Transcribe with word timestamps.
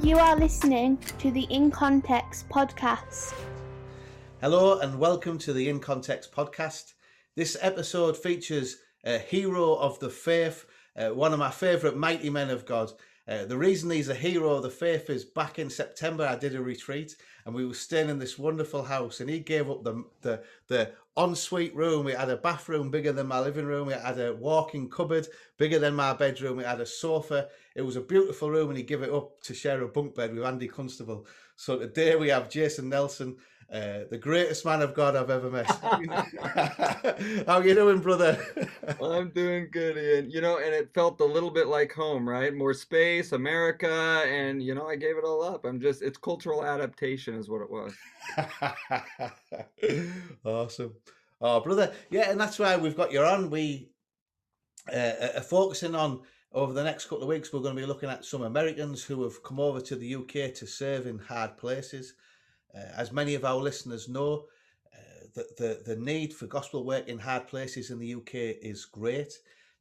You 0.00 0.16
are 0.16 0.36
listening 0.36 0.96
to 1.18 1.32
the 1.32 1.48
In 1.50 1.72
Context 1.72 2.48
podcast. 2.48 3.34
Hello 4.40 4.78
and 4.78 4.96
welcome 4.96 5.38
to 5.38 5.52
the 5.52 5.68
In 5.68 5.80
Context 5.80 6.30
podcast. 6.30 6.92
This 7.34 7.56
episode 7.60 8.16
features 8.16 8.76
a 9.04 9.18
hero 9.18 9.74
of 9.74 9.98
the 9.98 10.08
faith, 10.08 10.66
uh, 10.96 11.08
one 11.08 11.32
of 11.32 11.40
my 11.40 11.50
favourite 11.50 11.96
mighty 11.96 12.30
men 12.30 12.48
of 12.48 12.64
God. 12.64 12.92
Uh, 13.28 13.44
the 13.44 13.58
reason 13.58 13.90
he's 13.90 14.08
a 14.08 14.14
hero 14.14 14.52
of 14.54 14.62
the 14.62 14.70
faith 14.70 15.10
is 15.10 15.22
back 15.22 15.58
in 15.58 15.68
September 15.68 16.24
I 16.24 16.34
did 16.34 16.54
a 16.54 16.62
retreat 16.62 17.14
and 17.44 17.54
we 17.54 17.66
were 17.66 17.74
staying 17.74 18.08
in 18.08 18.18
this 18.18 18.38
wonderful 18.38 18.82
house 18.82 19.20
and 19.20 19.28
he 19.28 19.38
gave 19.40 19.68
up 19.70 19.84
the 19.84 20.02
the 20.22 20.42
the 20.68 20.92
ensuite 21.18 21.74
room. 21.74 22.06
We 22.06 22.12
had 22.12 22.30
a 22.30 22.38
bathroom 22.38 22.90
bigger 22.90 23.12
than 23.12 23.26
my 23.26 23.40
living 23.40 23.66
room. 23.66 23.88
We 23.88 23.92
had 23.92 24.18
a 24.18 24.32
walk-in 24.32 24.88
cupboard 24.88 25.28
bigger 25.58 25.78
than 25.78 25.94
my 25.94 26.14
bedroom. 26.14 26.56
We 26.56 26.64
had 26.64 26.80
a 26.80 26.86
sofa. 26.86 27.48
It 27.74 27.82
was 27.82 27.96
a 27.96 28.00
beautiful 28.00 28.50
room 28.50 28.70
and 28.70 28.78
he 28.78 28.84
gave 28.84 29.02
it 29.02 29.12
up 29.12 29.42
to 29.42 29.52
share 29.52 29.82
a 29.82 29.88
bunk 29.88 30.14
bed 30.14 30.34
with 30.34 30.44
Andy 30.44 30.68
Constable. 30.68 31.26
So 31.56 31.78
today 31.78 32.16
we 32.16 32.28
have 32.28 32.48
Jason 32.48 32.88
Nelson 32.88 33.36
uh, 33.72 34.00
the 34.10 34.18
greatest 34.18 34.64
man 34.64 34.80
of 34.80 34.94
God 34.94 35.14
I've 35.14 35.30
ever 35.30 35.50
met. 35.50 35.66
How 37.46 37.60
you 37.60 37.74
doing, 37.74 37.98
brother? 37.98 38.42
I'm 39.02 39.30
doing 39.30 39.68
good, 39.70 39.98
Ian. 39.98 40.30
You 40.30 40.40
know, 40.40 40.58
and 40.58 40.74
it 40.74 40.94
felt 40.94 41.20
a 41.20 41.24
little 41.24 41.50
bit 41.50 41.66
like 41.66 41.92
home, 41.92 42.28
right? 42.28 42.54
More 42.54 42.72
space, 42.72 43.32
America, 43.32 44.24
and 44.26 44.62
you 44.62 44.74
know, 44.74 44.86
I 44.86 44.96
gave 44.96 45.18
it 45.18 45.24
all 45.24 45.42
up. 45.42 45.64
I'm 45.66 45.80
just 45.80 46.00
it's 46.02 46.16
cultural 46.18 46.64
adaptation 46.64 47.34
is 47.34 47.50
what 47.50 47.60
it 47.60 47.70
was. 47.70 47.94
awesome. 50.44 50.94
Oh, 51.40 51.60
brother. 51.60 51.92
Yeah, 52.10 52.30
and 52.30 52.40
that's 52.40 52.58
why 52.58 52.76
we've 52.76 52.96
got 52.96 53.12
you 53.12 53.22
on. 53.22 53.50
We 53.50 53.90
uh, 54.92 55.12
are 55.36 55.42
focusing 55.42 55.94
on 55.94 56.22
over 56.52 56.72
the 56.72 56.82
next 56.82 57.04
couple 57.04 57.22
of 57.22 57.28
weeks, 57.28 57.52
we're 57.52 57.60
going 57.60 57.76
to 57.76 57.80
be 57.80 57.86
looking 57.86 58.08
at 58.08 58.24
some 58.24 58.42
Americans 58.42 59.04
who 59.04 59.22
have 59.24 59.42
come 59.42 59.60
over 59.60 59.80
to 59.82 59.96
the 59.96 60.14
UK 60.14 60.54
to 60.54 60.66
serve 60.66 61.06
in 61.06 61.18
hard 61.18 61.56
places. 61.58 62.14
Uh, 62.74 62.80
as 62.96 63.12
many 63.12 63.34
of 63.34 63.44
our 63.44 63.56
listeners 63.56 64.08
know, 64.08 64.44
uh, 64.94 65.26
the, 65.34 65.46
the, 65.56 65.94
the 65.94 66.00
need 66.00 66.32
for 66.32 66.46
gospel 66.46 66.84
work 66.84 67.08
in 67.08 67.18
hard 67.18 67.46
places 67.46 67.90
in 67.90 67.98
the 67.98 68.14
UK 68.14 68.34
is 68.62 68.84
great. 68.84 69.38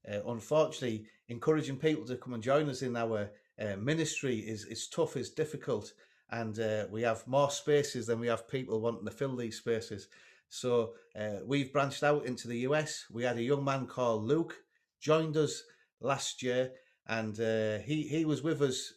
Uh, 0.10 0.20
unfortunately, 0.28 1.06
encouraging 1.28 1.78
people 1.78 2.06
to 2.06 2.16
come 2.16 2.34
and 2.34 2.44
join 2.44 2.70
us 2.70 2.82
in 2.82 2.96
our 2.96 3.30
uh, 3.60 3.76
ministry 3.78 4.38
is, 4.38 4.66
is 4.66 4.88
tough, 4.88 5.18
is 5.18 5.30
difficult, 5.30 5.94
and 6.32 6.60
uh, 6.60 6.86
we 6.90 7.02
have 7.02 7.28
more 7.28 7.52
spaces 7.52 8.08
than 8.08 8.20
we 8.20 8.28
have 8.28 8.48
people 8.48 8.80
wanting 8.80 9.06
to 9.06 9.12
fill 9.12 9.36
these 9.36 9.58
spaces. 9.58 10.08
So 10.50 10.94
uh, 11.20 11.40
we've 11.46 11.74
branched 11.74 12.04
out 12.04 12.26
into 12.26 12.48
the 12.48 12.60
US. 12.60 13.06
We 13.12 13.24
had 13.24 13.38
a 13.38 13.44
young 13.44 13.66
man 13.66 13.86
called 13.86 14.24
Luke 14.24 14.56
joined 15.02 15.36
us 15.36 15.64
last 16.00 16.42
year, 16.42 16.72
and 17.08 17.36
he 17.84 18.04
he 18.04 18.24
was 18.24 18.44
with 18.44 18.62
us. 18.62 18.94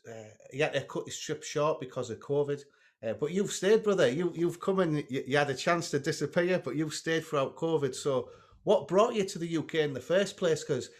he 0.52 0.60
had 0.60 0.74
to 0.74 0.80
cut 0.82 1.06
his 1.06 1.18
trip 1.18 1.42
short 1.42 1.80
because 1.80 2.10
of 2.10 2.20
COVID. 2.20 2.62
Uh, 3.06 3.14
but 3.14 3.32
you've 3.32 3.52
stayed, 3.52 3.82
brother. 3.82 4.08
You 4.08 4.32
you've 4.34 4.60
come 4.60 4.80
and 4.80 4.98
you, 5.08 5.24
you, 5.26 5.36
had 5.36 5.48
a 5.48 5.54
chance 5.54 5.90
to 5.90 5.98
disappear, 5.98 6.60
but 6.62 6.76
you've 6.76 6.94
stayed 6.94 7.24
throughout 7.24 7.56
COVID. 7.56 7.94
So, 7.94 8.28
what 8.64 8.88
brought 8.88 9.14
you 9.14 9.24
to 9.24 9.38
the 9.38 9.56
UK 9.56 9.76
in 9.76 9.94
the 9.94 10.00
first 10.00 10.36
place? 10.36 10.62
Because 10.62 10.90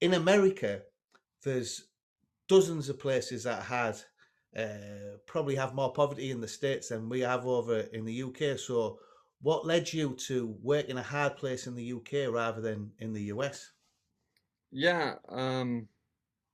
in 0.00 0.14
America, 0.14 0.80
there's 1.44 1.88
dozens 2.48 2.88
of 2.88 2.98
places 2.98 3.44
that 3.44 3.62
had 3.62 3.96
uh, 4.56 5.18
probably 5.26 5.54
have 5.56 5.74
more 5.74 5.92
poverty 5.92 6.30
in 6.30 6.40
the 6.40 6.48
states 6.48 6.88
than 6.88 7.08
we 7.08 7.20
have 7.20 7.46
over 7.46 7.80
in 7.80 8.04
the 8.06 8.22
UK. 8.22 8.58
So, 8.58 8.98
what 9.42 9.66
led 9.66 9.92
you 9.92 10.16
to 10.26 10.56
work 10.62 10.88
in 10.88 10.96
a 10.96 11.02
hard 11.02 11.36
place 11.36 11.66
in 11.66 11.74
the 11.74 11.92
UK 11.92 12.32
rather 12.32 12.62
than 12.62 12.92
in 12.98 13.12
the 13.12 13.24
US? 13.24 13.72
Yeah, 14.72 15.14
um, 15.28 15.86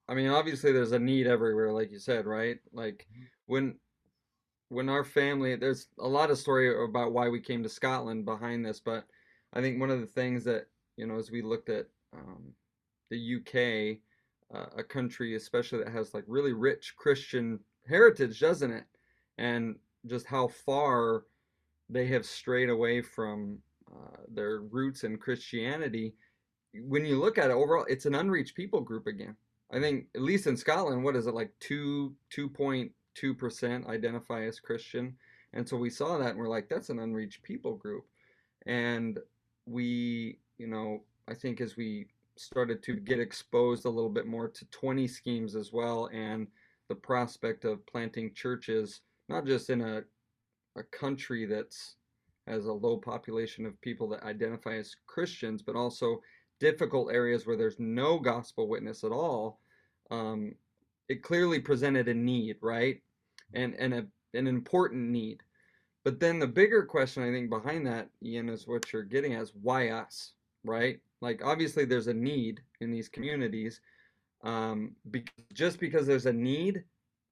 I 0.08 0.14
mean, 0.14 0.28
obviously, 0.28 0.72
there's 0.72 0.92
a 0.92 0.98
need 0.98 1.26
everywhere, 1.26 1.72
like 1.72 1.92
you 1.92 1.98
said, 1.98 2.26
right? 2.26 2.58
Like 2.72 3.06
when 3.46 3.76
when 4.68 4.88
our 4.88 5.04
family 5.04 5.56
there's 5.56 5.88
a 6.00 6.08
lot 6.08 6.30
of 6.30 6.38
story 6.38 6.84
about 6.84 7.12
why 7.12 7.28
we 7.28 7.40
came 7.40 7.62
to 7.62 7.68
Scotland 7.68 8.24
behind 8.24 8.64
this, 8.64 8.80
but 8.80 9.04
I 9.52 9.60
think 9.60 9.80
one 9.80 9.90
of 9.90 10.00
the 10.00 10.06
things 10.06 10.44
that 10.44 10.66
you 10.96 11.06
know 11.06 11.16
as 11.16 11.30
we 11.30 11.42
looked 11.42 11.68
at 11.68 11.86
um, 12.12 12.52
the 13.10 13.36
UK, 13.36 13.98
uh, 14.56 14.66
a 14.78 14.82
country 14.82 15.36
especially 15.36 15.78
that 15.78 15.92
has 15.92 16.14
like 16.14 16.24
really 16.26 16.52
rich 16.52 16.94
Christian 16.96 17.60
heritage, 17.88 18.40
doesn't 18.40 18.72
it? 18.72 18.84
And 19.38 19.76
just 20.06 20.26
how 20.26 20.48
far 20.48 21.24
they 21.88 22.06
have 22.06 22.26
strayed 22.26 22.70
away 22.70 23.00
from 23.00 23.58
uh, 23.92 24.18
their 24.32 24.60
roots 24.60 25.04
in 25.04 25.18
Christianity. 25.18 26.14
When 26.74 27.04
you 27.04 27.18
look 27.18 27.38
at 27.38 27.50
it 27.50 27.54
overall, 27.54 27.86
it's 27.88 28.06
an 28.06 28.14
unreached 28.14 28.56
people 28.56 28.80
group 28.80 29.06
again. 29.06 29.36
I 29.70 29.80
think 29.80 30.06
at 30.14 30.22
least 30.22 30.46
in 30.46 30.56
Scotland, 30.56 31.02
what 31.02 31.16
is 31.16 31.26
it 31.26 31.34
like 31.34 31.52
two 31.60 32.14
two 32.30 32.48
point 32.48 32.92
2% 33.22 33.86
identify 33.86 34.44
as 34.44 34.60
Christian. 34.60 35.14
And 35.52 35.68
so 35.68 35.76
we 35.76 35.90
saw 35.90 36.18
that 36.18 36.30
and 36.30 36.38
we're 36.38 36.48
like, 36.48 36.68
that's 36.68 36.90
an 36.90 36.98
unreached 36.98 37.42
people 37.42 37.74
group. 37.74 38.04
And 38.66 39.18
we, 39.66 40.38
you 40.58 40.66
know, 40.66 41.02
I 41.28 41.34
think 41.34 41.60
as 41.60 41.76
we 41.76 42.08
started 42.36 42.82
to 42.82 42.96
get 42.96 43.18
exposed 43.18 43.84
a 43.84 43.90
little 43.90 44.10
bit 44.10 44.26
more 44.26 44.48
to 44.48 44.64
20 44.66 45.08
schemes 45.08 45.54
as 45.54 45.72
well 45.72 46.10
and 46.12 46.46
the 46.88 46.94
prospect 46.94 47.64
of 47.64 47.84
planting 47.86 48.32
churches, 48.34 49.00
not 49.28 49.46
just 49.46 49.70
in 49.70 49.80
a, 49.80 50.02
a 50.76 50.82
country 50.92 51.46
that's 51.46 51.96
has 52.46 52.66
a 52.66 52.72
low 52.72 52.96
population 52.96 53.66
of 53.66 53.80
people 53.80 54.08
that 54.08 54.22
identify 54.22 54.76
as 54.76 54.94
Christians, 55.06 55.62
but 55.62 55.74
also 55.74 56.20
difficult 56.60 57.12
areas 57.12 57.46
where 57.46 57.56
there's 57.56 57.78
no 57.78 58.18
gospel 58.18 58.68
witness 58.68 59.04
at 59.04 59.10
all. 59.10 59.60
Um, 60.10 60.54
it 61.08 61.22
clearly 61.22 61.60
presented 61.60 62.08
a 62.08 62.14
need, 62.14 62.56
right? 62.62 63.02
And 63.54 63.74
and 63.74 63.94
a, 63.94 64.06
an 64.34 64.46
important 64.46 65.10
need. 65.10 65.42
But 66.04 66.20
then 66.20 66.38
the 66.38 66.46
bigger 66.46 66.84
question 66.84 67.22
I 67.22 67.32
think 67.32 67.50
behind 67.50 67.86
that, 67.86 68.08
Ian, 68.22 68.48
is 68.48 68.68
what 68.68 68.92
you're 68.92 69.02
getting 69.02 69.34
at 69.34 69.42
is 69.42 69.52
why 69.60 69.88
us, 69.88 70.34
right? 70.64 71.00
Like 71.20 71.44
obviously 71.44 71.84
there's 71.84 72.06
a 72.06 72.14
need 72.14 72.60
in 72.80 72.90
these 72.90 73.08
communities. 73.08 73.80
Um, 74.44 74.92
be- 75.10 75.24
just 75.52 75.80
because 75.80 76.06
there's 76.06 76.26
a 76.26 76.32
need 76.32 76.84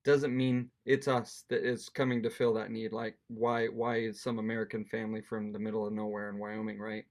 doesn't 0.05 0.37
mean 0.37 0.71
it's 0.85 1.09
us 1.09 1.45
that 1.49 1.65
is 1.65 1.89
coming 1.89 2.23
to 2.23 2.31
fill 2.31 2.55
that 2.55 2.71
need. 2.71 2.93
Like 2.93 3.17
why 3.29 3.67
why 3.67 3.99
is 3.99 4.21
some 4.21 4.39
American 4.39 4.85
family 4.85 5.21
from 5.21 5.53
the 5.53 5.59
middle 5.59 5.87
of 5.87 5.93
nowhere 5.93 6.29
in 6.29 6.39
Wyoming, 6.39 6.79
right? 6.79 7.05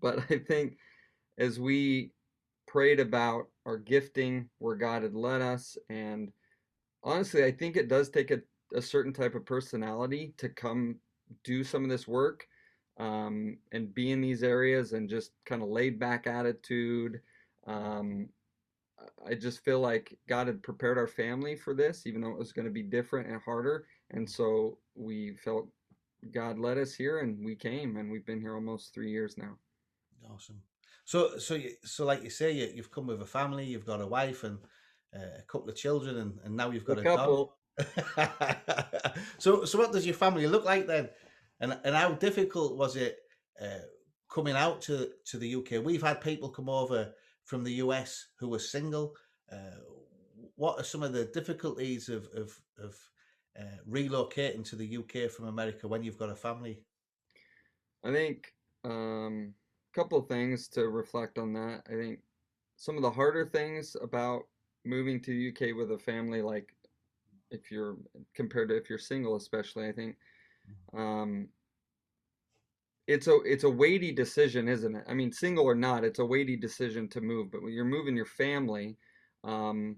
But 0.00 0.18
I 0.30 0.38
think 0.38 0.76
as 1.38 1.58
we 1.58 2.10
prayed 2.66 3.00
about 3.00 3.48
our 3.66 3.78
gifting, 3.78 4.48
where 4.58 4.76
God 4.76 5.02
had 5.02 5.14
led 5.14 5.40
us, 5.40 5.78
and 5.88 6.32
honestly, 7.04 7.44
I 7.44 7.52
think 7.52 7.76
it 7.76 7.88
does 7.88 8.08
take 8.08 8.30
a, 8.30 8.40
a 8.74 8.82
certain 8.82 9.12
type 9.12 9.34
of 9.34 9.44
personality 9.46 10.34
to 10.38 10.48
come 10.48 10.96
do 11.44 11.62
some 11.62 11.84
of 11.84 11.90
this 11.90 12.08
work 12.08 12.46
um, 12.98 13.58
and 13.72 13.94
be 13.94 14.10
in 14.10 14.20
these 14.20 14.42
areas 14.42 14.92
and 14.92 15.08
just 15.08 15.32
kind 15.44 15.62
of 15.62 15.68
laid 15.68 15.98
back 15.98 16.26
attitude. 16.26 17.20
Um, 17.66 18.28
I 19.26 19.34
just 19.34 19.64
feel 19.64 19.80
like 19.80 20.16
God 20.28 20.46
had 20.46 20.62
prepared 20.62 20.98
our 20.98 21.06
family 21.06 21.56
for 21.56 21.74
this, 21.74 22.06
even 22.06 22.20
though 22.20 22.30
it 22.30 22.38
was 22.38 22.52
going 22.52 22.66
to 22.66 22.70
be 22.70 22.82
different 22.82 23.28
and 23.28 23.40
harder. 23.40 23.86
And 24.10 24.28
so 24.28 24.78
we 24.94 25.34
felt 25.36 25.68
God 26.32 26.58
led 26.58 26.78
us 26.78 26.94
here, 26.94 27.18
and 27.18 27.44
we 27.44 27.54
came, 27.54 27.96
and 27.96 28.10
we've 28.10 28.24
been 28.24 28.40
here 28.40 28.54
almost 28.54 28.94
three 28.94 29.10
years 29.10 29.36
now. 29.36 29.58
Awesome. 30.32 30.60
So, 31.04 31.36
so, 31.36 31.54
you, 31.54 31.72
so, 31.84 32.06
like 32.06 32.22
you 32.22 32.30
say, 32.30 32.52
you, 32.52 32.70
you've 32.74 32.90
come 32.90 33.06
with 33.06 33.20
a 33.20 33.26
family, 33.26 33.66
you've 33.66 33.84
got 33.84 34.00
a 34.00 34.06
wife, 34.06 34.42
and 34.44 34.58
uh, 35.14 35.38
a 35.38 35.42
couple 35.42 35.68
of 35.68 35.76
children, 35.76 36.18
and, 36.18 36.38
and 36.44 36.56
now 36.56 36.70
you've 36.70 36.84
got 36.84 36.98
a, 36.98 37.00
a 37.00 37.04
couple. 37.04 37.36
dog. 37.36 37.50
so, 39.38 39.64
so 39.64 39.78
what 39.78 39.92
does 39.92 40.06
your 40.06 40.14
family 40.14 40.46
look 40.46 40.64
like 40.64 40.86
then? 40.86 41.08
And 41.60 41.78
and 41.84 41.94
how 41.94 42.12
difficult 42.12 42.76
was 42.76 42.96
it 42.96 43.18
uh, 43.60 43.86
coming 44.32 44.54
out 44.54 44.82
to 44.82 45.10
to 45.26 45.38
the 45.38 45.54
UK? 45.56 45.84
We've 45.84 46.02
had 46.02 46.20
people 46.20 46.48
come 46.48 46.68
over 46.68 47.12
from 47.44 47.64
the 47.64 47.74
US 47.74 48.28
who 48.38 48.48
were 48.48 48.58
single. 48.58 49.14
Uh, 49.50 49.80
what 50.56 50.78
are 50.78 50.84
some 50.84 51.02
of 51.02 51.12
the 51.12 51.26
difficulties 51.26 52.08
of 52.08 52.26
of, 52.34 52.58
of 52.78 52.96
uh, 53.58 53.78
relocating 53.88 54.68
to 54.68 54.76
the 54.76 54.98
UK 54.98 55.30
from 55.30 55.46
America 55.46 55.86
when 55.86 56.02
you've 56.02 56.18
got 56.18 56.30
a 56.30 56.34
family? 56.34 56.80
I 58.04 58.12
think 58.12 58.52
um, 58.84 59.54
a 59.92 59.98
couple 59.98 60.18
of 60.18 60.28
things 60.28 60.68
to 60.68 60.88
reflect 60.88 61.38
on 61.38 61.52
that. 61.54 61.82
I 61.88 61.94
think 61.94 62.20
some 62.76 62.96
of 62.96 63.02
the 63.02 63.10
harder 63.10 63.46
things 63.46 63.96
about 64.02 64.42
moving 64.84 65.20
to 65.20 65.30
the 65.30 65.48
UK 65.48 65.76
with 65.76 65.92
a 65.92 65.98
family, 65.98 66.42
like 66.42 66.74
if 67.50 67.70
you're 67.70 67.96
compared 68.34 68.68
to 68.68 68.76
if 68.76 68.88
you're 68.88 68.98
single, 68.98 69.36
especially, 69.36 69.88
I 69.88 69.92
think 69.92 70.16
mm-hmm. 70.92 71.00
um, 71.00 71.48
it's 73.06 73.26
a 73.26 73.38
it's 73.44 73.64
a 73.64 73.70
weighty 73.70 74.12
decision, 74.12 74.68
isn't 74.68 74.94
it? 74.94 75.04
I 75.08 75.14
mean, 75.14 75.32
single 75.32 75.64
or 75.64 75.74
not, 75.74 76.04
it's 76.04 76.18
a 76.18 76.24
weighty 76.24 76.56
decision 76.56 77.08
to 77.08 77.20
move. 77.20 77.50
But 77.50 77.62
when 77.62 77.72
you're 77.72 77.84
moving 77.84 78.16
your 78.16 78.24
family, 78.26 78.96
um, 79.42 79.96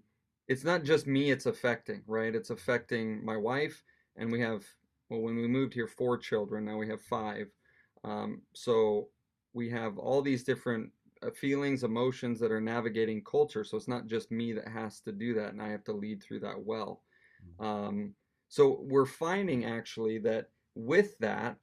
it's 0.48 0.64
not 0.64 0.84
just 0.84 1.06
me; 1.06 1.30
it's 1.30 1.46
affecting, 1.46 2.02
right? 2.06 2.34
It's 2.34 2.50
affecting 2.50 3.24
my 3.24 3.36
wife, 3.36 3.82
and 4.16 4.30
we 4.30 4.40
have 4.40 4.64
well, 5.08 5.20
when 5.20 5.36
we 5.36 5.46
moved 5.46 5.74
here, 5.74 5.86
four 5.86 6.18
children. 6.18 6.64
Now 6.64 6.78
we 6.78 6.88
have 6.88 7.00
five. 7.00 7.48
Um, 8.04 8.42
so 8.54 9.08
we 9.52 9.70
have 9.70 9.98
all 9.98 10.22
these 10.22 10.44
different 10.44 10.90
feelings, 11.34 11.84
emotions 11.84 12.38
that 12.40 12.52
are 12.52 12.60
navigating 12.60 13.22
culture. 13.24 13.64
So 13.64 13.76
it's 13.76 13.88
not 13.88 14.06
just 14.06 14.30
me 14.30 14.52
that 14.52 14.68
has 14.68 15.00
to 15.00 15.12
do 15.12 15.34
that, 15.34 15.52
and 15.52 15.62
I 15.62 15.68
have 15.70 15.84
to 15.84 15.92
lead 15.92 16.22
through 16.22 16.40
that 16.40 16.60
well. 16.60 17.02
Um, 17.60 18.14
so 18.48 18.80
we're 18.82 19.06
finding 19.06 19.64
actually 19.64 20.18
that 20.18 20.50
with 20.74 21.18
that, 21.18 21.56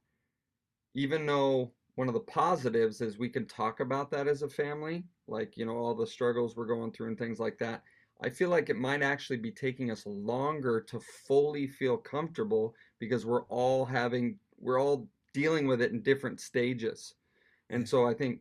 even 0.95 1.25
though 1.25 1.71
one 1.95 2.07
of 2.07 2.13
the 2.13 2.19
positives 2.21 3.01
is 3.01 3.17
we 3.17 3.29
can 3.29 3.45
talk 3.45 3.79
about 3.79 4.09
that 4.11 4.27
as 4.27 4.41
a 4.41 4.49
family, 4.49 5.03
like, 5.27 5.55
you 5.57 5.65
know, 5.65 5.77
all 5.77 5.93
the 5.93 6.07
struggles 6.07 6.55
we're 6.55 6.65
going 6.65 6.91
through 6.91 7.07
and 7.07 7.17
things 7.17 7.39
like 7.39 7.57
that. 7.59 7.83
I 8.21 8.29
feel 8.29 8.49
like 8.49 8.69
it 8.69 8.77
might 8.77 9.01
actually 9.01 9.37
be 9.37 9.51
taking 9.51 9.91
us 9.91 10.03
longer 10.05 10.81
to 10.81 10.99
fully 11.27 11.67
feel 11.67 11.97
comfortable 11.97 12.73
because 12.99 13.25
we're 13.25 13.43
all 13.43 13.85
having, 13.85 14.37
we're 14.59 14.81
all 14.81 15.07
dealing 15.33 15.67
with 15.67 15.81
it 15.81 15.91
in 15.91 16.01
different 16.01 16.39
stages. 16.39 17.15
And 17.69 17.87
so 17.87 18.07
I 18.07 18.13
think 18.13 18.39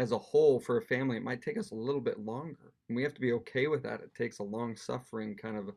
as 0.00 0.12
a 0.12 0.18
whole 0.18 0.58
for 0.58 0.78
a 0.78 0.82
family, 0.82 1.18
it 1.18 1.22
might 1.22 1.42
take 1.42 1.58
us 1.58 1.72
a 1.72 1.74
little 1.74 2.00
bit 2.00 2.18
longer. 2.18 2.72
And 2.88 2.96
we 2.96 3.02
have 3.02 3.12
to 3.14 3.20
be 3.20 3.32
okay 3.32 3.66
with 3.66 3.82
that. 3.82 4.00
It 4.00 4.14
takes 4.14 4.38
a 4.38 4.42
long 4.42 4.74
suffering 4.74 5.36
kind 5.36 5.58
of, 5.58 5.70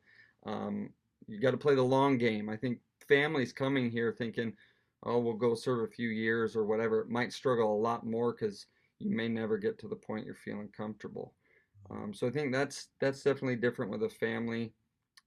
um, 0.45 0.89
you 1.27 1.41
got 1.41 1.51
to 1.51 1.57
play 1.57 1.75
the 1.75 1.83
long 1.83 2.17
game. 2.17 2.49
I 2.49 2.55
think 2.55 2.79
families 3.05 3.51
coming 3.51 3.91
here 3.91 4.15
thinking, 4.17 4.53
oh, 5.05 5.19
we'll 5.19 5.33
go 5.33 5.55
serve 5.55 5.83
a 5.83 5.91
few 5.91 6.07
years 6.07 6.55
or 6.55 6.63
whatever, 6.63 7.01
it 7.01 7.09
might 7.09 7.33
struggle 7.33 7.75
a 7.75 7.83
lot 7.89 8.05
more 8.05 8.31
because 8.33 8.65
you 8.99 9.11
may 9.11 9.27
never 9.27 9.57
get 9.57 9.77
to 9.79 9.89
the 9.89 9.95
point 9.95 10.25
you're 10.25 10.35
feeling 10.35 10.69
comfortable. 10.75 11.33
Um, 11.91 12.13
so 12.13 12.25
I 12.25 12.31
think 12.31 12.53
that's 12.53 12.87
that's 13.01 13.23
definitely 13.23 13.57
different 13.57 13.91
with 13.91 14.03
a 14.03 14.09
family, 14.09 14.71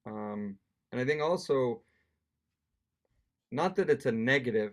um, 0.06 0.56
and 0.90 0.98
I 0.98 1.04
think 1.04 1.20
also, 1.20 1.82
not 3.52 3.76
that 3.76 3.90
it's 3.90 4.06
a 4.06 4.12
negative, 4.12 4.72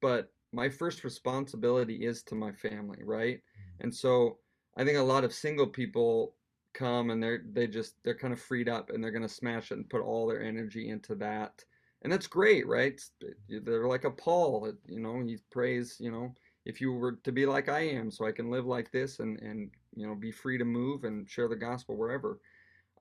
but 0.00 0.31
my 0.52 0.68
first 0.68 1.04
responsibility 1.04 2.04
is 2.06 2.22
to 2.24 2.34
my 2.34 2.52
family, 2.52 2.98
right? 3.02 3.40
And 3.80 3.94
so 3.94 4.38
I 4.76 4.84
think 4.84 4.98
a 4.98 5.02
lot 5.02 5.24
of 5.24 5.32
single 5.32 5.66
people 5.66 6.34
come 6.74 7.10
and 7.10 7.22
they're 7.22 7.42
they 7.52 7.66
just 7.66 7.94
they're 8.02 8.16
kind 8.16 8.32
of 8.32 8.40
freed 8.40 8.68
up 8.68 8.90
and 8.90 9.02
they're 9.02 9.10
gonna 9.10 9.28
smash 9.28 9.70
it 9.70 9.76
and 9.76 9.90
put 9.90 10.02
all 10.02 10.26
their 10.26 10.42
energy 10.42 10.88
into 10.88 11.14
that, 11.16 11.64
and 12.02 12.12
that's 12.12 12.26
great, 12.26 12.66
right? 12.66 13.00
They're 13.48 13.88
like 13.88 14.04
a 14.04 14.10
Paul, 14.10 14.72
you 14.86 15.00
know, 15.00 15.20
he 15.20 15.38
prays, 15.50 15.96
you 16.00 16.10
know, 16.10 16.34
if 16.64 16.80
you 16.80 16.92
were 16.92 17.12
to 17.24 17.32
be 17.32 17.46
like 17.46 17.68
I 17.68 17.80
am, 17.80 18.10
so 18.10 18.26
I 18.26 18.32
can 18.32 18.50
live 18.50 18.66
like 18.66 18.90
this 18.90 19.18
and 19.20 19.38
and 19.40 19.70
you 19.94 20.06
know 20.06 20.14
be 20.14 20.32
free 20.32 20.58
to 20.58 20.64
move 20.64 21.04
and 21.04 21.28
share 21.28 21.48
the 21.48 21.56
gospel 21.56 21.96
wherever. 21.96 22.40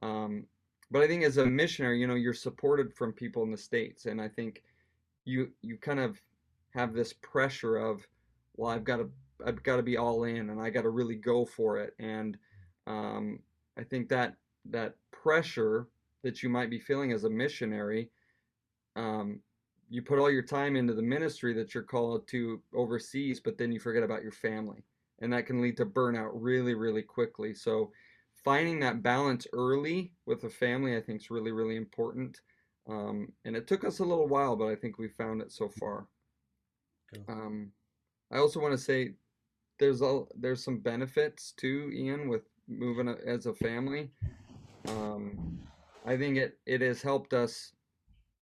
Um, 0.01 0.45
but 0.89 1.01
I 1.01 1.07
think 1.07 1.23
as 1.23 1.37
a 1.37 1.45
missionary, 1.45 1.99
you 1.99 2.07
know, 2.07 2.15
you're 2.15 2.33
supported 2.33 2.93
from 2.93 3.13
people 3.13 3.43
in 3.43 3.51
the 3.51 3.57
states, 3.57 4.05
and 4.05 4.21
I 4.21 4.27
think 4.27 4.63
you 5.25 5.51
you 5.61 5.77
kind 5.77 5.99
of 5.99 6.21
have 6.73 6.93
this 6.93 7.13
pressure 7.13 7.77
of, 7.77 8.07
well, 8.55 8.69
I've 8.69 8.83
got 8.83 8.97
to 8.97 9.09
I've 9.45 9.63
got 9.63 9.77
to 9.77 9.83
be 9.83 9.97
all 9.97 10.23
in, 10.25 10.49
and 10.49 10.61
I 10.61 10.69
got 10.69 10.83
to 10.83 10.89
really 10.89 11.15
go 11.15 11.45
for 11.45 11.77
it, 11.77 11.95
and 11.99 12.37
um, 12.87 13.39
I 13.77 13.83
think 13.83 14.09
that 14.09 14.35
that 14.69 14.95
pressure 15.11 15.87
that 16.23 16.43
you 16.43 16.49
might 16.49 16.69
be 16.69 16.79
feeling 16.79 17.11
as 17.11 17.23
a 17.23 17.29
missionary, 17.29 18.09
um, 18.95 19.39
you 19.89 20.01
put 20.01 20.19
all 20.19 20.29
your 20.29 20.43
time 20.43 20.75
into 20.75 20.93
the 20.93 21.01
ministry 21.01 21.53
that 21.53 21.73
you're 21.73 21.83
called 21.83 22.27
to 22.27 22.61
overseas, 22.75 23.39
but 23.39 23.57
then 23.57 23.71
you 23.71 23.79
forget 23.79 24.03
about 24.03 24.21
your 24.21 24.31
family, 24.31 24.83
and 25.19 25.33
that 25.33 25.45
can 25.45 25.61
lead 25.61 25.77
to 25.77 25.85
burnout 25.85 26.31
really, 26.33 26.75
really 26.75 27.01
quickly. 27.01 27.53
So, 27.53 27.91
finding 28.43 28.79
that 28.79 29.03
balance 29.03 29.47
early 29.53 30.11
with 30.25 30.41
the 30.41 30.49
family, 30.49 30.95
I 30.95 31.01
think, 31.01 31.21
is 31.21 31.31
really, 31.31 31.51
really 31.51 31.77
important. 31.77 32.39
Um, 32.87 33.31
and 33.45 33.55
it 33.55 33.67
took 33.67 33.83
us 33.83 33.99
a 33.99 34.05
little 34.05 34.27
while, 34.27 34.55
but 34.55 34.65
I 34.65 34.75
think 34.75 34.97
we 34.97 35.07
found 35.07 35.41
it 35.41 35.51
so 35.51 35.69
far. 35.69 36.07
Cool. 37.13 37.23
Um, 37.27 37.71
I 38.31 38.37
also 38.37 38.59
want 38.59 38.73
to 38.73 38.77
say 38.77 39.13
there's 39.79 40.01
all 40.01 40.29
there's 40.39 40.63
some 40.63 40.79
benefits 40.79 41.53
too, 41.57 41.91
Ian, 41.93 42.29
with 42.29 42.43
moving 42.67 43.09
as 43.25 43.45
a 43.45 43.53
family. 43.53 44.11
Um, 44.87 45.59
I 46.05 46.17
think 46.17 46.37
it 46.37 46.57
it 46.65 46.81
has 46.81 47.01
helped 47.01 47.33
us. 47.33 47.73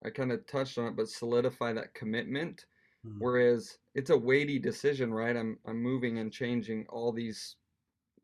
I 0.03 0.09
kind 0.09 0.31
of 0.31 0.45
touched 0.47 0.77
on 0.77 0.88
it, 0.88 0.95
but 0.95 1.09
solidify 1.09 1.73
that 1.73 1.94
commitment. 1.94 2.65
Mm. 3.06 3.15
Whereas 3.19 3.77
it's 3.95 4.09
a 4.09 4.17
weighty 4.17 4.59
decision, 4.59 5.13
right? 5.13 5.35
I'm 5.35 5.57
I'm 5.65 5.81
moving 5.81 6.19
and 6.19 6.31
changing 6.31 6.85
all 6.89 7.11
these 7.11 7.56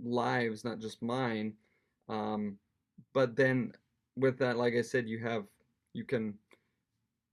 lives, 0.04 0.64
not 0.64 0.80
just 0.80 1.02
mine. 1.02 1.54
Um, 2.10 2.58
but 3.14 3.36
then 3.36 3.74
with 4.16 4.38
that, 4.40 4.58
like 4.58 4.74
I 4.74 4.82
said, 4.82 5.08
you 5.08 5.20
have 5.20 5.46
you 5.94 6.04
can 6.04 6.34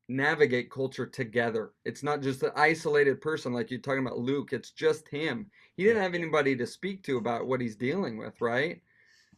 navigate 0.09 0.71
culture 0.71 1.07
together. 1.07 1.73
It's 1.85 2.03
not 2.03 2.23
just 2.23 2.43
an 2.43 2.53
isolated 2.57 3.21
person 3.21 3.53
like 3.53 3.71
you're 3.71 3.81
talking 3.81 4.05
about 4.07 4.19
Luke. 4.19 4.53
It's 4.53 4.71
just 4.71 5.09
him. 5.09 5.51
He 5.77 5.85
didn't 5.85 6.03
have 6.03 6.15
anybody 6.15 6.57
to 6.57 6.67
speak 6.67 7.03
to 7.05 7.19
about 7.19 7.47
what 7.47 7.61
he's 7.61 7.77
dealing 7.77 8.17
with, 8.19 8.41
right? 8.41 8.83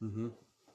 hmm 0.01 0.29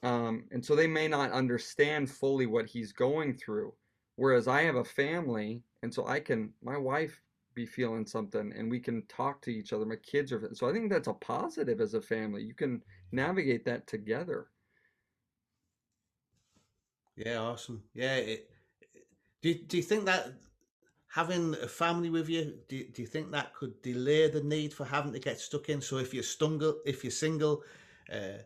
Um, 0.04 0.46
and 0.52 0.64
so 0.64 0.76
they 0.76 0.88
may 0.88 1.08
not 1.08 1.32
understand 1.32 2.10
fully 2.10 2.46
what 2.46 2.68
he's 2.68 2.92
going 2.94 3.34
through. 3.36 3.74
Whereas 4.18 4.48
I 4.48 4.62
have 4.64 4.76
a 4.76 4.84
family, 4.84 5.64
and 5.82 5.94
so 5.94 6.08
I 6.08 6.20
can, 6.20 6.54
my 6.64 6.78
wife 6.78 7.22
be 7.54 7.66
feeling 7.66 8.06
something, 8.06 8.54
and 8.56 8.70
we 8.72 8.80
can 8.80 9.06
talk 9.08 9.42
to 9.44 9.52
each 9.52 9.74
other. 9.74 9.86
My 9.86 9.98
kids 9.98 10.32
are, 10.32 10.50
so 10.54 10.70
I 10.70 10.74
think 10.74 10.92
that's 10.92 11.08
a 11.08 11.14
positive 11.14 11.82
as 11.82 11.94
a 11.96 12.02
family. 12.02 12.44
You 12.44 12.54
can 12.54 12.84
navigate 13.12 13.66
that 13.66 13.88
together. 13.88 14.52
Yeah, 17.16 17.40
awesome. 17.40 17.84
Yeah. 17.94 18.16
It, 18.18 18.50
do 19.46 19.52
you, 19.52 19.60
do 19.68 19.78
you 19.78 19.84
think 19.84 20.06
that 20.06 20.34
having 21.14 21.54
a 21.62 21.68
family 21.68 22.10
with 22.10 22.28
you, 22.28 22.58
do, 22.68 22.78
you- 22.78 22.90
do 22.92 23.04
you 23.04 23.08
think 23.08 23.32
that 23.32 23.54
could 23.54 23.80
delay 23.84 24.28
the 24.28 24.42
need 24.42 24.74
for 24.74 24.86
having 24.86 25.14
to 25.14 25.20
get 25.20 25.40
stuck 25.40 25.70
in? 25.70 25.82
So 25.82 25.98
if 25.98 26.16
you're 26.16 26.24
stungle, 26.24 26.80
if 26.84 27.04
you're 27.04 27.12
single, 27.12 27.62
uh, 28.12 28.40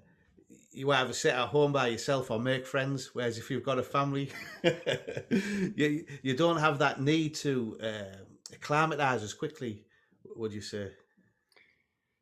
you 0.72 0.92
either 0.92 1.14
sit 1.14 1.34
at 1.34 1.48
home 1.48 1.72
by 1.72 1.88
yourself 1.88 2.30
or 2.30 2.38
make 2.38 2.66
friends. 2.68 3.12
Whereas 3.14 3.38
if 3.38 3.50
you've 3.50 3.64
got 3.64 3.80
a 3.80 3.84
family, 3.84 4.30
you 5.76 6.06
you 6.22 6.36
don't 6.36 6.58
have 6.58 6.80
that 6.80 7.00
need 7.02 7.34
to 7.36 7.78
uh, 7.82 8.18
acclimatize 8.54 9.24
as 9.24 9.34
quickly. 9.34 9.86
Would 10.36 10.52
you 10.52 10.62
say? 10.62 10.92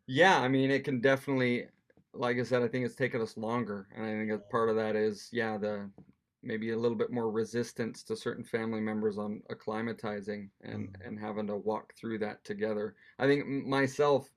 Yeah, 0.05 0.39
I 0.39 0.47
mean, 0.49 0.69
it 0.69 0.83
can 0.85 1.01
definitely, 1.01 1.67
like 2.13 2.37
I 2.37 2.43
said, 2.43 2.61
I 2.61 2.67
think 2.67 2.85
it's 2.85 2.95
taken 2.95 3.21
us 3.21 3.37
longer, 3.37 3.87
and 3.95 4.05
I 4.05 4.11
think 4.11 4.31
a 4.31 4.39
part 4.51 4.69
of 4.69 4.75
that 4.75 4.95
is, 4.95 5.29
yeah, 5.33 5.57
the 5.57 5.89
maybe 6.47 6.71
a 6.71 6.77
little 6.77 6.97
bit 6.97 7.11
more 7.11 7.29
resistance 7.29 8.03
to 8.03 8.15
certain 8.15 8.43
family 8.43 8.81
members 8.81 9.17
on 9.17 9.41
acclimatizing 9.49 10.49
and 10.61 10.89
Mm. 10.93 11.07
and 11.07 11.19
having 11.19 11.47
to 11.47 11.57
walk 11.57 11.93
through 11.95 12.19
that 12.19 12.43
together. 12.43 12.95
I 13.19 13.27
think 13.27 13.45
myself, 13.47 14.31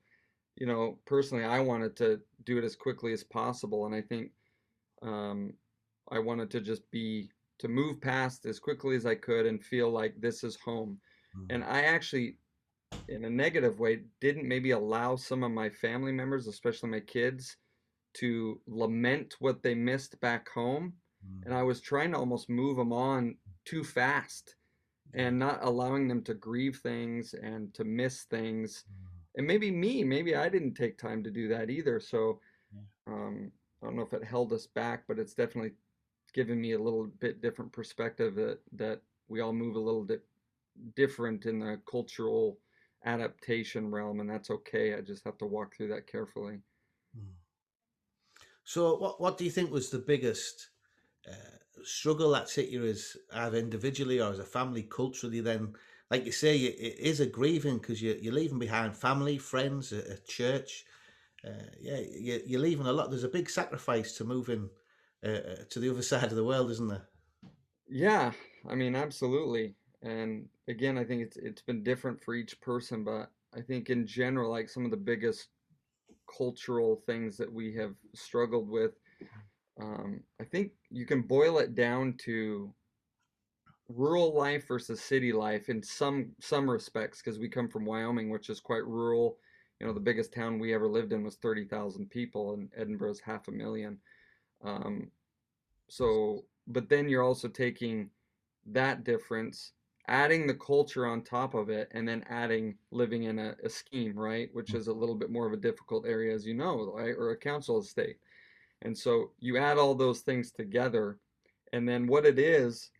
you 0.56 0.66
know, 0.66 0.98
personally, 1.06 1.44
I 1.44 1.60
wanted 1.60 1.96
to 1.96 2.20
do 2.44 2.58
it 2.58 2.64
as 2.64 2.76
quickly 2.76 3.12
as 3.12 3.24
possible, 3.24 3.86
and 3.86 3.94
I 3.94 4.02
think 4.02 4.32
um, 5.02 5.54
I 6.08 6.18
wanted 6.18 6.50
to 6.50 6.60
just 6.60 6.90
be 6.90 7.30
to 7.58 7.68
move 7.68 8.00
past 8.00 8.46
as 8.46 8.58
quickly 8.58 8.96
as 8.96 9.06
I 9.06 9.14
could 9.14 9.46
and 9.46 9.64
feel 9.64 9.90
like 9.90 10.20
this 10.20 10.44
is 10.44 10.56
home. 10.56 11.00
Mm. 11.36 11.46
And 11.50 11.64
I 11.64 11.82
actually 11.82 12.36
in 13.08 13.24
a 13.24 13.30
negative 13.30 13.78
way, 13.78 14.02
didn't 14.20 14.46
maybe 14.46 14.70
allow 14.70 15.16
some 15.16 15.42
of 15.42 15.50
my 15.50 15.68
family 15.68 16.12
members, 16.12 16.46
especially 16.46 16.90
my 16.90 17.00
kids, 17.00 17.56
to 18.14 18.60
lament 18.66 19.36
what 19.40 19.62
they 19.62 19.74
missed 19.74 20.20
back 20.20 20.48
home. 20.48 20.92
And 21.44 21.54
I 21.54 21.62
was 21.62 21.80
trying 21.80 22.12
to 22.12 22.18
almost 22.18 22.48
move 22.48 22.76
them 22.76 22.92
on 22.92 23.36
too 23.64 23.84
fast 23.84 24.56
and 25.14 25.38
not 25.38 25.60
allowing 25.62 26.08
them 26.08 26.22
to 26.22 26.34
grieve 26.34 26.80
things 26.82 27.34
and 27.34 27.72
to 27.74 27.84
miss 27.84 28.22
things. 28.24 28.84
And 29.36 29.46
maybe 29.46 29.70
me, 29.70 30.04
maybe 30.04 30.34
I 30.36 30.48
didn't 30.48 30.74
take 30.74 30.98
time 30.98 31.22
to 31.24 31.30
do 31.30 31.48
that 31.48 31.70
either. 31.70 32.00
So 32.00 32.40
um, 33.06 33.50
I 33.82 33.86
don't 33.86 33.96
know 33.96 34.02
if 34.02 34.12
it 34.12 34.24
held 34.24 34.52
us 34.52 34.66
back, 34.66 35.04
but 35.08 35.18
it's 35.18 35.34
definitely 35.34 35.72
given 36.32 36.60
me 36.60 36.72
a 36.72 36.78
little 36.78 37.06
bit 37.20 37.42
different 37.42 37.72
perspective 37.72 38.34
that, 38.36 38.58
that 38.72 39.00
we 39.28 39.40
all 39.40 39.52
move 39.52 39.76
a 39.76 39.80
little 39.80 40.04
bit 40.04 40.24
different 40.94 41.46
in 41.46 41.58
the 41.58 41.80
cultural 41.90 42.58
adaptation 43.04 43.90
realm, 43.90 44.20
and 44.20 44.28
that's 44.28 44.50
okay. 44.50 44.94
I 44.94 45.00
just 45.00 45.24
have 45.24 45.38
to 45.38 45.46
walk 45.46 45.74
through 45.74 45.88
that 45.88 46.06
carefully. 46.06 46.58
Mm. 47.18 47.32
So, 48.64 48.96
what 48.96 49.20
what 49.20 49.38
do 49.38 49.44
you 49.44 49.50
think 49.50 49.70
was 49.70 49.90
the 49.90 49.98
biggest 49.98 50.70
uh, 51.30 51.82
struggle 51.84 52.30
that's 52.30 52.54
hit 52.54 52.68
you 52.68 52.84
as 52.84 53.16
either 53.34 53.58
individually 53.58 54.20
or 54.20 54.30
as 54.32 54.38
a 54.38 54.44
family 54.44 54.82
culturally? 54.82 55.40
Then, 55.40 55.74
like 56.10 56.26
you 56.26 56.32
say, 56.32 56.56
you- 56.56 56.70
it 56.78 56.98
is 56.98 57.20
a 57.20 57.26
grieving 57.26 57.78
because 57.78 58.02
you 58.02 58.18
you're 58.20 58.34
leaving 58.34 58.58
behind 58.58 58.96
family, 58.96 59.38
friends, 59.38 59.92
a, 59.92 60.14
a 60.14 60.18
church. 60.18 60.84
Uh, 61.46 61.70
yeah, 61.80 61.98
you, 61.98 62.42
you're 62.46 62.60
leaving 62.60 62.86
a 62.86 62.92
lot. 62.92 63.10
There's 63.10 63.24
a 63.24 63.28
big 63.28 63.50
sacrifice 63.50 64.12
to 64.18 64.24
moving 64.24 64.70
uh, 65.24 65.28
uh, 65.28 65.56
to 65.70 65.80
the 65.80 65.90
other 65.90 66.02
side 66.12 66.24
of 66.24 66.36
the 66.36 66.44
world, 66.44 66.70
isn't 66.70 66.88
there? 66.88 67.08
Yeah, 67.88 68.32
I 68.68 68.74
mean, 68.74 68.94
absolutely. 68.94 69.74
And 70.02 70.48
again, 70.68 70.96
I 70.98 71.04
think 71.04 71.22
it's 71.22 71.36
it's 71.36 71.62
been 71.62 71.82
different 71.82 72.22
for 72.22 72.34
each 72.34 72.60
person, 72.60 73.04
but 73.04 73.30
I 73.54 73.60
think 73.60 73.90
in 73.90 74.06
general, 74.06 74.50
like 74.50 74.68
some 74.68 74.84
of 74.84 74.90
the 74.90 74.96
biggest 74.96 75.48
cultural 76.36 77.02
things 77.06 77.36
that 77.38 77.52
we 77.52 77.74
have 77.74 77.94
struggled 78.14 78.68
with, 78.68 78.92
um, 79.80 80.20
I 80.40 80.44
think 80.44 80.72
you 80.90 81.06
can 81.06 81.22
boil 81.22 81.58
it 81.58 81.74
down 81.74 82.14
to 82.24 82.72
rural 83.88 84.34
life 84.36 84.68
versus 84.68 85.00
city 85.00 85.32
life 85.32 85.68
in 85.68 85.82
some 85.82 86.30
some 86.40 86.70
respects, 86.70 87.22
because 87.22 87.38
we 87.38 87.48
come 87.48 87.68
from 87.68 87.84
Wyoming, 87.84 88.30
which 88.30 88.50
is 88.50 88.60
quite 88.60 88.84
rural. 88.86 89.38
You 89.80 89.86
know, 89.86 89.92
the 89.92 90.00
biggest 90.00 90.32
town 90.34 90.58
we 90.58 90.74
ever 90.74 90.86
lived 90.86 91.12
in 91.14 91.24
was 91.24 91.36
30,000 91.36 92.10
people, 92.10 92.52
and 92.52 92.68
Edinburgh's 92.76 93.20
half 93.20 93.48
a 93.48 93.52
million. 93.52 93.98
Um, 94.62 95.10
so 95.88 96.44
but 96.66 96.88
then 96.88 97.08
you're 97.08 97.22
also 97.22 97.48
taking 97.48 98.10
that 98.66 99.04
difference 99.04 99.72
adding 100.08 100.46
the 100.46 100.54
culture 100.54 101.06
on 101.06 101.22
top 101.22 101.54
of 101.54 101.68
it 101.68 101.88
and 101.92 102.08
then 102.08 102.24
adding 102.28 102.74
living 102.90 103.24
in 103.24 103.38
a, 103.38 103.54
a 103.64 103.68
scheme 103.68 104.16
right 104.16 104.48
which 104.52 104.74
is 104.74 104.86
a 104.86 104.92
little 104.92 105.14
bit 105.14 105.30
more 105.30 105.46
of 105.46 105.52
a 105.52 105.56
difficult 105.56 106.06
area 106.06 106.34
as 106.34 106.46
you 106.46 106.54
know 106.54 106.92
right 106.94 107.14
or 107.18 107.30
a 107.30 107.36
council 107.36 107.78
estate 107.78 108.16
and 108.82 108.96
so 108.96 109.30
you 109.38 109.56
add 109.58 109.78
all 109.78 109.94
those 109.94 110.20
things 110.20 110.50
together 110.50 111.18
and 111.72 111.88
then 111.88 112.06
what 112.06 112.26
it 112.26 112.38
is 112.38 112.90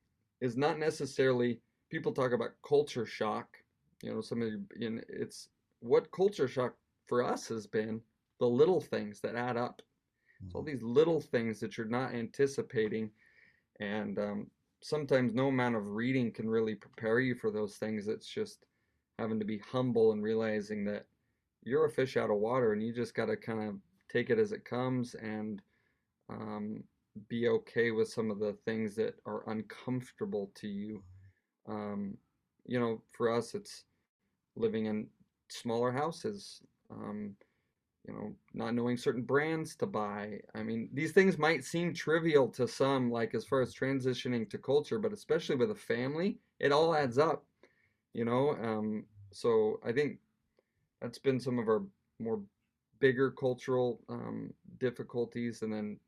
is 0.41 0.57
not 0.57 0.79
necessarily 0.79 1.61
people 1.91 2.13
talk 2.13 2.33
about 2.33 2.51
culture 2.67 3.07
shock 3.07 3.57
you 4.03 4.13
know 4.13 4.21
some 4.21 4.43
of 4.43 4.49
you 4.49 4.65
in 4.81 5.03
it's 5.09 5.49
what 5.81 6.11
culture 6.13 6.49
shock 6.49 6.75
for 7.07 7.25
us 7.25 7.49
has 7.49 7.67
been 7.67 8.01
the 8.39 8.47
little 8.47 8.81
things 8.81 9.21
that 9.21 9.35
add 9.35 9.57
up. 9.57 9.83
It's 10.43 10.55
all 10.55 10.63
these 10.63 10.83
little 10.83 11.21
things 11.21 11.61
that 11.61 11.77
you're 11.77 11.87
not 11.87 12.15
anticipating 12.15 13.11
and 13.79 14.19
um, 14.19 14.47
sometimes 14.81 15.35
no 15.35 15.49
amount 15.49 15.77
of 15.77 15.87
reading 15.87 16.33
can 16.33 16.49
really 16.49 16.75
prepare 16.75 17.21
you 17.21 17.35
for 17.35 17.51
those 17.51 17.77
things. 17.77 18.09
It's 18.09 18.27
just 18.27 18.65
having 19.19 19.39
to 19.39 19.45
be 19.45 19.59
humble 19.59 20.13
and 20.13 20.23
realizing 20.23 20.85
that 20.87 21.05
you're 21.63 21.85
a 21.85 21.91
fish 21.91 22.17
out 22.17 22.31
of 22.31 22.39
water 22.39 22.73
and 22.73 22.83
you 22.83 22.93
just 22.95 23.15
got 23.15 23.27
to 23.27 23.37
kind 23.37 23.69
of 23.69 23.75
take 24.11 24.31
it 24.31 24.39
as 24.39 24.53
it 24.53 24.65
comes 24.65 25.15
and 25.15 25.61
um, 26.31 26.83
be 27.29 27.49
okay 27.49 27.91
with 27.91 28.09
some 28.09 28.31
of 28.31 28.39
the 28.39 28.57
things 28.65 28.95
that 28.97 29.15
are 29.27 29.49
uncomfortable 29.51 30.51
to 30.55 30.69
you 30.69 31.03
um, 31.69 32.17
you 32.67 32.79
know 32.79 33.03
for 33.13 33.35
us 33.35 33.55
it's 33.55 33.85
living 34.57 34.87
in 34.87 35.07
smaller 35.49 35.91
houses 35.91 36.63
um, 36.91 37.35
you 38.07 38.15
know, 38.15 38.35
not 38.55 38.75
knowing 38.75 38.97
certain 38.97 39.23
brands 39.23 39.77
to 39.77 39.87
buy. 39.87 40.41
I 40.55 40.63
mean, 40.63 40.89
these 40.93 41.13
things 41.13 41.39
might 41.39 41.65
seem 41.65 41.93
trivial 41.93 42.49
to 42.49 42.67
some, 42.67 43.11
like 43.11 43.35
as 43.35 43.45
far 43.45 43.61
as 43.61 43.75
transitioning 43.75 44.49
to 44.51 44.59
culture, 44.59 44.99
but 44.99 45.13
especially 45.13 45.57
with 45.57 45.71
a 45.71 45.75
family, 45.75 46.39
it 46.59 46.73
all 46.73 46.95
adds 46.95 47.19
up, 47.19 47.45
you 48.15 48.25
know. 48.25 48.57
Um, 48.63 49.05
so 49.33 49.81
I 49.85 49.93
think 49.93 50.19
that's 51.01 51.19
been 51.19 51.41
some 51.41 51.59
of 51.59 51.69
our 51.69 51.83
more 52.19 52.41
bigger 53.01 53.31
cultural 53.31 54.01
um, 54.09 54.53
difficulties, 54.79 55.63
and 55.63 55.73
then 55.73 55.99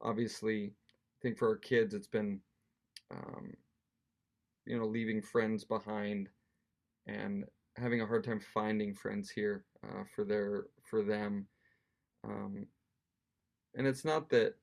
obviously, 0.00 0.66
I 0.66 1.18
think 1.22 1.38
for 1.38 1.48
our 1.48 1.56
kids, 1.56 1.94
it's 1.94 2.08
been, 2.08 2.40
um, 3.10 3.52
you 4.66 4.78
know, 4.78 4.86
leaving 4.86 5.22
friends 5.22 5.64
behind 5.64 6.28
and 7.06 7.44
having 7.76 8.00
a 8.00 8.06
hard 8.06 8.24
time 8.24 8.40
finding 8.40 8.94
friends 8.94 9.30
here 9.30 9.64
uh, 9.84 10.04
for 10.14 10.24
their 10.24 10.66
for 10.82 11.02
them. 11.02 11.46
Um, 12.24 12.66
and 13.74 13.86
it's 13.86 14.04
not 14.04 14.28
that 14.30 14.54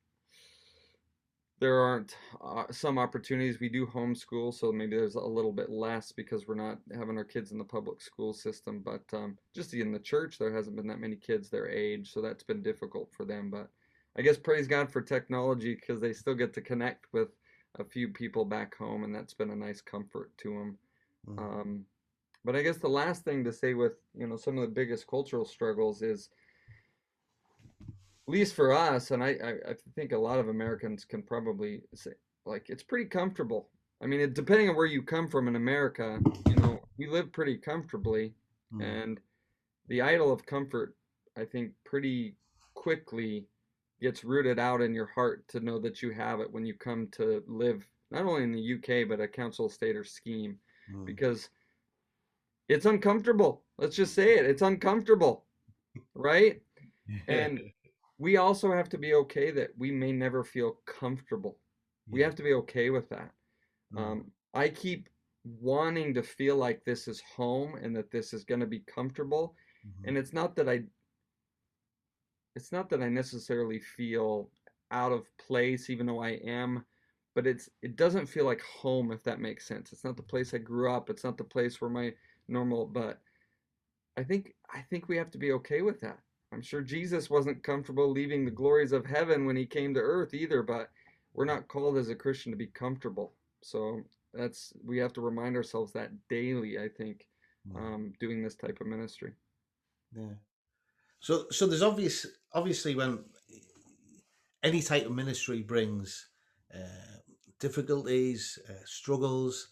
there 1.60 1.80
aren't 1.80 2.16
uh, 2.44 2.66
some 2.70 3.00
opportunities. 3.00 3.60
We 3.60 3.70
do 3.70 3.88
homeschool, 3.88 4.54
so 4.54 4.72
maybe 4.72 4.96
there's 4.96 5.16
a 5.16 5.22
little 5.22 5.52
bit 5.52 5.72
less 5.72 6.12
because 6.12 6.48
we're 6.48 6.56
not 6.56 6.78
having 6.96 7.18
our 7.18 7.24
kids 7.24 7.52
in 7.52 7.58
the 7.58 7.64
public 7.64 8.00
school 8.00 8.34
system. 8.34 8.84
But 8.86 9.02
um, 9.14 9.38
just 9.56 9.74
in 9.74 9.92
the 9.92 10.00
church, 10.00 10.38
there 10.38 10.54
hasn't 10.54 10.76
been 10.76 10.88
that 10.88 11.00
many 11.00 11.16
kids 11.16 11.50
their 11.50 11.68
age, 11.68 12.12
so 12.12 12.22
that's 12.22 12.44
been 12.44 12.62
difficult 12.62 13.10
for 13.12 13.26
them. 13.26 13.50
But 13.50 13.70
I 14.18 14.22
guess 14.22 14.38
praise 14.38 14.68
God 14.68 14.92
for 14.92 15.02
technology 15.02 15.76
because 15.76 16.02
they 16.02 16.14
still 16.14 16.34
get 16.34 16.54
to 16.54 16.62
connect 16.62 17.06
with 17.14 17.30
a 17.80 17.84
few 17.84 18.08
people 18.08 18.46
back 18.46 18.76
home, 18.76 19.04
and 19.04 19.14
that's 19.14 19.34
been 19.34 19.52
a 19.52 19.56
nice 19.56 19.82
comfort 19.82 20.32
to 20.40 20.50
them. 20.50 20.78
Mm-hmm. 21.30 21.40
Um, 21.40 21.86
but 22.44 22.56
I 22.56 22.64
guess 22.64 22.78
the 22.78 22.88
last 22.88 23.24
thing 23.24 23.44
to 23.44 23.54
say 23.54 23.74
with 23.74 23.94
you 24.18 24.28
know 24.28 24.38
some 24.38 24.58
of 24.58 24.62
the 24.62 24.74
biggest 24.74 25.08
cultural 25.08 25.46
struggles 25.46 26.02
is, 26.02 26.30
at 28.28 28.32
least 28.32 28.56
for 28.56 28.74
us, 28.74 29.12
and 29.12 29.24
I, 29.24 29.36
I, 29.44 29.50
I 29.72 29.76
think 29.96 30.12
a 30.12 30.18
lot 30.18 30.40
of 30.40 30.50
Americans 30.50 31.06
can 31.06 31.22
probably 31.22 31.82
say 31.94 32.12
like 32.46 32.70
it's 32.70 32.84
pretty 32.84 33.06
comfortable. 33.06 33.70
I 34.02 34.06
mean, 34.06 34.22
it, 34.22 34.34
depending 34.34 34.70
on 34.70 34.76
where 34.76 34.86
you 34.86 35.02
come 35.02 35.28
from 35.28 35.48
in 35.48 35.56
America, 35.56 36.20
you 36.48 36.56
know, 36.56 36.80
we 36.98 37.08
live 37.08 37.32
pretty 37.32 37.58
comfortably, 37.58 38.34
mm. 38.74 38.84
and 38.84 39.20
the 39.90 40.02
idol 40.02 40.32
of 40.32 40.46
comfort, 40.46 40.96
I 41.38 41.46
think, 41.46 41.72
pretty 41.86 42.36
quickly 42.74 43.46
gets 44.02 44.24
rooted 44.24 44.60
out 44.60 44.82
in 44.82 44.94
your 44.94 45.08
heart 45.08 45.48
to 45.50 45.60
know 45.60 45.80
that 45.80 46.02
you 46.02 46.12
have 46.12 46.40
it 46.40 46.52
when 46.52 46.66
you 46.66 46.74
come 46.74 47.08
to 47.14 47.44
live 47.48 47.88
not 48.12 48.26
only 48.26 48.44
in 48.44 48.52
the 48.52 48.76
UK 48.76 49.08
but 49.08 49.20
a 49.20 49.28
council 49.28 49.68
estate 49.68 49.96
or 49.96 50.04
scheme, 50.04 50.58
mm. 50.94 51.06
because 51.06 51.50
it's 52.70 52.86
uncomfortable. 52.86 53.64
Let's 53.78 53.96
just 53.96 54.14
say 54.14 54.38
it. 54.38 54.46
It's 54.46 54.62
uncomfortable. 54.62 55.46
Right? 56.14 56.62
and 57.28 57.60
we 58.18 58.38
also 58.38 58.72
have 58.72 58.90
to 58.90 58.98
be 58.98 59.14
okay 59.14 59.52
that 59.52 59.70
we 59.78 59.92
may 59.92 60.12
never 60.12 60.44
feel 60.44 60.80
comfortable. 60.86 61.58
We 62.10 62.22
have 62.22 62.36
to 62.36 62.44
be 62.44 62.54
okay 62.54 62.90
with 62.90 63.10
that. 63.10 63.32
Mm-hmm. 63.94 63.98
Um, 63.98 64.32
I 64.54 64.70
keep 64.70 65.10
wanting 65.44 66.14
to 66.14 66.24
feel 66.24 66.56
like 66.56 66.84
this 66.84 67.08
is 67.08 67.22
home 67.36 67.76
and 67.76 67.96
that 67.96 68.12
this 68.12 68.34
is 68.34 68.44
going 68.44 68.62
to 68.62 68.66
be 68.66 68.80
comfortable. 68.80 69.56
Mm-hmm. 69.86 70.08
And 70.08 70.18
it's 70.18 70.34
not 70.34 70.56
that 70.56 70.70
I 70.70 70.84
it's 72.58 72.72
not 72.72 72.90
that 72.90 73.04
I 73.04 73.08
necessarily 73.08 73.80
feel 73.80 74.50
out 74.90 75.12
of 75.12 75.28
place 75.38 75.92
even 75.92 76.08
though 76.08 76.24
I 76.24 76.40
am, 76.44 76.84
but 77.36 77.46
it's 77.46 77.70
it 77.84 77.96
doesn't 77.96 78.26
feel 78.26 78.46
like 78.46 78.62
home 78.62 79.12
if 79.12 79.24
that 79.26 79.40
makes 79.40 79.68
sense. 79.68 79.94
It's 79.94 80.04
not 80.04 80.18
the 80.18 80.24
place 80.24 80.54
I 80.54 80.58
grew 80.58 80.92
up. 80.92 81.12
It's 81.12 81.24
not 81.24 81.38
the 81.38 81.44
place 81.44 81.80
where 81.80 81.92
my 81.92 82.14
normal, 82.48 82.88
but 82.88 83.22
I 84.18 84.24
think 84.24 84.56
I 84.74 84.82
think 84.90 85.08
we 85.08 85.18
have 85.18 85.30
to 85.32 85.38
be 85.38 85.52
okay 85.52 85.84
with 85.84 86.02
that. 86.02 86.18
I'm 86.52 86.64
sure 86.64 86.82
Jesus 86.82 87.30
wasn't 87.30 87.64
comfortable 87.64 88.10
leaving 88.10 88.44
the 88.44 88.60
glories 88.60 88.92
of 88.92 89.06
heaven 89.06 89.46
when 89.46 89.56
he 89.56 89.68
came 89.68 89.94
to 89.94 90.00
earth 90.00 90.34
either, 90.34 90.64
but 90.64 90.90
we're 91.34 91.46
not 91.46 91.68
called 91.68 91.98
as 91.98 92.10
a 92.10 92.16
Christian 92.16 92.52
to 92.52 92.58
be 92.58 92.68
comfortable. 92.68 93.34
So 93.62 94.02
that's 94.34 94.74
we 94.84 94.98
have 94.98 95.14
to 95.14 95.22
remind 95.22 95.56
ourselves 95.56 95.94
that 95.94 96.10
daily, 96.28 96.80
I 96.80 96.90
think, 96.90 97.28
um, 97.76 98.14
doing 98.20 98.42
this 98.42 98.56
type 98.56 98.82
of 98.82 98.88
ministry. 98.88 99.34
Yeah. 100.16 100.38
So 101.20 101.46
so 101.52 101.68
there's 101.68 101.82
obvious 101.82 102.26
obviously 102.54 102.96
when 102.96 103.20
any 104.64 104.82
type 104.82 105.06
of 105.06 105.12
ministry 105.12 105.62
brings 105.62 106.30
uh, 106.74 107.18
difficulties, 107.60 108.60
uh, 108.70 108.74
struggles, 108.86 109.70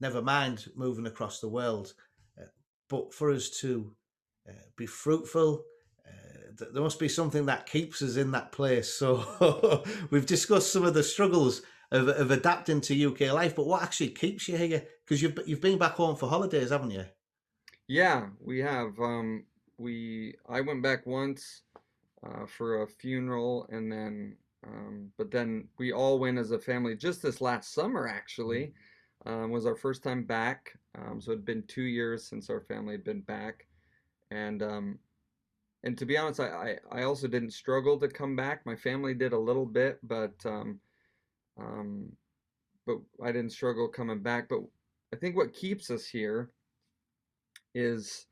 never 0.00 0.22
mind 0.22 0.66
moving 0.76 1.06
across 1.06 1.40
the 1.40 1.48
world. 1.48 1.94
Uh, 2.40 2.46
but 2.88 3.12
for 3.12 3.30
us 3.30 3.50
to 3.60 3.92
uh, 4.48 4.52
be 4.76 4.86
fruitful, 4.86 5.64
uh, 6.06 6.64
there 6.72 6.82
must 6.82 6.98
be 6.98 7.08
something 7.08 7.46
that 7.46 7.66
keeps 7.66 8.02
us 8.02 8.16
in 8.16 8.30
that 8.32 8.52
place. 8.52 8.92
So 8.92 9.84
we've 10.10 10.26
discussed 10.26 10.72
some 10.72 10.84
of 10.84 10.94
the 10.94 11.02
struggles 11.02 11.62
of, 11.90 12.08
of 12.08 12.30
adapting 12.30 12.80
to 12.82 13.12
UK 13.12 13.32
life, 13.32 13.56
but 13.56 13.66
what 13.66 13.82
actually 13.82 14.10
keeps 14.10 14.48
you 14.48 14.56
here? 14.56 14.84
Because 15.04 15.22
you've 15.22 15.38
you've 15.46 15.60
been 15.60 15.78
back 15.78 15.94
home 15.94 16.16
for 16.16 16.28
holidays, 16.28 16.70
haven't 16.70 16.90
you? 16.90 17.04
Yeah, 17.86 18.28
we 18.40 18.58
have. 18.58 18.98
Um, 19.00 19.44
we 19.78 20.34
I 20.48 20.60
went 20.60 20.82
back 20.82 21.06
once 21.06 21.62
uh, 22.26 22.46
for 22.46 22.82
a 22.82 22.86
funeral, 22.88 23.66
and 23.70 23.90
then 23.90 24.36
um, 24.66 25.10
but 25.16 25.30
then 25.30 25.68
we 25.78 25.92
all 25.92 26.18
went 26.18 26.38
as 26.38 26.50
a 26.50 26.58
family 26.58 26.96
just 26.96 27.22
this 27.22 27.40
last 27.40 27.72
summer, 27.72 28.08
actually. 28.08 28.60
Mm-hmm 28.62 28.78
um, 29.26 29.50
was 29.50 29.66
our 29.66 29.74
first 29.74 30.02
time 30.02 30.24
back. 30.24 30.76
Um, 30.96 31.20
so 31.20 31.32
it 31.32 31.36
had 31.36 31.44
been 31.44 31.64
two 31.66 31.82
years 31.82 32.26
since 32.26 32.50
our 32.50 32.60
family 32.60 32.92
had 32.92 33.04
been 33.04 33.20
back, 33.20 33.66
and 34.30 34.62
um, 34.62 34.98
and 35.84 35.96
to 35.98 36.06
be 36.06 36.16
honest, 36.16 36.40
I, 36.40 36.78
I, 36.92 37.00
I 37.00 37.02
also 37.04 37.28
didn't 37.28 37.52
struggle 37.52 37.98
to 37.98 38.08
come 38.08 38.34
back. 38.34 38.66
My 38.66 38.76
family 38.76 39.14
did 39.14 39.32
a 39.32 39.38
little 39.38 39.66
bit, 39.66 39.98
but 40.02 40.34
um, 40.44 40.80
um, 41.60 42.12
but 42.86 42.98
I 43.22 43.32
didn't 43.32 43.52
struggle 43.52 43.88
coming 43.88 44.20
back. 44.20 44.48
But 44.48 44.60
I 45.12 45.16
think 45.16 45.36
what 45.36 45.54
keeps 45.54 45.90
us 45.90 46.06
here 46.06 46.50
is 47.74 48.26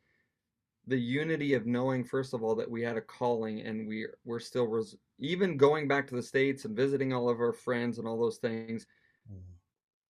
the 0.86 0.98
unity 0.98 1.54
of 1.54 1.66
knowing 1.66 2.04
first 2.04 2.32
of 2.32 2.42
all 2.42 2.54
that 2.54 2.70
we 2.70 2.82
had 2.82 2.96
a 2.96 3.00
calling 3.00 3.60
and 3.62 3.88
we 3.88 4.06
we're 4.24 4.38
still 4.38 4.66
res- 4.66 4.96
even 5.18 5.56
going 5.56 5.88
back 5.88 6.06
to 6.06 6.14
the 6.14 6.22
states 6.22 6.64
and 6.64 6.76
visiting 6.76 7.12
all 7.12 7.28
of 7.28 7.40
our 7.40 7.52
friends 7.52 7.98
and 7.98 8.06
all 8.06 8.18
those 8.18 8.38
things 8.38 8.86
mm-hmm 9.30 9.52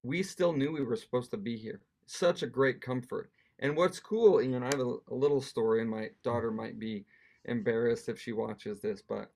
we 0.05 0.21
still 0.21 0.53
knew 0.53 0.71
we 0.71 0.83
were 0.83 0.95
supposed 0.95 1.31
to 1.31 1.37
be 1.37 1.57
here. 1.57 1.81
Such 2.05 2.43
a 2.43 2.47
great 2.47 2.79
comfort. 2.79 3.31
And 3.59 3.75
what's 3.75 3.99
cool, 3.99 4.39
Ian, 4.39 4.61
I 4.61 4.67
have 4.67 4.79
a, 4.79 4.95
a 5.09 5.15
little 5.15 5.41
story, 5.41 5.81
and 5.81 5.89
my 5.89 6.09
daughter 6.23 6.51
might 6.51 6.79
be 6.79 7.05
embarrassed 7.45 8.07
if 8.07 8.19
she 8.19 8.31
watches 8.31 8.81
this, 8.81 9.01
but 9.01 9.31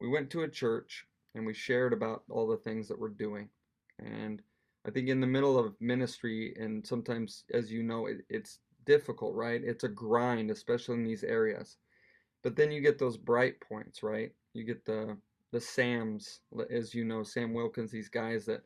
we 0.00 0.08
went 0.08 0.28
to 0.30 0.42
a 0.42 0.48
church 0.48 1.06
and 1.34 1.46
we 1.46 1.54
shared 1.54 1.92
about 1.92 2.24
all 2.28 2.46
the 2.46 2.56
things 2.58 2.86
that 2.88 2.98
we're 2.98 3.08
doing. 3.08 3.48
And 3.98 4.42
I 4.86 4.90
think 4.90 5.08
in 5.08 5.20
the 5.20 5.26
middle 5.26 5.58
of 5.58 5.80
ministry, 5.80 6.54
and 6.58 6.86
sometimes, 6.86 7.44
as 7.54 7.72
you 7.72 7.82
know, 7.82 8.06
it, 8.06 8.18
it's 8.28 8.58
difficult, 8.90 9.36
right? 9.36 9.60
It's 9.62 9.84
a 9.84 9.88
grind, 9.88 10.50
especially 10.50 10.96
in 10.96 11.04
these 11.04 11.22
areas. 11.22 11.76
But 12.42 12.56
then 12.56 12.72
you 12.72 12.80
get 12.80 12.98
those 12.98 13.16
bright 13.16 13.54
points, 13.60 14.02
right? 14.02 14.32
You 14.52 14.64
get 14.64 14.84
the 14.84 15.16
the 15.52 15.60
Sams, 15.60 16.40
as 16.70 16.94
you 16.94 17.04
know, 17.04 17.22
Sam 17.22 17.52
Wilkins, 17.54 17.90
these 17.90 18.08
guys 18.08 18.44
that 18.46 18.62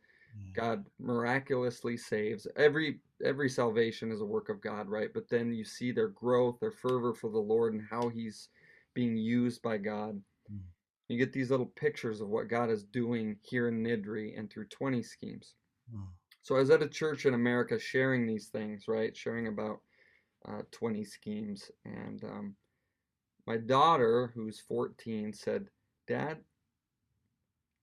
God 0.54 0.84
miraculously 0.98 1.96
saves. 1.96 2.46
Every 2.56 3.00
every 3.24 3.50
salvation 3.50 4.10
is 4.10 4.20
a 4.20 4.24
work 4.24 4.48
of 4.48 4.62
God, 4.62 4.88
right? 4.88 5.10
But 5.12 5.28
then 5.28 5.52
you 5.52 5.64
see 5.64 5.92
their 5.92 6.08
growth, 6.08 6.58
their 6.58 6.72
fervor 6.72 7.12
for 7.12 7.30
the 7.30 7.38
Lord 7.38 7.74
and 7.74 7.82
how 7.90 8.08
he's 8.08 8.48
being 8.94 9.16
used 9.16 9.60
by 9.62 9.76
God. 9.76 10.20
Mm. 10.50 10.60
You 11.08 11.18
get 11.18 11.32
these 11.32 11.50
little 11.50 11.72
pictures 11.76 12.20
of 12.20 12.28
what 12.28 12.48
God 12.48 12.70
is 12.70 12.84
doing 12.84 13.36
here 13.42 13.68
in 13.68 13.82
Niddrie 13.82 14.38
and 14.38 14.50
through 14.50 14.66
20 14.66 15.02
schemes. 15.02 15.54
Mm. 15.94 16.06
So 16.42 16.56
I 16.56 16.60
was 16.60 16.70
at 16.70 16.82
a 16.82 16.88
church 16.88 17.26
in 17.26 17.34
America 17.34 17.78
sharing 17.78 18.26
these 18.26 18.48
things, 18.48 18.84
right? 18.86 19.16
Sharing 19.16 19.48
about 19.48 19.80
uh, 20.48 20.62
20 20.70 21.04
schemes. 21.04 21.70
And 21.84 22.22
um, 22.24 22.56
my 23.46 23.56
daughter, 23.56 24.32
who's 24.34 24.60
14, 24.60 25.32
said, 25.32 25.66
Dad, 26.06 26.38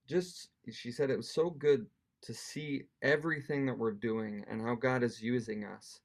just, 0.08 0.48
she 0.70 0.90
said 0.90 1.10
it 1.10 1.16
was 1.16 1.32
so 1.32 1.50
good 1.50 1.86
to 2.22 2.34
see 2.34 2.84
everything 3.02 3.66
that 3.66 3.78
we're 3.78 3.92
doing 3.92 4.44
and 4.48 4.60
how 4.60 4.74
God 4.74 5.02
is 5.02 5.22
using 5.22 5.64
us. 5.64 6.00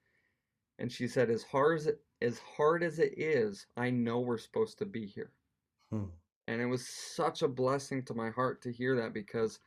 And 0.80 0.92
she 0.92 1.08
said, 1.08 1.30
as 1.30 1.44
hard 1.44 1.80
as 1.80 1.88
it, 1.88 2.02
as 2.22 2.40
hard 2.40 2.84
as 2.84 3.00
it 3.00 3.14
is, 3.18 3.66
I 3.78 3.90
know 3.90 4.20
we're 4.20 4.38
supposed 4.38 4.78
to 4.80 4.86
be 4.86 5.06
here. 5.06 5.32
Hmm. 5.92 6.06
And 6.48 6.62
it 6.62 6.66
was 6.66 6.88
such 6.88 7.42
a 7.42 7.48
blessing 7.48 8.04
to 8.06 8.14
my 8.14 8.30
heart 8.30 8.62
to 8.64 8.72
hear 8.72 8.96
that 8.96 9.14
because 9.14 9.60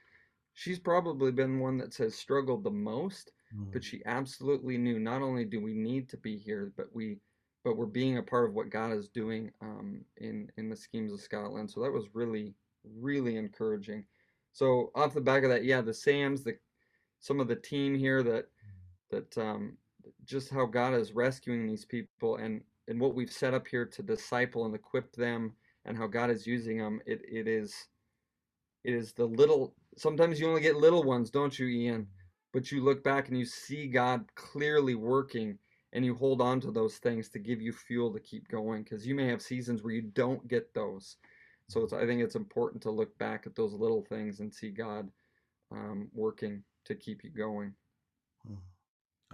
she's 0.54 0.78
probably 0.78 1.30
been 1.30 1.60
one 1.60 1.78
that 1.78 1.94
has 1.96 2.14
struggled 2.14 2.64
the 2.64 2.70
most, 2.70 3.32
Mm. 3.56 3.72
but 3.72 3.82
she 3.84 4.02
absolutely 4.06 4.78
knew 4.78 4.98
not 4.98 5.22
only 5.22 5.44
do 5.44 5.60
we 5.60 5.74
need 5.74 6.08
to 6.10 6.16
be 6.16 6.36
here, 6.36 6.72
but 6.76 6.86
we 6.94 7.18
but 7.64 7.76
we're 7.76 7.86
being 7.86 8.16
a 8.16 8.22
part 8.22 8.48
of 8.48 8.54
what 8.54 8.70
God 8.70 8.92
is 8.92 9.08
doing 9.08 9.50
um, 9.60 10.04
in 10.16 10.50
in 10.56 10.68
the 10.68 10.76
schemes 10.76 11.12
of 11.12 11.20
Scotland. 11.20 11.70
So 11.70 11.82
that 11.82 11.92
was 11.92 12.06
really 12.14 12.54
really 12.84 13.36
encouraging. 13.36 14.04
So 14.52 14.90
off 14.94 15.14
the 15.14 15.20
back 15.20 15.42
of 15.42 15.50
that, 15.50 15.64
yeah, 15.64 15.80
the 15.80 15.94
Sams, 15.94 16.42
the 16.42 16.56
some 17.20 17.40
of 17.40 17.48
the 17.48 17.56
team 17.56 17.94
here 17.94 18.22
that 18.22 18.46
that 19.10 19.36
um, 19.38 19.76
just 20.24 20.50
how 20.50 20.66
God 20.66 20.94
is 20.94 21.12
rescuing 21.12 21.66
these 21.66 21.84
people 21.84 22.36
and 22.36 22.62
and 22.88 23.00
what 23.00 23.14
we've 23.14 23.32
set 23.32 23.54
up 23.54 23.66
here 23.66 23.84
to 23.86 24.02
disciple 24.02 24.64
and 24.64 24.74
equip 24.74 25.12
them 25.12 25.52
and 25.84 25.96
how 25.96 26.06
God 26.06 26.30
is 26.30 26.46
using 26.46 26.78
them. 26.78 27.00
It 27.06 27.20
it 27.30 27.46
is 27.48 27.74
it 28.84 28.94
is 28.94 29.12
the 29.12 29.26
little. 29.26 29.74
Sometimes 29.96 30.40
you 30.40 30.48
only 30.48 30.62
get 30.62 30.76
little 30.76 31.02
ones, 31.02 31.30
don't 31.30 31.58
you, 31.58 31.66
Ian? 31.66 32.06
But 32.52 32.72
you 32.72 32.82
look 32.82 33.04
back 33.04 33.28
and 33.28 33.38
you 33.38 33.44
see 33.44 33.86
God 33.86 34.24
clearly 34.34 34.94
working, 34.94 35.58
and 35.92 36.04
you 36.04 36.14
hold 36.14 36.40
on 36.40 36.60
to 36.60 36.70
those 36.70 36.96
things 36.98 37.28
to 37.30 37.38
give 37.38 37.60
you 37.60 37.72
fuel 37.72 38.12
to 38.12 38.20
keep 38.20 38.48
going. 38.48 38.82
Because 38.82 39.06
you 39.06 39.14
may 39.14 39.26
have 39.26 39.42
seasons 39.42 39.82
where 39.82 39.94
you 39.94 40.02
don't 40.02 40.46
get 40.48 40.72
those. 40.74 41.16
So 41.68 41.86
I 41.92 42.04
think 42.04 42.20
it's 42.20 42.34
important 42.34 42.82
to 42.82 42.90
look 42.90 43.16
back 43.18 43.46
at 43.46 43.54
those 43.54 43.72
little 43.72 44.02
things 44.02 44.40
and 44.40 44.52
see 44.52 44.70
God 44.70 45.08
um, 45.70 46.08
working 46.12 46.64
to 46.84 46.96
keep 46.96 47.22
you 47.22 47.30
going. 47.30 47.74
Mm. 48.50 48.58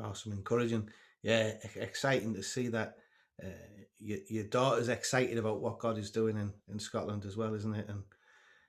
Awesome, 0.04 0.32
encouraging. 0.32 0.90
Yeah, 1.23 1.54
exciting 1.76 2.35
to 2.35 2.42
see 2.42 2.68
that 2.68 2.99
uh, 3.42 3.46
your, 3.99 4.18
your 4.28 4.44
daughter's 4.44 4.88
excited 4.88 5.38
about 5.38 5.61
what 5.61 5.78
God 5.78 5.96
is 5.99 6.11
doing 6.11 6.37
in, 6.37 6.52
in 6.70 6.78
Scotland 6.78 7.25
as 7.25 7.37
well, 7.37 7.54
isn't 7.54 7.75
it? 7.75 7.88
And 7.88 8.02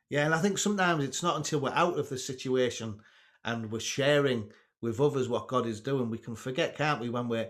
yeah, 0.10 0.26
and 0.26 0.34
I 0.34 0.40
think 0.40 0.58
sometimes 0.58 1.04
it's 1.04 1.22
not 1.22 1.36
until 1.36 1.60
we're 1.60 1.72
out 1.72 2.00
of 2.00 2.08
the 2.08 2.18
situation 2.18 3.00
and 3.46 3.72
we're 3.72 3.80
sharing 3.80 4.52
with 4.82 5.00
others 5.00 5.30
what 5.30 5.48
God 5.48 5.66
is 5.66 5.82
doing, 5.82 6.10
we 6.10 6.18
can 6.18 6.36
forget, 6.36 6.78
can't 6.78 7.02
we, 7.02 7.10
when 7.10 7.28
we're 7.28 7.50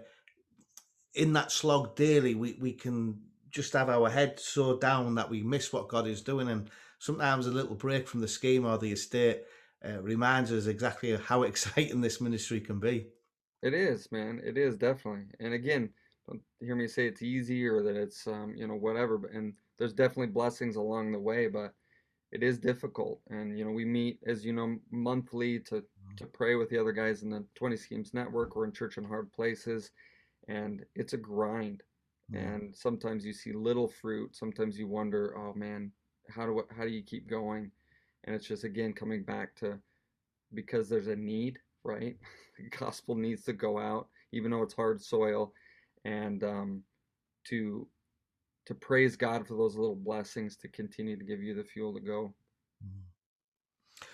in 1.13 1.33
that 1.33 1.51
slog 1.51 1.95
daily, 1.95 2.35
we, 2.35 2.57
we 2.59 2.73
can 2.73 3.19
just 3.49 3.73
have 3.73 3.89
our 3.89 4.09
head 4.09 4.39
so 4.39 4.77
down 4.77 5.15
that 5.15 5.29
we 5.29 5.41
miss 5.41 5.73
what 5.73 5.87
God 5.87 6.07
is 6.07 6.21
doing. 6.21 6.47
And 6.47 6.69
sometimes 6.99 7.47
a 7.47 7.51
little 7.51 7.75
break 7.75 8.07
from 8.07 8.21
the 8.21 8.27
scheme 8.27 8.65
or 8.65 8.77
the 8.77 8.91
estate 8.91 9.43
uh, 9.83 10.01
reminds 10.01 10.51
us 10.51 10.67
exactly 10.67 11.15
how 11.25 11.43
exciting 11.43 12.01
this 12.01 12.21
ministry 12.21 12.61
can 12.61 12.79
be. 12.79 13.07
It 13.63 13.73
is, 13.73 14.11
man. 14.11 14.39
It 14.43 14.57
is 14.57 14.75
definitely. 14.77 15.25
And 15.39 15.53
again, 15.53 15.89
don't 16.27 16.41
hear 16.59 16.75
me 16.75 16.87
say 16.87 17.07
it's 17.07 17.23
easy 17.23 17.65
or 17.65 17.81
that 17.83 17.95
it's 17.95 18.27
um, 18.27 18.53
you 18.55 18.67
know 18.67 18.75
whatever. 18.75 19.19
And 19.33 19.53
there's 19.77 19.93
definitely 19.93 20.27
blessings 20.27 20.75
along 20.75 21.11
the 21.11 21.19
way, 21.19 21.47
but 21.47 21.73
it 22.31 22.43
is 22.43 22.57
difficult. 22.57 23.19
And 23.29 23.57
you 23.57 23.65
know 23.65 23.71
we 23.71 23.85
meet 23.85 24.19
as 24.25 24.45
you 24.45 24.53
know 24.53 24.77
monthly 24.91 25.59
to 25.61 25.83
to 26.17 26.25
pray 26.25 26.55
with 26.55 26.69
the 26.69 26.79
other 26.79 26.91
guys 26.91 27.21
in 27.21 27.29
the 27.29 27.45
20 27.55 27.77
Schemes 27.77 28.13
Network. 28.13 28.55
We're 28.55 28.65
in 28.65 28.71
Church 28.71 28.97
in 28.97 29.03
Hard 29.03 29.31
Places, 29.33 29.91
and 30.47 30.83
it's 30.95 31.13
a 31.13 31.17
grind. 31.17 31.83
Mm. 32.31 32.55
And 32.55 32.75
sometimes 32.75 33.25
you 33.25 33.33
see 33.33 33.53
little 33.53 33.87
fruit. 33.87 34.35
Sometimes 34.35 34.77
you 34.77 34.87
wonder, 34.87 35.37
oh 35.37 35.53
man, 35.53 35.91
how 36.29 36.45
do 36.45 36.63
how 36.75 36.83
do 36.83 36.89
you 36.89 37.03
keep 37.03 37.29
going? 37.29 37.71
And 38.23 38.35
it's 38.35 38.47
just 38.47 38.63
again 38.63 38.93
coming 38.93 39.23
back 39.23 39.55
to 39.57 39.79
because 40.53 40.89
there's 40.89 41.07
a 41.07 41.15
need, 41.15 41.59
right? 41.83 42.17
The 42.57 42.75
gospel 42.75 43.13
needs 43.13 43.43
to 43.43 43.53
go 43.53 43.77
out, 43.77 44.07
even 44.31 44.49
though 44.49 44.63
it's 44.63 44.73
hard 44.73 44.99
soil, 44.99 45.53
and 46.05 46.43
um, 46.43 46.81
to 47.49 47.87
to 48.67 48.75
praise 48.75 49.15
God 49.15 49.47
for 49.47 49.55
those 49.55 49.75
little 49.77 49.95
blessings 49.95 50.57
to 50.57 50.67
continue 50.67 51.17
to 51.17 51.23
give 51.23 51.41
you 51.41 51.55
the 51.55 51.63
fuel 51.63 51.93
to 51.93 52.01
go. 52.01 52.33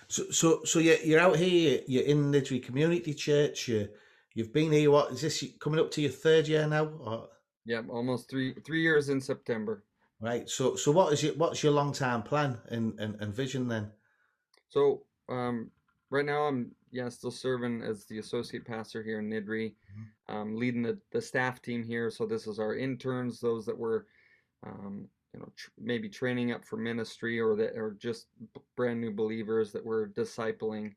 So, 0.07 0.29
so, 0.29 0.63
so 0.63 0.79
you're, 0.79 0.97
you're 0.97 1.19
out 1.19 1.37
here. 1.37 1.81
You're 1.87 2.03
in 2.03 2.31
Niddrie 2.31 2.63
Community 2.63 3.13
Church. 3.15 3.67
You, 3.67 3.89
you've 4.35 4.53
been 4.53 4.71
here. 4.71 4.91
What 4.91 5.11
is 5.11 5.21
this 5.21 5.43
coming 5.59 5.79
up 5.79 5.89
to 5.91 6.01
your 6.01 6.11
third 6.11 6.47
year 6.47 6.67
now? 6.67 6.85
Or, 6.85 7.29
Yeah, 7.65 7.81
almost 7.89 8.29
three 8.29 8.53
three 8.65 8.81
years 8.81 9.09
in 9.09 9.19
September. 9.19 9.83
right. 10.21 10.47
So, 10.47 10.75
so 10.75 10.91
what 10.91 11.13
is 11.13 11.23
it? 11.23 11.37
What's 11.37 11.63
your 11.63 11.73
long 11.73 11.91
term 11.91 12.21
plan 12.21 12.59
and, 12.69 12.99
and, 12.99 13.19
and 13.19 13.33
vision 13.33 13.67
then? 13.67 13.91
So 14.69 15.03
um, 15.29 15.71
right 16.11 16.25
now 16.25 16.43
I'm 16.43 16.71
yeah 16.91 17.09
still 17.09 17.31
serving 17.31 17.81
as 17.81 18.05
the 18.05 18.19
associate 18.19 18.65
pastor 18.65 19.01
here 19.01 19.19
in 19.19 19.29
Niddrie, 19.29 19.73
um, 20.29 20.55
leading 20.55 20.83
the, 20.83 20.99
the 21.11 21.21
staff 21.21 21.61
team 21.61 21.83
here. 21.83 22.11
So 22.11 22.25
this 22.27 22.45
is 22.45 22.59
our 22.59 22.75
interns, 22.75 23.39
those 23.39 23.65
that 23.65 23.77
were 23.77 24.05
um, 24.65 25.08
you 25.34 25.39
know 25.39 25.49
tr- 25.56 25.69
maybe 25.80 26.10
training 26.10 26.52
up 26.52 26.65
for 26.65 26.78
ministry 26.78 27.39
or 27.39 27.56
that 27.56 27.76
are 27.78 27.95
just 27.99 28.28
brand 28.76 29.02
new 29.02 29.12
believers 29.12 29.71
that 29.71 29.86
we're 29.86 30.08
discipling. 30.08 30.93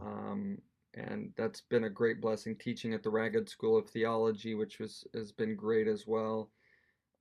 Um, 0.00 0.58
and 0.94 1.30
that's 1.36 1.60
been 1.60 1.84
a 1.84 1.90
great 1.90 2.20
blessing 2.20 2.56
teaching 2.56 2.94
at 2.94 3.02
the 3.02 3.10
Ragged 3.10 3.48
School 3.48 3.76
of 3.76 3.88
Theology, 3.88 4.54
which 4.54 4.78
was 4.78 5.06
has 5.14 5.30
been 5.30 5.54
great 5.54 5.88
as 5.88 6.06
well. 6.06 6.50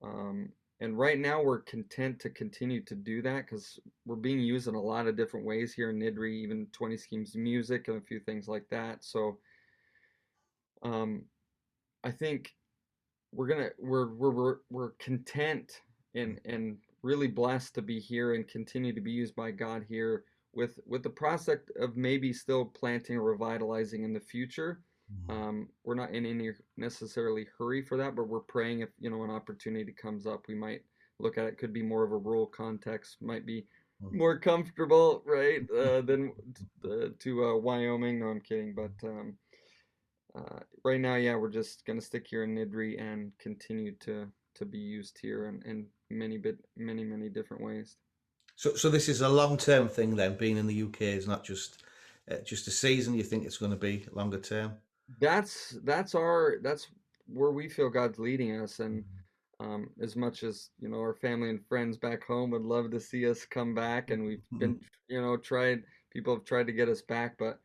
Um, 0.01 0.49
and 0.81 0.97
right 0.97 1.19
now 1.19 1.41
we're 1.41 1.61
content 1.61 2.19
to 2.19 2.29
continue 2.29 2.83
to 2.83 2.95
do 2.95 3.21
that 3.21 3.45
because 3.45 3.79
we're 4.05 4.15
being 4.15 4.39
used 4.39 4.67
in 4.67 4.75
a 4.75 4.81
lot 4.81 5.07
of 5.07 5.15
different 5.15 5.45
ways 5.45 5.73
here 5.73 5.89
in 5.89 5.99
Niddrie, 5.99 6.35
even 6.43 6.67
20 6.73 6.97
Schemes 6.97 7.35
Music 7.35 7.87
and 7.87 7.97
a 7.97 8.05
few 8.05 8.19
things 8.19 8.47
like 8.47 8.67
that. 8.69 9.03
So 9.03 9.37
um, 10.83 11.23
I 12.03 12.11
think 12.11 12.53
we're 13.35 13.47
gonna 13.47 13.69
we're 13.77 14.13
we're 14.13 14.31
we're, 14.31 14.57
we're 14.69 14.91
content 14.91 15.81
and 16.15 16.39
and 16.45 16.77
really 17.03 17.27
blessed 17.27 17.75
to 17.75 17.81
be 17.81 17.99
here 17.99 18.33
and 18.33 18.47
continue 18.47 18.93
to 18.93 19.01
be 19.01 19.11
used 19.11 19.35
by 19.35 19.51
God 19.51 19.85
here 19.87 20.23
with 20.53 20.79
with 20.87 21.03
the 21.03 21.09
prospect 21.09 21.71
of 21.79 21.97
maybe 21.97 22.33
still 22.33 22.65
planting 22.65 23.17
or 23.17 23.23
revitalizing 23.23 24.03
in 24.03 24.13
the 24.13 24.19
future. 24.19 24.81
Um, 25.29 25.69
we're 25.83 25.95
not 25.95 26.11
in 26.11 26.25
any 26.25 26.49
necessarily 26.77 27.45
hurry 27.57 27.83
for 27.83 27.95
that, 27.97 28.15
but 28.15 28.27
we're 28.27 28.39
praying 28.39 28.79
if 28.79 28.89
you 28.99 29.09
know 29.09 29.23
an 29.23 29.29
opportunity 29.29 29.91
comes 29.91 30.25
up, 30.25 30.45
we 30.47 30.55
might 30.55 30.81
look 31.19 31.37
at 31.37 31.45
it. 31.45 31.57
Could 31.59 31.73
be 31.73 31.83
more 31.83 32.03
of 32.03 32.11
a 32.11 32.17
rural 32.17 32.47
context, 32.47 33.17
might 33.21 33.45
be 33.45 33.67
more 34.11 34.39
comfortable, 34.39 35.23
right, 35.25 35.61
uh, 35.71 36.01
than 36.01 36.33
uh, 36.83 37.09
to 37.19 37.45
uh, 37.45 37.57
Wyoming. 37.57 38.19
No, 38.19 38.27
I'm 38.27 38.41
kidding, 38.41 38.73
but 38.73 39.07
um, 39.07 39.35
uh, 40.35 40.59
right 40.83 40.99
now, 40.99 41.15
yeah, 41.15 41.35
we're 41.35 41.49
just 41.49 41.85
gonna 41.85 42.01
stick 42.01 42.27
here 42.27 42.43
in 42.43 42.55
Niddrie 42.55 43.01
and 43.01 43.31
continue 43.39 43.93
to 44.01 44.27
to 44.55 44.65
be 44.65 44.77
used 44.77 45.17
here 45.21 45.47
in, 45.47 45.61
in 45.65 45.85
many 46.09 46.37
bit 46.37 46.57
many 46.75 47.03
many 47.03 47.29
different 47.29 47.63
ways. 47.63 47.97
So, 48.55 48.75
so 48.75 48.89
this 48.89 49.09
is 49.09 49.21
a 49.21 49.29
long 49.29 49.57
term 49.57 49.89
thing 49.89 50.15
then. 50.15 50.37
Being 50.37 50.57
in 50.57 50.67
the 50.67 50.83
UK 50.83 51.01
is 51.01 51.27
not 51.27 51.43
just 51.43 51.83
uh, 52.31 52.37
just 52.45 52.67
a 52.67 52.71
season. 52.71 53.13
You 53.13 53.23
think 53.23 53.45
it's 53.45 53.57
going 53.57 53.71
to 53.71 53.77
be 53.77 54.05
longer 54.13 54.39
term? 54.39 54.73
That's 55.19 55.77
that's 55.83 56.15
our 56.15 56.57
that's 56.61 56.87
where 57.27 57.51
we 57.51 57.69
feel 57.69 57.89
God's 57.89 58.19
leading 58.19 58.59
us, 58.59 58.79
and 58.79 59.03
um, 59.59 59.89
as 60.01 60.15
much 60.15 60.43
as 60.43 60.69
you 60.79 60.89
know, 60.89 60.99
our 60.99 61.13
family 61.13 61.49
and 61.49 61.65
friends 61.65 61.97
back 61.97 62.25
home 62.25 62.51
would 62.51 62.63
love 62.63 62.91
to 62.91 62.99
see 62.99 63.29
us 63.29 63.45
come 63.45 63.75
back, 63.75 64.09
and 64.09 64.25
we've 64.25 64.43
been 64.57 64.79
you 65.07 65.21
know 65.21 65.37
tried. 65.37 65.83
People 66.11 66.33
have 66.33 66.45
tried 66.45 66.67
to 66.67 66.73
get 66.73 66.87
us 66.87 67.01
back, 67.01 67.35
but 67.37 67.59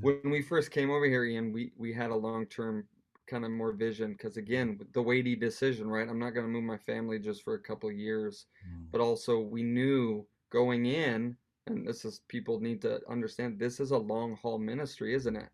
when 0.00 0.20
we 0.24 0.42
first 0.42 0.70
came 0.70 0.90
over 0.90 1.06
here, 1.06 1.24
Ian, 1.24 1.52
we 1.52 1.72
we 1.76 1.92
had 1.92 2.10
a 2.10 2.16
long 2.16 2.46
term 2.46 2.86
kind 3.26 3.44
of 3.44 3.50
more 3.50 3.72
vision 3.72 4.12
because 4.12 4.36
again, 4.36 4.78
the 4.92 5.02
weighty 5.02 5.34
decision, 5.36 5.88
right? 5.88 6.08
I'm 6.08 6.18
not 6.18 6.30
going 6.30 6.46
to 6.46 6.52
move 6.52 6.64
my 6.64 6.76
family 6.76 7.18
just 7.18 7.42
for 7.42 7.54
a 7.54 7.60
couple 7.60 7.88
of 7.88 7.96
years, 7.96 8.46
but 8.92 9.00
also 9.00 9.40
we 9.40 9.62
knew 9.62 10.26
going 10.50 10.86
in, 10.86 11.36
and 11.66 11.86
this 11.86 12.04
is 12.04 12.20
people 12.28 12.60
need 12.60 12.80
to 12.82 13.00
understand 13.08 13.58
this 13.58 13.80
is 13.80 13.90
a 13.90 13.98
long 13.98 14.36
haul 14.36 14.58
ministry, 14.58 15.14
isn't 15.14 15.36
it? 15.36 15.48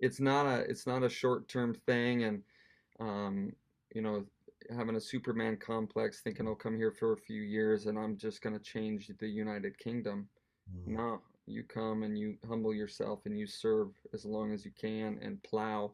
It's 0.00 0.20
not 0.20 0.46
a 0.46 0.60
it's 0.60 0.86
not 0.86 1.02
a 1.02 1.08
short 1.08 1.48
term 1.48 1.74
thing, 1.74 2.24
and 2.24 2.42
um, 3.00 3.52
you 3.94 4.02
know 4.02 4.24
having 4.76 4.96
a 4.96 5.00
Superman 5.00 5.56
complex, 5.56 6.20
thinking 6.20 6.46
I'll 6.46 6.54
come 6.54 6.76
here 6.76 6.90
for 6.90 7.12
a 7.12 7.16
few 7.16 7.42
years 7.42 7.86
and 7.86 7.98
I'm 7.98 8.16
just 8.16 8.42
going 8.42 8.56
to 8.56 8.62
change 8.62 9.10
the 9.18 9.28
United 9.28 9.78
Kingdom. 9.78 10.28
No, 10.86 11.20
you 11.46 11.62
come 11.62 12.02
and 12.02 12.18
you 12.18 12.36
humble 12.46 12.74
yourself 12.74 13.20
and 13.24 13.38
you 13.38 13.46
serve 13.46 13.88
as 14.12 14.24
long 14.24 14.52
as 14.52 14.64
you 14.64 14.72
can 14.78 15.18
and 15.22 15.42
plow. 15.42 15.92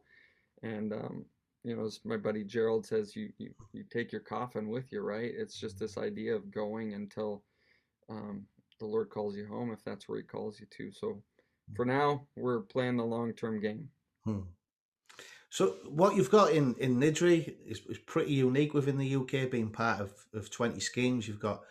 And 0.63 0.93
um, 0.93 1.25
you 1.63 1.75
know, 1.75 1.85
as 1.85 1.99
my 2.03 2.17
buddy 2.17 2.43
Gerald 2.43 2.85
says, 2.85 3.15
you, 3.15 3.29
you 3.37 3.51
you 3.71 3.83
take 3.91 4.11
your 4.11 4.21
coffin 4.21 4.69
with 4.69 4.91
you, 4.91 5.01
right? 5.01 5.31
It's 5.35 5.59
just 5.59 5.79
this 5.79 5.97
idea 5.97 6.35
of 6.35 6.51
going 6.51 6.93
until 6.93 7.43
um, 8.09 8.45
the 8.79 8.85
Lord 8.85 9.09
calls 9.09 9.35
you 9.35 9.47
home, 9.47 9.71
if 9.71 9.83
that's 9.83 10.09
where 10.09 10.17
He 10.17 10.23
calls 10.23 10.59
you 10.59 10.67
to. 10.77 10.91
So 10.91 11.21
for 11.75 11.85
now, 11.85 12.27
we're 12.35 12.61
playing 12.61 12.97
the 12.97 13.05
long 13.05 13.33
term 13.33 13.61
game. 13.61 13.89
Hmm. 14.25 14.41
So 15.49 15.75
what 15.87 16.15
you've 16.15 16.31
got 16.31 16.51
in 16.51 16.75
in 16.79 16.99
Niddrie 16.99 17.53
is, 17.65 17.81
is 17.87 17.99
pretty 17.99 18.33
unique 18.33 18.73
within 18.73 18.97
the 18.97 19.15
UK. 19.15 19.49
Being 19.49 19.69
part 19.69 20.01
of, 20.01 20.11
of 20.33 20.49
twenty 20.49 20.79
schemes, 20.79 21.27
you've 21.27 21.39
got 21.39 21.61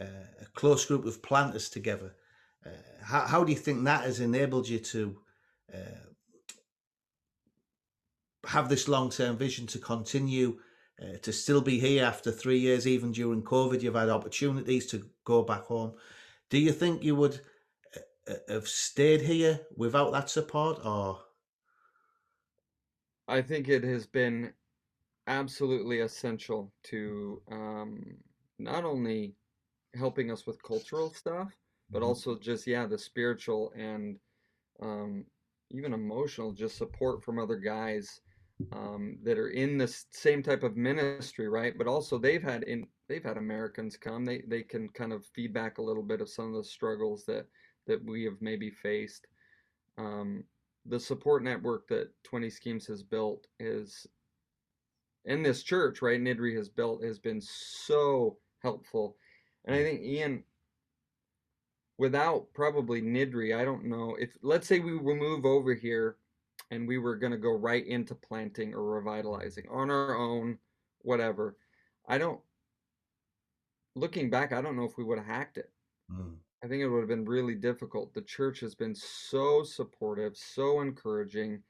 uh, 0.00 0.04
a 0.40 0.46
close 0.54 0.84
group 0.84 1.04
of 1.06 1.22
planters 1.22 1.68
together. 1.68 2.14
Uh, 2.64 2.70
how 3.02 3.20
how 3.20 3.44
do 3.44 3.52
you 3.52 3.58
think 3.58 3.84
that 3.84 4.04
has 4.04 4.20
enabled 4.20 4.68
you 4.68 4.78
to 4.78 5.18
uh, 5.74 6.06
have 8.46 8.68
this 8.68 8.88
long 8.88 9.10
term 9.10 9.36
vision 9.36 9.66
to 9.68 9.78
continue? 9.78 10.58
Uh, 11.02 11.16
to 11.22 11.32
still 11.32 11.62
be 11.62 11.80
here 11.80 12.04
after 12.04 12.30
three 12.30 12.58
years, 12.58 12.86
even 12.86 13.10
during 13.10 13.42
COVID, 13.42 13.80
you've 13.80 13.94
had 13.94 14.10
opportunities 14.10 14.86
to 14.86 15.08
go 15.24 15.42
back 15.42 15.62
home. 15.62 15.94
Do 16.50 16.58
you 16.58 16.72
think 16.72 17.02
you 17.02 17.16
would 17.16 17.40
uh, 17.96 18.32
uh, 18.32 18.52
have 18.52 18.68
stayed 18.68 19.22
here 19.22 19.60
without 19.74 20.12
that 20.12 20.28
support, 20.28 20.84
or 20.84 21.20
I 23.28 23.40
think 23.40 23.68
it 23.68 23.82
has 23.82 24.06
been 24.06 24.52
absolutely 25.26 26.00
essential 26.00 26.70
to 26.82 27.40
um, 27.50 28.04
not 28.58 28.84
only 28.84 29.36
helping 29.94 30.30
us 30.30 30.46
with 30.46 30.62
cultural 30.62 31.14
stuff, 31.14 31.50
but 31.92 32.02
Mhm. 32.02 32.06
also 32.06 32.38
just, 32.38 32.66
yeah, 32.66 32.86
the 32.86 32.98
spiritual 32.98 33.72
and 33.76 34.18
um, 34.80 35.26
even 35.70 35.92
emotional, 35.92 36.52
just 36.52 36.76
support 36.78 37.22
from 37.22 37.38
other 37.38 37.56
guys 37.56 38.20
um, 38.72 39.18
that 39.22 39.38
are 39.38 39.50
in 39.50 39.78
the 39.78 39.88
same 39.88 40.42
type 40.42 40.62
of 40.62 40.76
ministry, 40.76 41.48
right? 41.48 41.76
But 41.76 41.86
also 41.86 42.18
they've 42.18 42.42
had 42.42 42.62
in 42.64 42.86
they've 43.08 43.24
had 43.24 43.36
Americans 43.36 43.96
come. 43.96 44.24
They 44.24 44.42
they 44.42 44.62
can 44.62 44.88
kind 44.90 45.12
of 45.12 45.26
feedback 45.26 45.78
a 45.78 45.82
little 45.82 46.02
bit 46.02 46.20
of 46.20 46.28
some 46.30 46.46
of 46.48 46.54
the 46.54 46.64
struggles 46.64 47.24
that 47.26 47.46
that 47.86 48.04
we 48.04 48.24
have 48.24 48.40
maybe 48.40 48.70
faced. 48.70 49.26
Um, 49.98 50.44
the 50.86 51.00
support 51.00 51.42
network 51.42 51.88
that 51.88 52.10
20 52.24 52.48
Schemes 52.50 52.86
has 52.86 53.02
built 53.02 53.46
is 53.58 54.06
in 55.24 55.42
this 55.42 55.62
church, 55.62 56.02
right? 56.02 56.20
Niddrie 56.20 56.56
has 56.56 56.68
built 56.68 57.02
has 57.04 57.18
been 57.18 57.40
so 57.40 58.38
helpful. 58.62 59.16
And 59.64 59.76
I 59.76 59.82
think 59.82 60.02
Ian, 60.02 60.44
without 62.00 62.46
probably 62.54 63.02
Niddrie, 63.02 63.54
I 63.54 63.62
don't 63.62 63.84
know 63.84 64.16
if 64.18 64.30
let's 64.40 64.66
say 64.66 64.78
we 64.78 64.96
will 64.96 65.16
move 65.16 65.44
over 65.44 65.74
here 65.74 66.16
and 66.70 66.88
we 66.88 66.96
were 66.96 67.14
going 67.14 67.32
to 67.32 67.36
go 67.36 67.52
right 67.52 67.86
into 67.86 68.14
planting 68.14 68.72
or 68.72 68.82
revitalizing 68.84 69.66
on 69.70 69.90
our 69.90 70.16
own, 70.16 70.56
whatever. 71.02 71.58
I 72.08 72.16
don't 72.16 72.40
looking 73.94 74.30
back, 74.30 74.54
I 74.54 74.62
don't 74.62 74.78
know 74.78 74.84
if 74.84 74.96
we 74.96 75.04
would 75.04 75.18
have 75.18 75.26
hacked 75.26 75.58
it. 75.58 75.70
Mm. 76.10 76.36
I 76.64 76.68
think 76.68 76.82
it 76.82 76.88
would 76.88 77.00
have 77.00 77.08
been 77.08 77.26
really 77.26 77.54
difficult. 77.54 78.14
The 78.14 78.22
church 78.22 78.60
has 78.60 78.74
been 78.74 78.94
so 78.94 79.62
supportive, 79.62 80.38
so 80.38 80.80
encouraging 80.80 81.62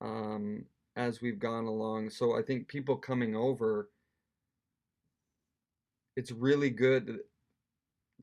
um, 0.00 0.64
as 0.96 1.22
we've 1.22 1.38
gone 1.38 1.66
along. 1.66 2.10
So 2.10 2.36
I 2.36 2.42
think 2.42 2.66
people 2.66 2.96
coming 2.96 3.36
over, 3.36 3.90
it's 6.16 6.32
really 6.32 6.70
good 6.70 7.20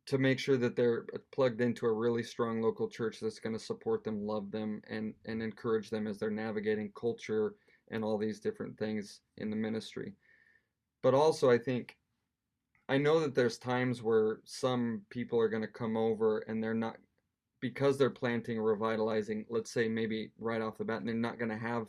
to 0.10 0.18
make 0.18 0.40
sure 0.40 0.58
that 0.58 0.76
they're 0.76 1.06
uh, 1.14 1.20
plugged 1.32 1.62
into 1.62 1.86
a 1.86 1.94
really 1.94 2.24
strong 2.24 2.64
local 2.64 2.90
church 2.90 3.20
that's 3.20 3.40
going 3.40 3.54
to 3.54 3.64
support 3.64 4.04
them, 4.04 4.26
love 4.26 4.50
them, 4.50 4.82
and 4.90 5.14
and 5.26 5.44
encourage 5.44 5.92
them 5.92 6.08
as 6.08 6.18
they're 6.18 6.32
navigating 6.32 6.92
culture 7.00 7.54
and 7.92 8.04
all 8.04 8.18
these 8.18 8.40
different 8.40 8.76
things 8.78 9.22
in 9.38 9.52
the 9.52 9.56
ministry. 9.56 10.14
But 11.04 11.14
also, 11.14 11.52
I 11.52 11.60
think 11.60 11.96
I 12.90 12.98
know 12.98 13.20
that 13.20 13.36
there's 13.36 13.60
times 13.60 14.02
where 14.02 14.40
some 14.46 15.04
people 15.12 15.40
are 15.40 15.48
going 15.48 15.62
to 15.62 15.68
come 15.68 15.96
over 15.96 16.40
and 16.40 16.62
they're 16.62 16.74
not 16.74 16.98
because 17.60 17.96
they're 17.98 18.10
planting 18.10 18.58
or 18.58 18.64
revitalizing, 18.64 19.46
let's 19.48 19.70
say 19.70 19.88
maybe 19.88 20.32
right 20.40 20.62
off 20.62 20.80
the 20.80 20.86
bat, 20.86 21.00
and 21.00 21.08
they're 21.08 21.14
not 21.14 21.38
going 21.38 21.52
to 21.52 21.58
have 21.58 21.86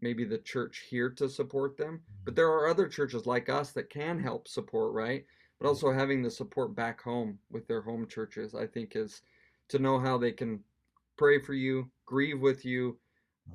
maybe 0.00 0.24
the 0.24 0.38
church 0.38 0.84
here 0.90 1.10
to 1.10 1.28
support 1.28 1.76
them. 1.76 2.00
But 2.24 2.32
mm-hmm. 2.32 2.36
there 2.38 2.48
are 2.48 2.66
other 2.66 2.88
churches 2.88 3.24
like 3.24 3.48
us 3.48 3.70
that 3.72 3.88
can 3.88 4.18
help 4.18 4.48
support, 4.48 4.92
right? 4.94 5.24
But 5.58 5.68
also 5.68 5.92
having 5.92 6.22
the 6.22 6.30
support 6.30 6.74
back 6.74 7.00
home 7.00 7.38
with 7.50 7.66
their 7.66 7.80
home 7.80 8.06
churches, 8.06 8.54
I 8.54 8.66
think, 8.66 8.94
is 8.94 9.22
to 9.68 9.78
know 9.78 9.98
how 9.98 10.18
they 10.18 10.32
can 10.32 10.60
pray 11.16 11.40
for 11.40 11.54
you, 11.54 11.90
grieve 12.04 12.40
with 12.40 12.64
you, 12.64 12.98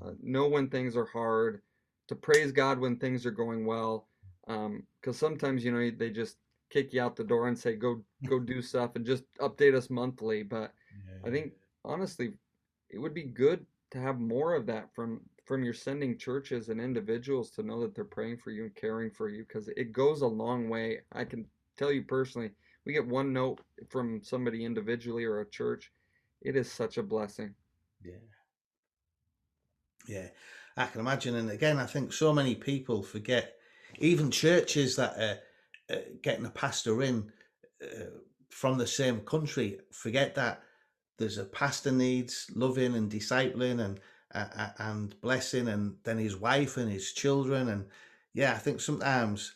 uh, 0.02 0.12
know 0.22 0.48
when 0.48 0.68
things 0.68 0.98
are 0.98 1.06
hard, 1.06 1.62
to 2.08 2.16
praise 2.16 2.52
God 2.52 2.80
when 2.80 2.98
things 2.98 3.26
are 3.26 3.32
going 3.32 3.66
well. 3.66 4.08
Because 4.48 5.18
sometimes, 5.18 5.64
you 5.64 5.72
know, 5.72 5.92
they 5.96 6.10
just 6.10 6.38
kick 6.72 6.94
you 6.94 7.02
out 7.02 7.16
the 7.16 7.24
door 7.24 7.48
and 7.48 7.58
say, 7.58 7.76
go, 7.76 8.02
go 8.28 8.40
do 8.40 8.62
stuff 8.62 8.96
and 8.96 9.06
just 9.06 9.24
update 9.40 9.76
us 9.76 9.90
monthly. 9.90 10.44
But 10.44 10.74
I 11.26 11.30
think 11.30 11.54
honestly, 11.86 12.34
it 12.90 12.98
would 12.98 13.14
be 13.14 13.24
good 13.24 13.66
to 13.92 14.00
have 14.00 14.20
more 14.20 14.56
of 14.56 14.66
that 14.68 14.94
from 14.96 15.22
from 15.46 15.64
your 15.64 15.74
sending 15.74 16.18
churches 16.18 16.70
and 16.70 16.80
individuals 16.80 17.50
to 17.52 17.64
know 17.64 17.82
that 17.82 17.94
they're 17.94 18.06
praying 18.06 18.38
for 18.38 18.52
you 18.52 18.64
and 18.64 18.76
caring 18.76 19.10
for 19.12 19.28
you 19.28 19.44
because 19.46 19.68
it 19.70 19.92
goes 19.92 20.22
a 20.22 20.28
long 20.28 20.70
way. 20.70 21.00
I 21.12 21.26
can 21.26 21.46
tell 21.82 21.92
you 21.92 22.04
personally, 22.04 22.52
we 22.86 22.94
get 22.94 23.08
one 23.08 23.34
note 23.34 23.60
from 23.90 24.22
somebody 24.24 24.66
individually 24.66 25.24
or 25.26 25.40
a 25.40 25.50
church, 25.50 25.92
it 26.42 26.56
is 26.56 26.72
such 26.72 26.98
a 26.98 27.04
blessing. 27.04 27.54
Yeah. 28.04 28.14
Yeah, 30.08 30.28
I 30.78 30.86
can 30.86 31.02
imagine. 31.02 31.36
And 31.36 31.50
again, 31.50 31.78
I 31.78 31.86
think 31.86 32.14
so 32.14 32.34
many 32.34 32.56
people 32.56 33.04
forget, 33.04 33.56
even 34.00 34.32
churches 34.32 34.96
that 34.96 35.18
are 35.18 35.96
uh, 35.96 36.02
getting 36.24 36.46
a 36.46 36.50
pastor 36.50 37.04
in 37.04 37.32
uh, 37.84 38.06
from 38.50 38.78
the 38.78 38.88
same 38.88 39.22
country, 39.22 39.80
forget 39.92 40.36
that 40.36 40.64
there's 41.18 41.38
a 41.38 41.46
pastor 41.46 41.92
needs 41.92 42.50
loving 42.56 42.96
and 42.96 43.12
discipling 43.12 43.80
and 43.80 44.00
uh, 44.34 44.70
and 44.78 45.20
blessing, 45.22 45.68
and 45.68 45.96
then 46.04 46.18
his 46.18 46.36
wife 46.36 46.78
and 46.78 46.92
his 46.92 47.12
children. 47.12 47.70
And 47.70 47.86
yeah, 48.34 48.54
I 48.54 48.58
think 48.58 48.82
sometimes 48.82 49.54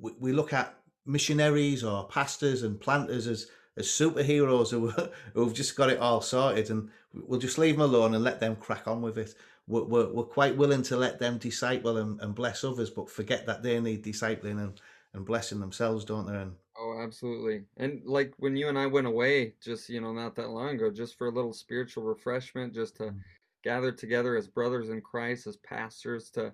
we, 0.00 0.12
we 0.18 0.32
look 0.32 0.52
at 0.52 0.74
missionaries 1.06 1.84
or 1.84 2.06
pastors 2.08 2.62
and 2.62 2.80
planters 2.80 3.26
as 3.26 3.46
as 3.76 3.86
superheroes 3.86 4.70
who 4.70 4.92
who've 5.34 5.54
just 5.54 5.76
got 5.76 5.90
it 5.90 5.98
all 5.98 6.20
sorted, 6.20 6.70
and 6.70 6.90
we'll 7.14 7.40
just 7.40 7.58
leave 7.58 7.76
them 7.76 7.82
alone 7.82 8.14
and 8.14 8.24
let 8.24 8.40
them 8.40 8.56
crack 8.56 8.88
on 8.88 9.02
with 9.02 9.18
it. 9.18 9.34
We're, 9.66 9.84
we're, 9.84 10.12
we're 10.12 10.24
quite 10.24 10.56
willing 10.56 10.82
to 10.84 10.96
let 10.96 11.20
them 11.20 11.38
disciple 11.38 11.98
and, 11.98 12.20
and 12.20 12.34
bless 12.34 12.64
others, 12.64 12.90
but 12.90 13.08
forget 13.08 13.46
that 13.46 13.62
they 13.62 13.78
need 13.78 14.04
discipling 14.04 14.58
and, 14.58 14.80
and 15.14 15.24
blessing 15.24 15.60
themselves, 15.60 16.04
don't 16.04 16.26
they? 16.26 16.34
And 16.34 16.56
Oh, 16.82 16.98
absolutely. 16.98 17.64
And 17.76 18.00
like 18.06 18.32
when 18.38 18.56
you 18.56 18.68
and 18.68 18.78
I 18.78 18.86
went 18.86 19.06
away, 19.06 19.54
just, 19.62 19.90
you 19.90 20.00
know, 20.00 20.14
not 20.14 20.34
that 20.36 20.48
long 20.48 20.70
ago, 20.70 20.90
just 20.90 21.18
for 21.18 21.26
a 21.26 21.30
little 21.32 21.52
spiritual 21.52 22.04
refreshment, 22.04 22.74
just 22.74 22.96
to 22.96 23.02
mm. 23.02 23.20
gather 23.62 23.92
together 23.92 24.34
as 24.34 24.48
brothers 24.48 24.88
in 24.88 25.02
Christ, 25.02 25.46
as 25.46 25.56
pastors, 25.58 26.30
to 26.30 26.52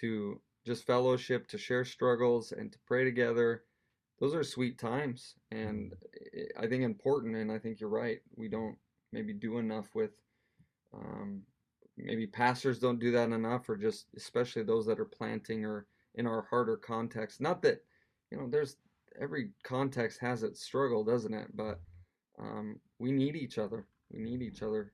to 0.00 0.40
just 0.68 0.86
fellowship, 0.86 1.48
to 1.48 1.58
share 1.58 1.84
struggles 1.84 2.52
and 2.52 2.70
to 2.70 2.78
pray 2.86 3.02
together. 3.02 3.64
Those 4.20 4.34
are 4.34 4.44
sweet 4.44 4.78
times 4.78 5.34
and 5.50 5.94
I 6.58 6.66
think 6.66 6.84
important 6.84 7.36
and 7.36 7.50
I 7.50 7.58
think 7.58 7.80
you're 7.80 7.88
right. 7.88 8.20
We 8.36 8.48
don't 8.48 8.76
maybe 9.12 9.32
do 9.32 9.58
enough 9.58 9.94
with 9.94 10.10
um, 10.92 11.42
maybe 11.96 12.26
pastors 12.26 12.78
don't 12.78 13.00
do 13.00 13.10
that 13.12 13.30
enough 13.30 13.68
or 13.68 13.76
just 13.76 14.06
especially 14.16 14.62
those 14.62 14.86
that 14.86 15.00
are 15.00 15.06
planting 15.06 15.64
or 15.64 15.86
in 16.16 16.26
our 16.26 16.46
harder 16.50 16.76
context. 16.76 17.40
Not 17.40 17.62
that, 17.62 17.82
you 18.30 18.36
know, 18.38 18.48
there's 18.48 18.76
every 19.20 19.50
context 19.62 20.20
has 20.20 20.42
its 20.42 20.62
struggle, 20.62 21.02
doesn't 21.02 21.34
it? 21.34 21.48
But 21.56 21.80
um, 22.38 22.78
we 22.98 23.10
need 23.10 23.36
each 23.36 23.56
other. 23.56 23.86
We 24.10 24.20
need 24.20 24.42
each 24.42 24.62
other. 24.62 24.92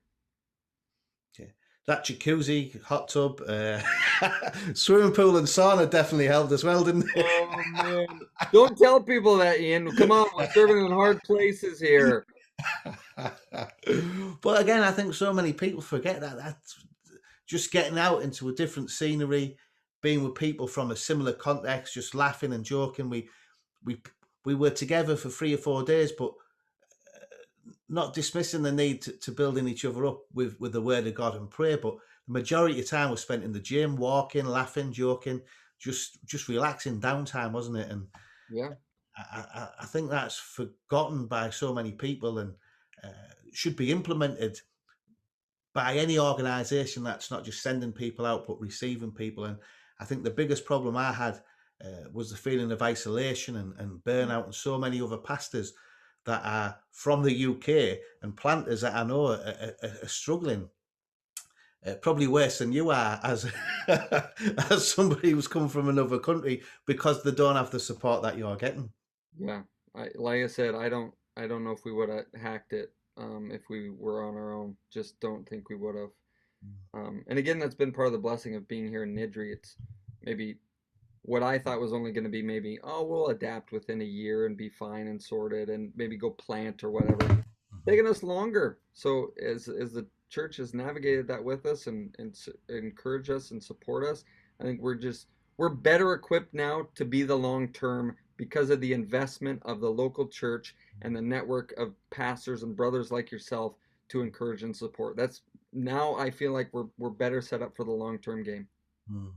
That 1.87 2.03
jacuzzi, 2.05 2.81
hot 2.81 3.07
tub, 3.07 3.41
uh, 3.47 3.79
swimming 4.73 5.11
pool, 5.11 5.37
and 5.37 5.47
sauna 5.47 5.89
definitely 5.89 6.25
helped 6.25 6.51
as 6.51 6.63
well, 6.63 6.83
didn't 6.83 7.09
it? 7.15 7.25
Oh 7.27 7.63
man! 7.73 8.07
Don't 8.51 8.77
tell 8.77 9.01
people 9.01 9.37
that, 9.37 9.59
Ian. 9.59 9.91
Come 9.95 10.11
on, 10.11 10.27
we're 10.35 10.49
serving 10.51 10.85
in 10.85 10.91
hard 10.91 11.21
places 11.23 11.79
here. 11.79 12.25
but 14.41 14.61
again, 14.61 14.81
I 14.81 14.91
think 14.91 15.13
so 15.13 15.31
many 15.31 15.53
people 15.53 15.81
forget 15.81 16.21
that 16.21 16.37
that's 16.37 16.85
just 17.45 17.71
getting 17.71 17.99
out 17.99 18.23
into 18.23 18.49
a 18.49 18.53
different 18.53 18.89
scenery, 18.89 19.57
being 20.01 20.23
with 20.23 20.35
people 20.35 20.67
from 20.67 20.89
a 20.89 20.95
similar 20.95 21.33
context, 21.33 21.93
just 21.93 22.15
laughing 22.15 22.53
and 22.53 22.65
joking. 22.65 23.09
We 23.09 23.29
we 23.83 24.01
we 24.43 24.55
were 24.55 24.71
together 24.71 25.15
for 25.15 25.29
three 25.29 25.53
or 25.53 25.57
four 25.57 25.83
days, 25.83 26.11
but 26.11 26.33
not 27.87 28.13
dismissing 28.13 28.63
the 28.63 28.71
need 28.71 29.01
to, 29.03 29.11
to 29.11 29.31
building 29.31 29.67
each 29.67 29.85
other 29.85 30.05
up 30.05 30.21
with 30.33 30.59
with 30.59 30.73
the 30.73 30.81
word 30.81 31.07
of 31.07 31.15
God 31.15 31.35
and 31.35 31.49
prayer. 31.49 31.77
But 31.77 31.95
the 32.27 32.33
majority 32.33 32.79
of 32.79 32.89
time 32.89 33.11
was 33.11 33.21
spent 33.21 33.43
in 33.43 33.51
the 33.51 33.59
gym, 33.59 33.95
walking, 33.95 34.45
laughing, 34.45 34.91
joking, 34.91 35.41
just 35.79 36.23
just 36.25 36.47
relaxing, 36.47 36.99
downtime, 36.99 37.51
wasn't 37.51 37.77
it? 37.77 37.91
And 37.91 38.07
Yeah. 38.49 38.71
I, 39.17 39.45
I, 39.53 39.69
I 39.81 39.85
think 39.85 40.09
that's 40.09 40.37
forgotten 40.37 41.27
by 41.27 41.49
so 41.49 41.73
many 41.73 41.93
people 41.93 42.39
and 42.39 42.53
uh, 43.03 43.33
should 43.53 43.75
be 43.75 43.91
implemented 43.91 44.59
by 45.73 45.95
any 45.95 46.17
organisation 46.17 47.03
that's 47.03 47.31
not 47.31 47.43
just 47.43 47.61
sending 47.61 47.91
people 47.91 48.25
out 48.25 48.47
but 48.47 48.59
receiving 48.59 49.11
people. 49.11 49.45
And 49.45 49.57
I 49.99 50.05
think 50.05 50.23
the 50.23 50.31
biggest 50.31 50.65
problem 50.65 50.97
I 50.97 51.11
had 51.11 51.41
uh, 51.83 52.09
was 52.11 52.31
the 52.31 52.37
feeling 52.37 52.71
of 52.71 52.81
isolation 52.81 53.57
and, 53.57 53.73
and 53.77 54.03
burnout, 54.03 54.45
and 54.45 54.55
so 54.55 54.77
many 54.77 55.01
other 55.01 55.17
pastors 55.17 55.73
that 56.25 56.41
are 56.43 56.77
from 56.91 57.23
the 57.23 57.45
UK 57.45 57.99
and 58.21 58.35
planters 58.35 58.81
that 58.81 58.95
I 58.95 59.03
know 59.03 59.27
are, 59.27 59.73
are, 59.83 59.89
are 60.03 60.07
struggling. 60.07 60.69
Uh, 61.85 61.93
probably 61.95 62.25
worse 62.25 62.57
than 62.57 62.73
you 62.73 62.89
are 62.89 63.19
as 63.23 63.51
as 63.87 64.91
somebody 64.91 65.29
who's 65.29 65.47
come 65.47 65.69
from 65.69 65.87
another 65.87 66.17
country 66.17 66.63
because 66.87 67.21
they 67.21 67.31
don't 67.31 67.55
have 67.55 67.69
the 67.69 67.79
support 67.79 68.23
that 68.23 68.37
you're 68.37 68.55
getting. 68.55 68.89
Yeah, 69.37 69.61
I 69.95 70.09
like 70.15 70.43
I 70.43 70.47
said, 70.47 70.73
I 70.73 70.89
don't 70.89 71.13
I 71.37 71.45
don't 71.45 71.63
know 71.63 71.71
if 71.71 71.85
we 71.85 71.91
would 71.91 72.09
have 72.09 72.25
hacked 72.41 72.73
it 72.73 72.91
um, 73.17 73.51
if 73.51 73.69
we 73.69 73.91
were 73.91 74.23
on 74.23 74.35
our 74.35 74.53
own. 74.53 74.75
Just 74.91 75.19
don't 75.19 75.47
think 75.47 75.69
we 75.69 75.75
would 75.75 75.95
have. 75.95 76.09
Um, 76.95 77.23
and 77.27 77.37
again, 77.37 77.59
that's 77.59 77.75
been 77.75 77.91
part 77.91 78.07
of 78.07 78.13
the 78.13 78.19
blessing 78.19 78.55
of 78.55 78.67
being 78.67 78.87
here 78.87 79.03
in 79.03 79.15
Niddrie. 79.15 79.53
It's 79.53 79.75
maybe 80.23 80.57
what 81.25 81.41
I 81.41 81.57
thought 81.57 81.81
was 81.81 81.93
only 81.93 82.11
going 82.11 82.23
to 82.23 82.29
be 82.29 82.43
maybe, 82.43 82.77
oh, 82.83 83.03
we'll 83.03 83.27
adapt 83.27 83.71
within 83.71 84.01
a 84.01 84.05
year 84.05 84.45
and 84.45 84.55
be 84.55 84.69
fine 84.69 85.07
and 85.07 85.21
sorted 85.21 85.69
and 85.69 85.91
maybe 85.95 86.17
go 86.17 86.29
plant 86.29 86.83
or 86.83 86.91
whatever. 86.91 87.43
Taking 87.87 88.07
us 88.07 88.23
longer. 88.23 88.79
So 88.93 89.33
as 89.43 89.67
as 89.67 89.93
the 89.93 90.07
church 90.29 90.57
has 90.57 90.73
navigated 90.73 91.27
that 91.27 91.43
with 91.43 91.65
us 91.65 91.87
and 91.87 92.15
and 92.19 92.35
encourage 92.69 93.29
us 93.29 93.51
and 93.51 93.63
support 93.63 94.05
us, 94.05 94.23
I 94.59 94.63
think 94.63 94.81
we're 94.81 94.95
just 94.95 95.27
we're 95.57 95.69
better 95.69 96.13
equipped 96.13 96.53
now 96.53 96.87
to 96.95 97.05
be 97.05 97.23
the 97.23 97.35
long 97.35 97.69
term 97.69 98.15
because 98.37 98.69
of 98.69 98.81
the 98.81 98.93
investment 98.93 99.61
of 99.65 99.79
the 99.79 99.89
local 99.89 100.27
church 100.27 100.75
and 101.01 101.15
the 101.15 101.21
network 101.21 101.73
of 101.77 101.93
pastors 102.11 102.63
and 102.63 102.75
brothers 102.75 103.11
like 103.11 103.31
yourself 103.31 103.75
to 104.09 104.21
encourage 104.21 104.63
and 104.63 104.75
support. 104.75 105.15
That's 105.15 105.41
now 105.73 106.15
I 106.15 106.29
feel 106.29 106.51
like 106.51 106.69
we're 106.71 106.87
we're 106.97 107.09
better 107.09 107.41
set 107.41 107.61
up 107.61 107.75
for 107.75 107.83
the 107.83 107.91
long 107.91 108.19
term 108.19 108.43
game. 108.43 108.67
Mm. 109.11 109.31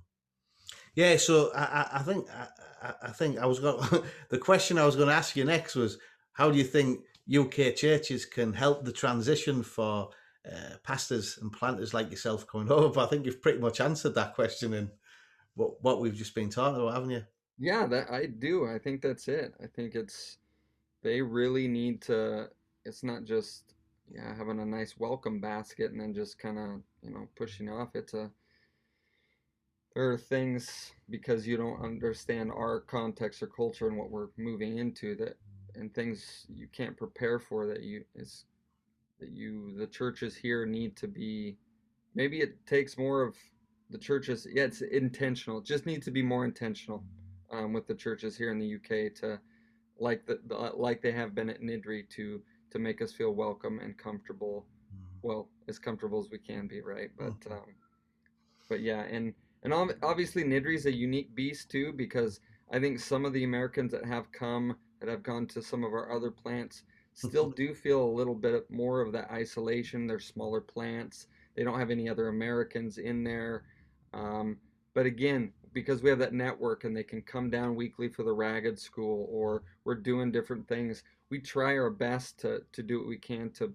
Yeah, 0.98 1.16
so 1.16 1.52
I, 1.54 1.90
I- 1.92 2.02
think 2.02 2.26
I, 2.28 2.48
I- 2.82 2.94
I 3.02 3.10
think 3.12 3.38
I 3.38 3.46
was 3.46 3.60
going. 3.60 3.86
the 4.30 4.38
question 4.38 4.78
I 4.78 4.84
was 4.86 4.96
going 4.96 5.08
to 5.08 5.14
ask 5.14 5.36
you 5.36 5.44
next 5.44 5.76
was, 5.76 5.96
how 6.32 6.50
do 6.50 6.58
you 6.58 6.64
think 6.64 7.04
UK 7.32 7.76
churches 7.76 8.24
can 8.26 8.52
help 8.52 8.84
the 8.84 8.90
transition 8.92 9.62
for 9.62 10.10
uh, 10.44 10.74
pastors 10.82 11.38
and 11.40 11.52
planters 11.52 11.94
like 11.94 12.10
yourself 12.10 12.48
coming 12.48 12.68
over? 12.72 12.88
But 12.88 13.04
I 13.04 13.10
think 13.10 13.26
you've 13.26 13.40
pretty 13.40 13.60
much 13.60 13.80
answered 13.80 14.16
that 14.16 14.34
question 14.34 14.74
in 14.74 14.90
what 15.54 15.80
what 15.82 16.00
we've 16.00 16.16
just 16.16 16.34
been 16.34 16.50
talking 16.50 16.80
about, 16.80 16.94
haven't 16.94 17.10
you? 17.10 17.22
Yeah, 17.60 17.86
that 17.86 18.10
I 18.10 18.26
do. 18.26 18.66
I 18.66 18.80
think 18.80 19.00
that's 19.02 19.28
it. 19.28 19.54
I 19.62 19.66
think 19.68 19.94
it's 19.94 20.38
they 21.04 21.22
really 21.22 21.68
need 21.68 22.02
to 22.02 22.48
it's 22.84 23.04
not 23.04 23.24
just 23.24 23.74
yeah, 24.10 24.34
having 24.36 24.58
a 24.58 24.66
nice 24.66 24.96
welcome 24.98 25.40
basket 25.40 25.92
and 25.92 26.00
then 26.00 26.12
just 26.14 26.38
kind 26.40 26.58
of, 26.58 26.82
you 27.02 27.10
know, 27.10 27.28
pushing 27.36 27.68
off. 27.68 27.90
It's 27.94 28.14
a 28.14 28.30
there 29.98 30.12
are 30.12 30.16
things 30.16 30.92
because 31.10 31.44
you 31.44 31.56
don't 31.56 31.82
understand 31.82 32.52
our 32.52 32.82
context 32.82 33.42
or 33.42 33.48
culture 33.48 33.88
and 33.88 33.96
what 33.96 34.12
we're 34.12 34.28
moving 34.36 34.78
into 34.78 35.16
that 35.16 35.36
and 35.74 35.92
things 35.92 36.46
you 36.48 36.68
can't 36.68 36.96
prepare 36.96 37.40
for 37.40 37.66
that 37.66 37.82
you 37.82 38.04
it's 38.14 38.44
that 39.18 39.30
you 39.30 39.76
the 39.76 39.88
churches 39.88 40.36
here 40.36 40.64
need 40.64 40.96
to 40.96 41.08
be 41.08 41.56
maybe 42.14 42.40
it 42.42 42.64
takes 42.64 42.96
more 42.96 43.22
of 43.22 43.34
the 43.90 43.98
churches 43.98 44.46
yeah 44.54 44.62
it's 44.62 44.82
intentional 44.82 45.58
it 45.58 45.64
just 45.64 45.84
needs 45.84 46.04
to 46.04 46.12
be 46.12 46.22
more 46.22 46.44
intentional 46.44 47.02
um, 47.50 47.72
with 47.72 47.88
the 47.88 47.94
churches 47.94 48.36
here 48.36 48.52
in 48.52 48.58
the 48.60 48.76
UK 48.76 49.12
to 49.12 49.40
like 49.98 50.24
the, 50.26 50.38
the 50.46 50.54
like 50.76 51.02
they 51.02 51.10
have 51.10 51.34
been 51.34 51.50
at 51.50 51.60
Niddrie 51.60 52.08
to 52.10 52.40
to 52.70 52.78
make 52.78 53.02
us 53.02 53.10
feel 53.10 53.32
welcome 53.32 53.80
and 53.80 53.98
comfortable 53.98 54.64
well 55.22 55.48
as 55.66 55.76
comfortable 55.76 56.20
as 56.20 56.30
we 56.30 56.38
can 56.38 56.68
be 56.68 56.82
right 56.82 57.10
but 57.18 57.40
Mhm. 57.40 57.50
um, 57.50 57.74
but 58.68 58.80
yeah 58.80 59.02
and 59.02 59.34
and 59.62 59.72
ob- 59.72 59.96
obviously 60.02 60.44
Niddrie's 60.44 60.86
a 60.86 60.94
unique 60.94 61.34
beast 61.34 61.70
too 61.70 61.92
because 61.92 62.40
I 62.70 62.78
think 62.78 63.00
some 63.00 63.24
of 63.24 63.32
the 63.32 63.44
Americans 63.44 63.92
that 63.92 64.04
have 64.04 64.30
come 64.32 64.76
that 65.00 65.08
have 65.08 65.22
gone 65.22 65.46
to 65.48 65.62
some 65.62 65.84
of 65.84 65.92
our 65.92 66.14
other 66.14 66.30
plants 66.30 66.82
still 67.14 67.50
do 67.50 67.74
feel 67.74 68.02
a 68.02 68.16
little 68.16 68.34
bit 68.34 68.70
more 68.70 69.00
of 69.00 69.12
that 69.12 69.30
isolation. 69.30 70.06
They're 70.06 70.20
smaller 70.20 70.60
plants. 70.60 71.26
They 71.56 71.64
don't 71.64 71.78
have 71.78 71.90
any 71.90 72.08
other 72.08 72.28
Americans 72.28 72.98
in 72.98 73.24
there. 73.24 73.64
Um, 74.12 74.58
but 74.94 75.06
again 75.06 75.52
because 75.72 76.02
we 76.02 76.10
have 76.10 76.18
that 76.18 76.32
network 76.32 76.84
and 76.84 76.96
they 76.96 77.04
can 77.04 77.22
come 77.22 77.50
down 77.50 77.76
weekly 77.76 78.08
for 78.08 78.22
the 78.22 78.32
ragged 78.32 78.78
school 78.78 79.28
or 79.30 79.62
we're 79.84 79.94
doing 79.94 80.32
different 80.32 80.66
things 80.66 81.04
we 81.30 81.38
try 81.38 81.76
our 81.76 81.90
best 81.90 82.38
to 82.40 82.62
to 82.72 82.82
do 82.82 82.98
what 82.98 83.08
we 83.08 83.18
can 83.18 83.50
to 83.50 83.72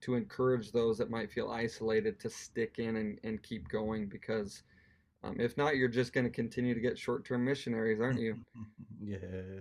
to 0.00 0.14
encourage 0.14 0.70
those 0.70 0.98
that 0.98 1.10
might 1.10 1.32
feel 1.32 1.50
isolated 1.50 2.20
to 2.20 2.30
stick 2.30 2.78
in 2.78 2.96
and, 2.96 3.18
and 3.24 3.42
keep 3.42 3.68
going 3.68 4.06
because 4.06 4.62
um, 5.24 5.36
if 5.38 5.56
not 5.56 5.76
you're 5.76 5.88
just 5.88 6.12
going 6.12 6.24
to 6.24 6.30
continue 6.30 6.74
to 6.74 6.80
get 6.80 6.98
short-term 6.98 7.44
missionaries 7.44 8.00
aren't 8.00 8.20
you 8.20 8.36
Yeah, 9.00 9.60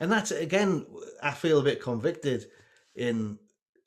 and 0.00 0.10
that's 0.10 0.30
again. 0.30 0.86
I 1.22 1.32
feel 1.32 1.58
a 1.58 1.62
bit 1.62 1.82
convicted 1.82 2.46
in 2.94 3.38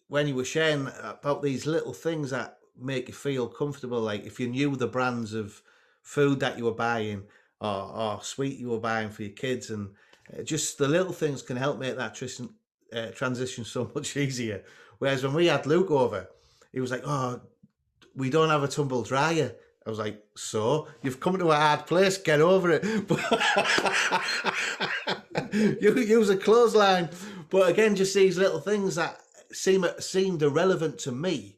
when 0.07 0.27
you 0.27 0.35
were 0.35 0.45
sharing 0.45 0.89
about 1.01 1.41
these 1.41 1.65
little 1.65 1.93
things 1.93 2.31
that 2.31 2.57
make 2.77 3.07
you 3.07 3.13
feel 3.13 3.47
comfortable. 3.47 3.99
Like 3.99 4.25
if 4.25 4.39
you 4.39 4.47
knew 4.47 4.75
the 4.75 4.87
brands 4.87 5.33
of 5.33 5.61
food 6.01 6.39
that 6.39 6.57
you 6.57 6.65
were 6.65 6.73
buying 6.73 7.23
or, 7.59 7.69
or 7.69 8.23
sweet 8.23 8.57
you 8.57 8.69
were 8.69 8.79
buying 8.79 9.09
for 9.09 9.23
your 9.23 9.31
kids, 9.31 9.69
and 9.69 9.89
uh, 10.37 10.43
just 10.43 10.77
the 10.77 10.87
little 10.87 11.13
things 11.13 11.41
can 11.41 11.57
help 11.57 11.79
make 11.79 11.95
that 11.97 12.15
tris- 12.15 12.41
uh, 12.93 13.07
transition 13.07 13.63
so 13.65 13.91
much 13.95 14.15
easier. 14.17 14.63
Whereas 14.99 15.23
when 15.23 15.33
we 15.33 15.47
had 15.47 15.65
Luke 15.65 15.91
over, 15.91 16.29
he 16.71 16.79
was 16.79 16.91
like, 16.91 17.03
"Oh, 17.05 17.41
we 18.15 18.29
don't 18.29 18.49
have 18.49 18.63
a 18.63 18.67
tumble 18.67 19.03
dryer." 19.03 19.53
I 19.89 19.91
was 19.91 19.99
like, 19.99 20.23
"So 20.35 20.87
you've 21.01 21.19
come 21.19 21.39
to 21.39 21.49
a 21.49 21.55
hard 21.55 21.87
place. 21.87 22.19
Get 22.19 22.41
over 22.41 22.69
it." 22.71 22.83
you 25.81 25.95
use 25.95 26.29
a 26.29 26.37
clothesline, 26.37 27.09
but 27.49 27.69
again, 27.69 27.95
just 27.95 28.13
these 28.13 28.37
little 28.37 28.59
things 28.59 28.95
that 28.95 29.19
seem 29.51 29.85
seemed 29.99 30.43
irrelevant 30.43 30.99
to 30.99 31.11
me, 31.11 31.57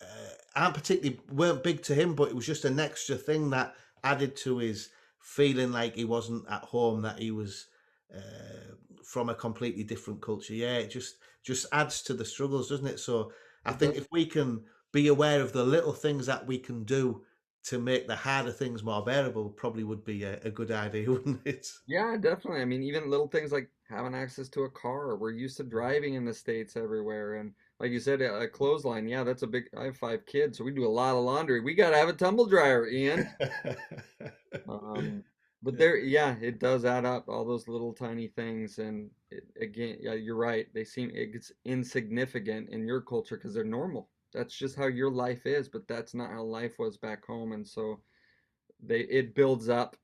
uh, 0.00 0.34
aren't 0.54 0.74
particularly 0.74 1.20
weren't 1.32 1.64
big 1.64 1.82
to 1.82 1.94
him, 1.94 2.14
but 2.14 2.28
it 2.28 2.36
was 2.36 2.46
just 2.46 2.64
an 2.64 2.78
extra 2.78 3.16
thing 3.16 3.50
that 3.50 3.74
added 4.04 4.36
to 4.36 4.58
his 4.58 4.90
feeling 5.20 5.72
like 5.72 5.96
he 5.96 6.04
wasn't 6.04 6.44
at 6.48 6.62
home, 6.62 7.02
that 7.02 7.18
he 7.18 7.32
was 7.32 7.66
uh, 8.14 8.74
from 9.02 9.28
a 9.28 9.34
completely 9.34 9.82
different 9.82 10.22
culture. 10.22 10.54
Yeah, 10.54 10.76
it 10.76 10.90
just 10.90 11.16
just 11.42 11.66
adds 11.72 12.00
to 12.02 12.14
the 12.14 12.24
struggles, 12.24 12.68
doesn't 12.68 12.86
it? 12.86 13.00
So 13.00 13.32
I 13.64 13.72
think 13.72 13.96
if 13.96 14.06
we 14.12 14.24
can 14.24 14.62
be 14.92 15.08
aware 15.08 15.42
of 15.42 15.52
the 15.52 15.64
little 15.64 15.92
things 15.92 16.26
that 16.26 16.46
we 16.46 16.58
can 16.58 16.84
do 16.84 17.22
to 17.66 17.78
make 17.78 18.06
the 18.06 18.16
harder 18.16 18.52
things 18.52 18.82
more 18.82 19.04
bearable, 19.04 19.50
probably 19.50 19.84
would 19.84 20.04
be 20.04 20.24
a, 20.24 20.40
a 20.42 20.50
good 20.50 20.70
idea, 20.70 21.10
wouldn't 21.12 21.46
it? 21.46 21.68
yeah 21.86 22.16
definitely 22.18 22.60
i 22.60 22.64
mean 22.64 22.82
even 22.82 23.10
little 23.10 23.28
things 23.28 23.52
like 23.52 23.70
having 23.88 24.14
access 24.14 24.48
to 24.48 24.62
a 24.62 24.70
car 24.70 25.16
we're 25.16 25.30
used 25.30 25.56
to 25.56 25.62
driving 25.62 26.14
in 26.14 26.24
the 26.24 26.34
states 26.34 26.76
everywhere 26.76 27.34
and 27.34 27.52
like 27.78 27.90
you 27.92 28.00
said 28.00 28.20
a 28.20 28.34
a 28.40 28.48
clothesline 28.48 29.06
yeah 29.06 29.22
that's 29.22 29.42
a 29.42 29.46
big 29.46 29.64
i 29.78 29.84
have 29.84 29.96
five 29.96 30.26
kids 30.26 30.58
so 30.58 30.64
we 30.64 30.72
do 30.72 30.84
a 30.86 30.88
lot 30.88 31.14
of 31.14 31.22
laundry 31.22 31.60
we 31.60 31.74
got 31.74 31.90
to 31.90 31.96
have 31.96 32.08
a 32.08 32.12
tumble 32.12 32.46
dryer 32.46 32.88
ian 32.88 33.28
Um, 34.68 35.24
but 35.62 35.78
there, 35.78 35.96
yeah, 35.96 36.36
it 36.40 36.58
does 36.58 36.84
add 36.84 37.04
up, 37.04 37.28
all 37.28 37.44
those 37.44 37.68
little 37.68 37.92
tiny 37.92 38.28
things. 38.28 38.78
And 38.78 39.10
it, 39.30 39.44
again, 39.60 39.98
yeah, 40.00 40.14
you're 40.14 40.36
right. 40.36 40.66
They 40.74 40.84
seem 40.84 41.10
it's 41.14 41.52
insignificant 41.64 42.70
in 42.70 42.86
your 42.86 43.00
culture 43.00 43.36
because 43.36 43.54
they're 43.54 43.64
normal. 43.64 44.10
That's 44.32 44.56
just 44.56 44.76
how 44.76 44.86
your 44.86 45.10
life 45.10 45.46
is, 45.46 45.68
but 45.68 45.86
that's 45.88 46.14
not 46.14 46.30
how 46.30 46.42
life 46.42 46.78
was 46.78 46.96
back 46.96 47.24
home. 47.26 47.52
And 47.52 47.66
so 47.66 48.00
they 48.82 49.00
it 49.00 49.34
builds 49.34 49.68
up, 49.68 49.96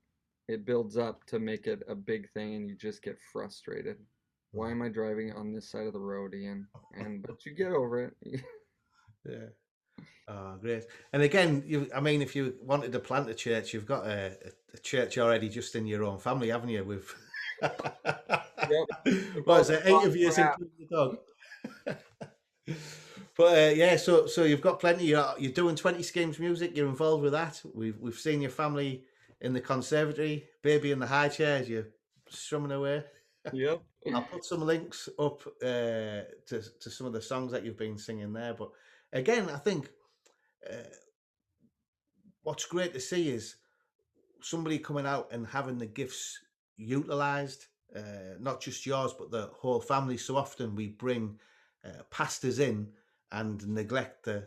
it 0.49 0.65
builds 0.65 0.97
up 0.97 1.25
to 1.27 1.39
make 1.39 1.67
it 1.67 1.83
a 1.89 1.95
big 1.95 2.31
thing, 2.31 2.55
and 2.55 2.69
you 2.69 2.77
just 2.77 3.03
get 3.03 3.19
frustrated. 3.33 3.99
Why 4.53 4.69
mm. 4.69 4.73
am 4.73 4.83
I 4.83 4.89
driving 4.89 5.33
on 5.33 5.53
this 5.53 5.71
side 5.71 5.87
of 5.87 5.93
the 5.93 6.01
road, 6.01 6.35
Ian? 6.35 6.67
And 6.95 7.23
but 7.23 7.45
you 7.45 7.55
get 7.55 7.73
over 7.73 8.05
it. 8.05 8.17
Yeah. 9.29 9.47
Oh, 10.29 10.57
great. 10.61 10.85
And 11.13 11.23
again, 11.23 11.63
you, 11.67 11.89
I 11.95 12.01
mean, 12.01 12.23
if 12.23 12.35
you 12.35 12.55
wanted 12.63 12.93
to 12.93 12.99
plant 12.99 13.29
a 13.29 13.35
church, 13.35 13.73
you've 13.75 13.87
got 13.87 14.07
a, 14.07 14.37
a, 14.75 14.79
church 14.79 15.19
already 15.19 15.49
just 15.49 15.77
in 15.77 15.87
your 15.87 16.05
own 16.05 16.19
family, 16.19 16.49
haven't 16.49 16.71
you? 16.71 16.83
With 16.85 17.15
what 19.45 19.61
is 19.61 19.71
it, 19.71 19.83
eight 19.85 20.05
of 20.05 20.17
you, 20.17 20.33
Yeah. 20.37 20.53
including 20.53 20.73
the 20.79 20.87
dog. 20.91 21.19
but 23.37 23.57
uh, 23.57 23.73
yeah, 23.75 23.97
so 23.97 24.27
so 24.27 24.45
you've 24.45 24.61
got 24.61 24.81
plenty. 24.81 25.07
You're, 25.07 25.35
you're 25.38 25.53
doing 25.53 25.77
twenty 25.77 26.03
schemes 26.03 26.38
music. 26.38 26.77
You're 26.77 26.88
involved 26.88 27.23
with 27.23 27.33
that. 27.33 27.61
We've 27.75 27.99
we've 27.99 28.18
seen 28.18 28.40
your 28.40 28.51
family 28.51 29.05
in 29.40 29.53
the 29.53 29.61
conservatory, 29.61 30.45
baby 30.62 30.92
in 30.92 30.99
the 30.99 31.07
high 31.07 31.29
chairs. 31.29 31.68
You're 31.68 31.88
strumming 32.29 32.73
away. 32.73 33.05
Yep. 33.53 33.83
I'll 34.14 34.23
put 34.23 34.45
some 34.45 34.62
links 34.62 35.09
up 35.18 35.42
uh, 35.62 36.27
to 36.47 36.62
to 36.81 36.90
some 36.90 37.07
of 37.07 37.12
the 37.12 37.23
songs 37.23 37.53
that 37.53 37.64
you've 37.64 37.79
been 37.79 37.99
singing 37.99 38.33
there. 38.33 38.55
But 38.55 38.71
again, 39.12 39.49
I 39.49 39.59
think 39.59 39.90
uh, 40.71 40.88
what's 42.42 42.66
great 42.66 42.92
to 42.95 43.01
see 43.01 43.31
is 43.31 43.57
somebody 44.40 44.79
coming 44.79 45.07
out 45.07 45.29
and 45.33 45.47
having 45.47 45.79
the 45.79 45.87
gifts 45.87 46.38
utilized, 46.77 47.66
uh, 47.97 48.37
not 48.40 48.61
just 48.61 48.85
yours, 48.85 49.14
but 49.16 49.31
the 49.31 49.51
whole 49.55 49.81
family. 49.81 50.16
So 50.16 50.37
often 50.37 50.75
we 50.75 50.88
bring 50.88 51.38
uh, 51.85 52.03
pastors 52.11 52.59
in 52.59 52.88
and 53.33 53.66
neglect 53.68 54.25
the 54.25 54.47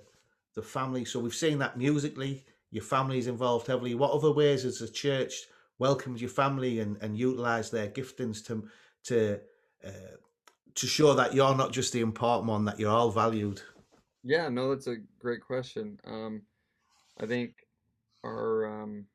the 0.54 0.62
family. 0.62 1.04
So 1.06 1.20
we've 1.20 1.36
seen 1.36 1.60
that 1.60 1.78
musically. 1.78 2.46
Your 2.72 2.84
family 2.84 3.18
is 3.18 3.28
involved 3.28 3.68
heavily. 3.68 3.94
What 3.94 4.12
other 4.12 4.32
ways 4.32 4.66
as 4.66 4.80
the 4.80 4.88
church 4.88 5.48
welcomed 5.80 6.22
your 6.22 6.30
family 6.30 6.80
and, 6.80 6.98
and 7.02 7.18
utilized 7.18 7.72
their 7.72 7.90
giftings 7.90 8.46
to 8.48 8.68
to 9.04 9.40
uh, 9.86 10.16
to 10.76 10.88
show 10.88 11.14
that 11.14 11.34
you're 11.34 11.56
not 11.56 11.72
just 11.72 11.94
the 11.94 12.02
important 12.02 12.50
one, 12.50 12.66
that 12.66 12.80
you're 12.80 12.92
all 12.92 13.12
valued? 13.12 13.62
Yeah, 14.24 14.50
no, 14.50 14.70
that's 14.70 14.88
a 14.88 14.98
great 15.20 15.42
question. 15.42 16.00
Um, 16.06 16.42
I 17.20 17.26
think 17.26 17.68
our 18.24 18.84
um, 18.84 19.06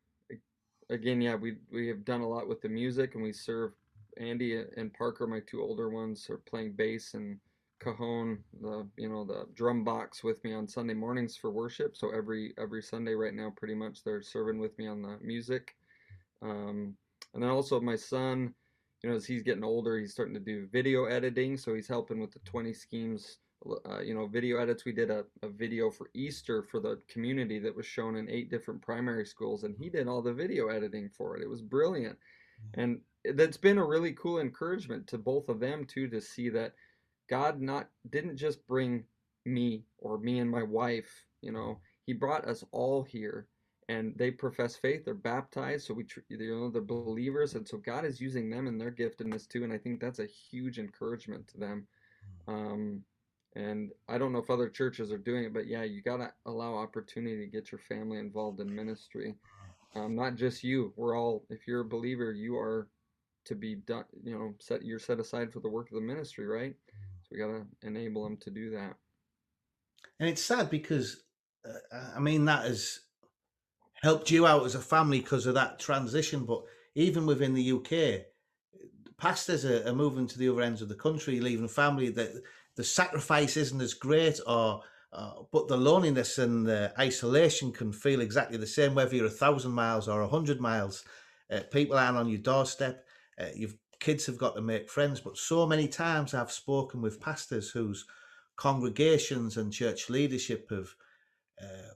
again, 0.91 1.21
yeah, 1.21 1.35
we 1.35 1.57
we 1.73 1.89
have 1.89 2.05
done 2.05 2.21
a 2.21 2.29
lot 2.29 2.49
with 2.49 2.61
the 2.61 2.69
music, 2.69 3.15
and 3.15 3.23
we 3.23 3.33
serve 3.33 3.73
Andy 4.19 4.63
and 4.77 4.93
Parker, 4.93 5.27
my 5.27 5.41
two 5.41 5.63
older 5.63 5.89
ones, 5.89 6.29
are 6.31 6.39
playing 6.39 6.73
bass 6.73 7.15
and 7.15 7.39
cajon, 7.81 8.39
the 8.61 8.87
you 8.97 9.09
know 9.09 9.25
the 9.25 9.47
drum 9.55 9.83
box 9.83 10.23
with 10.23 10.43
me 10.45 10.53
on 10.53 10.69
Sunday 10.69 10.95
mornings 10.95 11.37
for 11.37 11.51
worship. 11.51 11.97
So 11.97 12.11
every 12.11 12.55
every 12.59 12.83
Sunday 12.83 13.15
right 13.15 13.35
now, 13.35 13.53
pretty 13.57 13.75
much 13.75 14.05
they're 14.05 14.23
serving 14.23 14.59
with 14.59 14.79
me 14.79 14.87
on 14.87 15.03
the 15.03 15.19
music. 15.23 15.75
Um, 16.43 16.95
and 17.35 17.43
then 17.43 17.51
also 17.51 17.81
my 17.81 17.97
son, 17.97 18.55
you 19.03 19.11
know, 19.11 19.17
as 19.17 19.27
he's 19.27 19.43
getting 19.43 19.65
older, 19.65 19.99
he's 19.99 20.13
starting 20.13 20.35
to 20.35 20.41
do 20.41 20.69
video 20.73 21.05
editing. 21.07 21.57
So 21.57 21.75
he's 21.75 21.89
helping 21.89 22.21
with 22.21 22.33
the 22.33 22.41
20 22.41 22.73
schemes, 22.73 23.39
uh, 23.89 24.01
you 24.01 24.15
know, 24.15 24.27
video 24.27 24.59
edits. 24.59 24.85
We 24.85 24.93
did 24.93 25.11
a, 25.11 25.25
a 25.43 25.49
video 25.49 25.91
for 25.91 26.11
Easter 26.15 26.63
for 26.63 26.81
the 26.81 27.01
community 27.09 27.59
that 27.61 27.75
was 27.77 27.87
shown 27.87 28.17
in 28.17 28.29
eight 28.29 28.51
different 28.51 28.83
primary 28.83 29.27
schools, 29.27 29.65
and 29.65 29.77
he 29.77 29.89
did 29.89 30.09
all 30.09 30.23
the 30.23 30.33
video 30.33 30.69
editing 30.69 31.09
for 31.09 31.37
it. 31.37 31.43
It 31.43 31.49
was 31.49 31.63
brilliant. 31.63 32.19
And 32.75 33.01
that's 33.25 33.57
been 33.57 33.79
a 33.79 33.85
really 33.85 34.13
cool 34.13 34.41
encouragement 34.41 35.07
to 35.09 35.19
both 35.19 35.49
of 35.49 35.61
them 35.61 35.85
too 35.85 36.09
to 36.09 36.21
see 36.21 36.49
that 36.51 36.75
God 37.31 37.61
not 37.61 37.89
didn't 38.11 38.37
just 38.37 38.67
bring 38.67 39.05
me 39.47 39.85
or 39.99 40.19
me 40.19 40.41
and 40.41 40.51
my 40.51 40.63
wife, 40.63 41.25
you 41.41 41.53
know, 41.53 41.79
he 42.05 42.13
brought 42.13 42.47
us 42.47 42.65
all 42.73 43.05
here 43.05 43.47
and 43.89 44.13
they 44.17 44.31
profess 44.31 44.77
faith, 44.77 45.05
they're 45.05 45.15
baptized, 45.15 45.87
so 45.87 45.95
we 45.95 46.05
you 46.29 46.39
know 46.39 46.71
they're 46.71 46.83
believers 46.83 47.55
and 47.55 47.67
so 47.67 47.79
God 47.79 48.05
is 48.05 48.21
using 48.21 48.51
them 48.51 48.67
in 48.67 48.79
their 48.79 48.91
giftedness 48.91 49.49
too 49.49 49.65
and 49.65 49.73
I 49.73 49.79
think 49.79 50.01
that's 50.01 50.19
a 50.19 50.27
huge 50.27 50.79
encouragement 50.79 51.47
to 51.49 51.59
them. 51.59 51.87
Um, 52.47 53.05
and 53.57 53.91
I 54.09 54.19
don't 54.19 54.33
know 54.33 54.39
if 54.39 54.51
other 54.51 54.69
churches 54.69 55.11
are 55.11 55.19
doing 55.19 55.45
it, 55.45 55.55
but 55.55 55.67
yeah, 55.67 55.83
you 55.83 56.03
got 56.03 56.19
to 56.19 56.33
allow 56.47 56.75
opportunity 56.75 57.39
to 57.39 57.51
get 57.51 57.73
your 57.73 57.81
family 57.81 58.19
involved 58.19 58.61
in 58.61 58.75
ministry. 58.75 59.35
Um, 59.97 60.15
not 60.15 60.37
just 60.37 60.63
you. 60.63 60.93
We're 60.97 61.19
all, 61.19 61.45
if 61.51 61.67
you're 61.67 61.81
a 61.81 61.85
believer, 61.85 62.33
you 62.33 62.57
are 62.57 62.87
to 63.47 63.55
be 63.57 63.75
done, 63.75 64.05
you 64.23 64.39
know, 64.39 64.55
set, 64.61 64.85
you're 64.85 65.01
set 65.01 65.19
aside 65.19 65.53
for 65.53 65.59
the 65.61 65.69
work 65.69 65.89
of 65.89 65.95
the 65.95 66.01
ministry, 66.01 66.47
right? 66.47 66.77
We 67.31 67.39
got 67.39 67.47
to 67.47 67.67
enable 67.83 68.25
them 68.25 68.37
to 68.39 68.51
do 68.51 68.71
that. 68.71 68.95
And 70.19 70.29
it's 70.29 70.43
sad 70.43 70.71
because, 70.71 71.23
uh, 71.67 72.11
I 72.17 72.21
mean, 72.21 72.45
that 72.47 72.65
has 72.65 73.01
helped 74.03 74.31
you 74.31 74.47
out 74.47 74.65
as 74.65 74.75
a 74.75 74.81
family 74.81 75.21
because 75.21 75.47
of 75.47 75.55
that 75.55 75.79
transition. 75.79 76.45
But 76.45 76.63
even 76.95 77.27
within 77.27 77.55
the 77.55 77.73
UK, 77.73 78.27
pastors 79.17 79.65
are, 79.65 79.87
are 79.89 79.95
moving 79.95 80.27
to 80.27 80.39
the 80.39 80.49
other 80.49 80.63
ends 80.63 80.83
of 80.83 80.89
the 80.89 80.95
country, 80.95 81.41
leaving 81.41 81.69
family. 81.69 82.11
That 82.11 82.43
the 82.77 82.85
sacrifice 82.85 83.57
isn't 83.57 83.81
as 83.81 83.95
great, 83.95 84.41
or 84.47 84.83
uh, 85.13 85.33
but 85.53 85.69
the 85.69 85.77
loneliness 85.77 86.39
and 86.39 86.67
the 86.67 86.93
isolation 86.99 87.73
can 87.73 87.93
feel 87.93 88.21
exactly 88.21 88.57
the 88.57 88.67
same 88.67 88.95
whether 88.95 89.15
you're 89.15 89.27
a 89.27 89.31
thousand 89.31 89.73
miles 89.73 90.09
or 90.09 90.23
a 90.23 90.29
hundred 90.29 90.61
miles. 90.61 91.05
Uh, 91.51 91.61
people 91.73 91.97
aren't 91.97 92.17
on 92.17 92.29
your 92.29 92.39
doorstep. 92.39 93.05
Uh, 93.39 93.47
you've 93.55 93.77
kids 94.01 94.27
have 94.27 94.39
got 94.39 94.55
to 94.57 94.63
make 94.63 94.91
friends. 94.91 95.21
But 95.21 95.37
so 95.37 95.67
many 95.67 95.87
times 95.87 96.35
I've 96.35 96.51
spoken 96.51 97.01
with 97.01 97.21
pastors 97.21 97.71
whose 97.71 98.07
congregations 98.57 99.57
and 99.57 99.73
church 99.73 100.11
leadership 100.11 100.71
have 100.71 100.95
uh, 101.63 101.95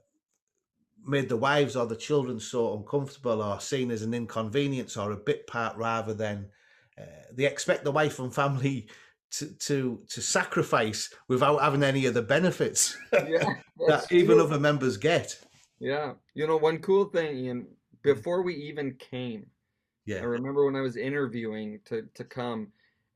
made 1.05 1.29
the 1.29 1.37
wives 1.37 1.75
or 1.75 1.85
the 1.85 1.95
children 1.95 2.39
so 2.39 2.75
uncomfortable 2.77 3.41
or 3.41 3.59
seen 3.59 3.91
as 3.91 4.01
an 4.01 4.13
inconvenience 4.13 4.97
or 4.97 5.11
a 5.11 5.17
bit 5.17 5.45
part 5.47 5.77
rather 5.77 6.13
than 6.13 6.49
uh, 6.99 7.03
they 7.33 7.45
expect 7.45 7.83
the 7.83 7.91
wife 7.91 8.19
and 8.19 8.33
family 8.33 8.87
to 9.31 9.47
to 9.55 9.99
to 10.09 10.21
sacrifice 10.21 11.13
without 11.27 11.61
having 11.61 11.83
any 11.83 12.05
of 12.05 12.13
the 12.13 12.21
benefits 12.21 12.97
yeah, 13.13 13.55
that 13.87 14.11
even 14.11 14.39
other 14.39 14.59
members 14.59 14.97
get. 14.97 15.37
Yeah, 15.79 16.13
you 16.33 16.47
know 16.47 16.57
one 16.57 16.79
cool 16.79 17.05
thing, 17.05 17.37
Ian. 17.37 17.67
Before 18.01 18.43
we 18.43 18.55
even 18.55 18.95
came, 18.95 19.47
yeah. 20.05 20.17
I 20.17 20.23
remember 20.23 20.65
when 20.65 20.75
I 20.75 20.81
was 20.81 20.97
interviewing 20.97 21.79
to, 21.85 22.03
to 22.13 22.23
come, 22.23 22.67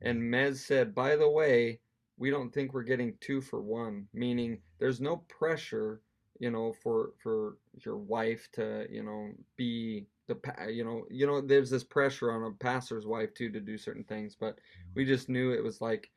and 0.01 0.21
Mez 0.21 0.57
said, 0.57 0.95
by 0.95 1.15
the 1.15 1.29
way, 1.29 1.79
we 2.17 2.29
don't 2.29 2.53
think 2.53 2.73
we're 2.73 2.83
getting 2.83 3.15
two 3.21 3.41
for 3.41 3.61
one, 3.61 4.07
meaning 4.13 4.59
there's 4.79 4.99
no 4.99 5.17
pressure, 5.27 6.01
you 6.39 6.51
know, 6.51 6.73
for 6.73 7.11
for 7.21 7.57
your 7.85 7.97
wife 7.97 8.47
to, 8.53 8.85
you 8.89 9.03
know, 9.03 9.29
be 9.55 10.05
the 10.27 10.37
you 10.69 10.83
know, 10.83 11.05
you 11.09 11.25
know, 11.25 11.41
there's 11.41 11.69
this 11.69 11.83
pressure 11.83 12.31
on 12.31 12.43
a 12.43 12.51
pastor's 12.63 13.07
wife 13.07 13.33
too 13.33 13.49
to 13.51 13.59
do 13.59 13.77
certain 13.77 14.03
things, 14.03 14.35
but 14.39 14.59
we 14.95 15.03
mm-hmm. 15.03 15.11
just 15.11 15.29
knew 15.29 15.51
it 15.51 15.63
was 15.63 15.81
like 15.81 16.09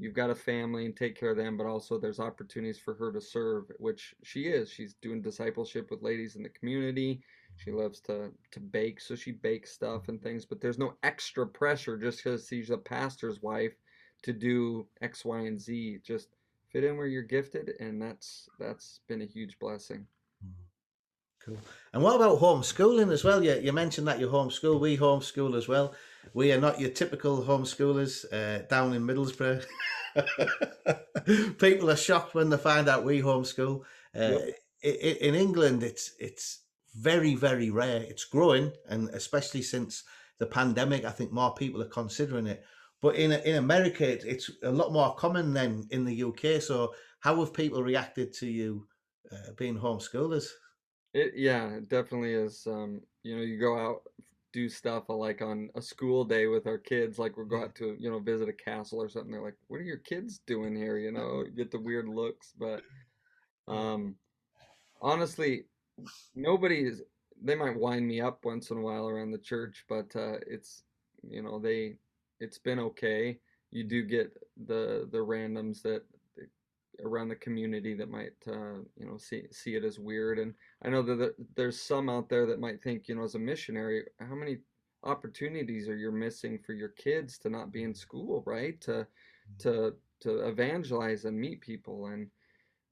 you've 0.00 0.14
got 0.14 0.30
a 0.30 0.34
family 0.34 0.86
and 0.86 0.96
take 0.96 1.18
care 1.18 1.30
of 1.30 1.36
them, 1.36 1.56
but 1.56 1.66
also 1.66 1.98
there's 1.98 2.20
opportunities 2.20 2.78
for 2.78 2.94
her 2.94 3.12
to 3.12 3.20
serve, 3.20 3.64
which 3.78 4.14
she 4.22 4.44
is. 4.44 4.70
She's 4.70 4.94
doing 5.02 5.20
discipleship 5.20 5.90
with 5.90 6.02
ladies 6.02 6.36
in 6.36 6.42
the 6.42 6.48
community. 6.48 7.20
She 7.56 7.70
loves 7.70 8.00
to 8.02 8.30
to 8.52 8.60
bake, 8.60 9.00
so 9.00 9.14
she 9.14 9.32
bakes 9.32 9.72
stuff 9.72 10.08
and 10.08 10.22
things. 10.22 10.44
But 10.44 10.60
there's 10.60 10.78
no 10.78 10.94
extra 11.02 11.46
pressure 11.46 11.98
just 11.98 12.24
because 12.24 12.46
she's 12.46 12.70
a 12.70 12.78
pastor's 12.78 13.42
wife 13.42 13.74
to 14.22 14.32
do 14.32 14.86
X, 15.02 15.24
Y, 15.24 15.40
and 15.40 15.60
Z. 15.60 16.00
Just 16.02 16.28
fit 16.70 16.84
in 16.84 16.96
where 16.96 17.06
you're 17.06 17.22
gifted, 17.22 17.72
and 17.80 18.00
that's 18.00 18.48
that's 18.58 19.00
been 19.08 19.22
a 19.22 19.26
huge 19.26 19.58
blessing. 19.58 20.06
Cool. 21.44 21.58
And 21.94 22.02
what 22.02 22.16
about 22.16 22.38
homeschooling 22.38 23.10
as 23.10 23.24
well? 23.24 23.42
You, 23.42 23.54
you 23.54 23.72
mentioned 23.72 24.06
that 24.08 24.20
you 24.20 24.28
homeschool. 24.28 24.78
We 24.78 24.98
homeschool 24.98 25.56
as 25.56 25.68
well. 25.68 25.94
We 26.34 26.52
are 26.52 26.60
not 26.60 26.78
your 26.78 26.90
typical 26.90 27.42
homeschoolers 27.42 28.26
uh, 28.30 28.66
down 28.66 28.92
in 28.92 29.06
Middlesbrough. 29.06 29.64
People 31.58 31.90
are 31.90 31.96
shocked 31.96 32.34
when 32.34 32.50
they 32.50 32.58
find 32.58 32.88
out 32.88 33.04
we 33.04 33.22
homeschool. 33.22 33.82
Uh, 34.14 34.20
yep. 34.20 34.58
in, 34.82 35.16
in 35.16 35.34
England, 35.34 35.82
it's 35.82 36.12
it's 36.18 36.60
very, 36.94 37.34
very 37.34 37.70
rare. 37.70 38.02
It's 38.02 38.24
growing, 38.24 38.72
and 38.88 39.08
especially 39.10 39.62
since 39.62 40.04
the 40.38 40.46
pandemic, 40.46 41.04
I 41.04 41.10
think 41.10 41.32
more 41.32 41.54
people 41.54 41.82
are 41.82 41.88
considering 41.88 42.46
it. 42.46 42.64
But 43.00 43.16
in 43.16 43.32
in 43.32 43.56
America, 43.56 44.10
it, 44.10 44.24
it's 44.24 44.50
a 44.62 44.70
lot 44.70 44.92
more 44.92 45.14
common 45.14 45.54
than 45.54 45.86
in 45.90 46.04
the 46.04 46.22
UK. 46.22 46.60
So, 46.60 46.94
how 47.20 47.36
have 47.40 47.54
people 47.54 47.82
reacted 47.82 48.32
to 48.34 48.46
you 48.46 48.86
uh, 49.32 49.52
being 49.56 49.78
homeschoolers? 49.78 50.46
It 51.14 51.32
yeah, 51.36 51.68
it 51.76 51.88
definitely 51.88 52.34
is. 52.34 52.66
Um, 52.66 53.00
you 53.22 53.36
know, 53.36 53.42
you 53.42 53.58
go 53.58 53.78
out 53.78 54.02
do 54.52 54.68
stuff 54.68 55.04
uh, 55.08 55.14
like 55.14 55.42
on 55.42 55.70
a 55.74 55.82
school 55.82 56.24
day 56.24 56.46
with 56.46 56.66
our 56.66 56.78
kids, 56.78 57.18
like 57.18 57.36
we'll 57.36 57.46
go 57.46 57.62
out 57.62 57.74
to 57.76 57.96
you 57.98 58.10
know 58.10 58.18
visit 58.18 58.48
a 58.48 58.52
castle 58.52 59.00
or 59.00 59.08
something. 59.08 59.30
They're 59.30 59.42
like, 59.42 59.56
"What 59.68 59.80
are 59.80 59.84
your 59.84 59.98
kids 59.98 60.40
doing 60.46 60.74
here?" 60.74 60.98
You 60.98 61.12
know, 61.12 61.44
you 61.44 61.52
get 61.52 61.70
the 61.70 61.80
weird 61.80 62.08
looks, 62.08 62.52
but 62.58 62.82
um, 63.68 64.16
honestly, 65.00 65.64
nobody's 66.34 67.02
they 67.42 67.54
might 67.54 67.78
wind 67.78 68.06
me 68.06 68.20
up 68.20 68.44
once 68.44 68.70
in 68.70 68.78
a 68.78 68.82
while 68.82 69.08
around 69.08 69.30
the 69.30 69.38
church, 69.38 69.84
but 69.88 70.14
uh, 70.14 70.36
it's 70.46 70.82
you 71.22 71.42
know 71.42 71.58
they 71.58 71.96
it's 72.38 72.58
been 72.58 72.78
okay. 72.78 73.38
You 73.70 73.84
do 73.84 74.04
get 74.04 74.36
the 74.66 75.08
the 75.10 75.18
randoms 75.18 75.82
that 75.82 76.02
around 77.04 77.28
the 77.28 77.36
community 77.36 77.94
that 77.94 78.10
might 78.10 78.34
uh, 78.46 78.82
you 78.96 79.06
know 79.06 79.16
see 79.16 79.44
see 79.50 79.74
it 79.74 79.84
as 79.84 79.98
weird, 79.98 80.38
and 80.38 80.54
I 80.84 80.90
know 80.90 81.02
that 81.02 81.34
there's 81.56 81.80
some 81.80 82.08
out 82.08 82.28
there 82.28 82.46
that 82.46 82.60
might 82.60 82.82
think 82.82 83.08
you 83.08 83.14
know 83.14 83.24
as 83.24 83.34
a 83.34 83.38
missionary, 83.38 84.04
how 84.18 84.34
many 84.34 84.58
opportunities 85.04 85.88
are 85.88 85.96
you 85.96 86.12
missing 86.12 86.58
for 86.58 86.74
your 86.74 86.90
kids 86.90 87.38
to 87.38 87.48
not 87.48 87.72
be 87.72 87.84
in 87.84 87.94
school, 87.94 88.42
right? 88.46 88.80
To 88.82 88.90
mm-hmm. 88.92 89.56
to 89.60 89.94
to 90.20 90.46
evangelize 90.48 91.24
and 91.24 91.38
meet 91.38 91.60
people 91.60 92.06
and 92.06 92.28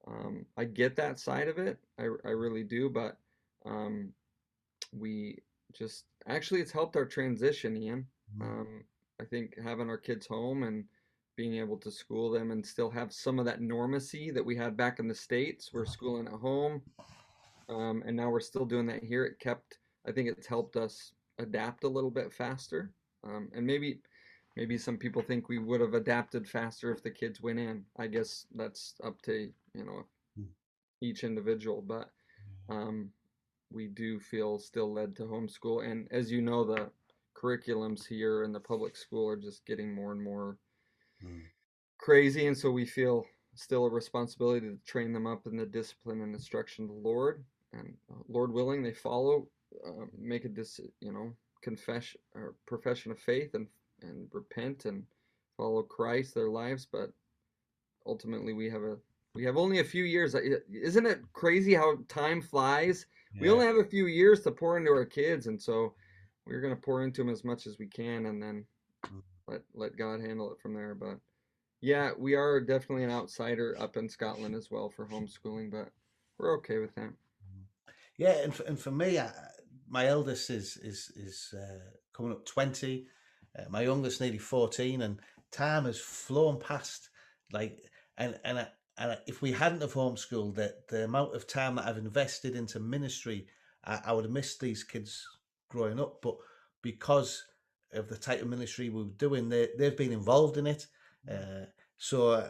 um, 0.08 0.46
I 0.56 0.64
get 0.64 0.96
that 0.96 1.18
side 1.18 1.48
of 1.48 1.58
it. 1.58 1.78
I, 1.98 2.04
I 2.24 2.30
really 2.30 2.64
do, 2.64 2.88
but 2.88 3.18
um, 3.66 4.12
we 4.92 5.38
just 5.72 6.04
actually 6.26 6.60
it's 6.60 6.72
helped 6.72 6.96
our 6.96 7.04
transition, 7.04 7.76
Ian. 7.76 8.06
Mm-hmm. 8.36 8.42
Um, 8.42 8.84
I 9.20 9.24
think 9.24 9.54
having 9.62 9.88
our 9.88 9.98
kids 9.98 10.26
home 10.26 10.62
and 10.62 10.84
being 11.36 11.56
able 11.56 11.76
to 11.78 11.90
school 11.90 12.30
them 12.30 12.50
and 12.50 12.64
still 12.64 12.90
have 12.90 13.12
some 13.12 13.38
of 13.38 13.44
that 13.44 13.60
normacy 13.60 14.32
that 14.34 14.44
we 14.44 14.56
had 14.56 14.76
back 14.76 14.98
in 14.98 15.06
the 15.06 15.14
states. 15.14 15.70
We're 15.72 15.86
schooling 15.86 16.26
at 16.26 16.32
home, 16.32 16.82
um, 17.68 18.02
and 18.06 18.16
now 18.16 18.30
we're 18.30 18.40
still 18.40 18.64
doing 18.64 18.86
that 18.86 19.04
here. 19.04 19.24
It 19.24 19.38
kept. 19.38 19.78
I 20.06 20.12
think 20.12 20.28
it's 20.28 20.46
helped 20.46 20.76
us 20.76 21.12
adapt 21.38 21.84
a 21.84 21.88
little 21.88 22.10
bit 22.10 22.32
faster, 22.32 22.92
um, 23.24 23.48
and 23.54 23.66
maybe 23.66 24.00
maybe 24.56 24.78
some 24.78 24.96
people 24.96 25.22
think 25.22 25.48
we 25.48 25.58
would 25.58 25.80
have 25.80 25.94
adapted 25.94 26.48
faster 26.48 26.90
if 26.92 27.02
the 27.02 27.10
kids 27.10 27.40
went 27.40 27.60
in. 27.60 27.84
I 27.98 28.08
guess 28.08 28.46
that's 28.54 28.94
up 29.04 29.20
to 29.22 29.50
you 29.78 29.84
know 29.84 30.04
hmm. 30.36 30.50
each 31.00 31.24
individual, 31.24 31.82
but 31.82 32.10
um, 32.68 33.10
we 33.70 33.86
do 33.86 34.18
feel 34.20 34.58
still 34.58 34.92
led 34.92 35.16
to 35.16 35.22
homeschool. 35.22 35.90
And 35.90 36.08
as 36.10 36.30
you 36.30 36.42
know, 36.42 36.64
the 36.64 36.90
curriculums 37.34 38.06
here 38.06 38.42
in 38.42 38.52
the 38.52 38.60
public 38.60 38.96
school 38.96 39.28
are 39.28 39.36
just 39.36 39.64
getting 39.64 39.94
more 39.94 40.12
and 40.12 40.22
more 40.22 40.58
mm. 41.24 41.42
crazy, 41.98 42.46
and 42.46 42.58
so 42.58 42.70
we 42.70 42.84
feel 42.84 43.24
still 43.54 43.86
a 43.86 43.90
responsibility 43.90 44.68
to 44.68 44.78
train 44.86 45.12
them 45.12 45.26
up 45.26 45.46
in 45.46 45.56
the 45.56 45.66
discipline 45.66 46.20
and 46.20 46.34
instruction 46.34 46.84
of 46.84 46.90
the 46.90 47.08
Lord. 47.08 47.44
And 47.72 47.94
uh, 48.10 48.22
Lord 48.28 48.52
willing, 48.52 48.82
they 48.82 48.92
follow, 48.92 49.48
uh, 49.86 50.06
make 50.18 50.44
a 50.44 50.48
dis- 50.48 50.80
you 51.00 51.12
know 51.12 51.32
confession 51.62 52.20
or 52.34 52.54
profession 52.66 53.12
of 53.12 53.18
faith 53.18 53.54
and 53.54 53.66
and 54.02 54.28
repent 54.32 54.84
and 54.84 55.04
follow 55.56 55.82
Christ 55.82 56.34
their 56.34 56.48
lives, 56.48 56.86
but 56.90 57.10
ultimately 58.06 58.52
we 58.52 58.70
have 58.70 58.82
a 58.82 58.96
we 59.38 59.44
have 59.44 59.56
only 59.56 59.78
a 59.78 59.84
few 59.84 60.02
years. 60.02 60.34
Isn't 60.34 61.06
it 61.06 61.20
crazy 61.32 61.72
how 61.72 61.98
time 62.08 62.42
flies? 62.42 63.06
Yeah. 63.32 63.42
We 63.42 63.50
only 63.50 63.66
have 63.66 63.76
a 63.76 63.84
few 63.84 64.06
years 64.06 64.42
to 64.42 64.50
pour 64.50 64.76
into 64.76 64.90
our 64.90 65.04
kids, 65.04 65.46
and 65.46 65.62
so 65.62 65.94
we're 66.44 66.60
going 66.60 66.74
to 66.74 66.80
pour 66.80 67.04
into 67.04 67.22
them 67.22 67.32
as 67.32 67.44
much 67.44 67.68
as 67.68 67.78
we 67.78 67.86
can, 67.86 68.26
and 68.26 68.42
then 68.42 68.64
mm. 69.06 69.22
let 69.46 69.60
let 69.74 69.96
God 69.96 70.20
handle 70.20 70.50
it 70.50 70.60
from 70.60 70.74
there. 70.74 70.96
But 70.96 71.20
yeah, 71.80 72.10
we 72.18 72.34
are 72.34 72.60
definitely 72.60 73.04
an 73.04 73.12
outsider 73.12 73.76
up 73.78 73.96
in 73.96 74.08
Scotland 74.08 74.56
as 74.56 74.72
well 74.72 74.88
for 74.88 75.06
homeschooling, 75.06 75.70
but 75.70 75.90
we're 76.36 76.56
okay 76.56 76.78
with 76.78 76.94
that. 76.96 77.12
Yeah, 78.16 78.42
and 78.42 78.52
for, 78.52 78.64
and 78.64 78.76
for 78.76 78.90
me, 78.90 79.20
I, 79.20 79.30
my 79.88 80.08
eldest 80.08 80.50
is 80.50 80.76
is 80.78 81.12
is 81.14 81.54
uh, 81.56 81.90
coming 82.12 82.32
up 82.32 82.44
twenty. 82.44 83.06
Uh, 83.56 83.66
my 83.70 83.82
youngest 83.82 84.20
nearly 84.20 84.38
fourteen, 84.38 85.02
and 85.02 85.20
time 85.52 85.84
has 85.84 86.00
flown 86.00 86.58
past. 86.58 87.10
Like, 87.52 87.78
and 88.16 88.40
and 88.44 88.58
I, 88.58 88.68
and 88.98 89.18
if 89.26 89.42
we 89.42 89.52
hadn't 89.52 89.82
have 89.82 89.94
homeschooled, 89.94 90.56
that 90.56 90.88
the 90.88 91.04
amount 91.04 91.34
of 91.34 91.46
time 91.46 91.76
that 91.76 91.86
I've 91.86 91.98
invested 91.98 92.56
into 92.56 92.80
ministry, 92.80 93.46
I, 93.84 94.00
I 94.06 94.12
would 94.12 94.24
have 94.24 94.32
missed 94.32 94.60
these 94.60 94.82
kids 94.82 95.24
growing 95.68 96.00
up. 96.00 96.20
But 96.20 96.36
because 96.82 97.44
of 97.92 98.08
the 98.08 98.16
type 98.16 98.42
of 98.42 98.48
ministry 98.48 98.88
we 98.88 99.04
were 99.04 99.10
doing, 99.10 99.48
they 99.48 99.68
they've 99.78 99.96
been 99.96 100.12
involved 100.12 100.56
in 100.56 100.66
it. 100.66 100.86
Uh, 101.30 101.66
so 101.96 102.30
uh, 102.30 102.48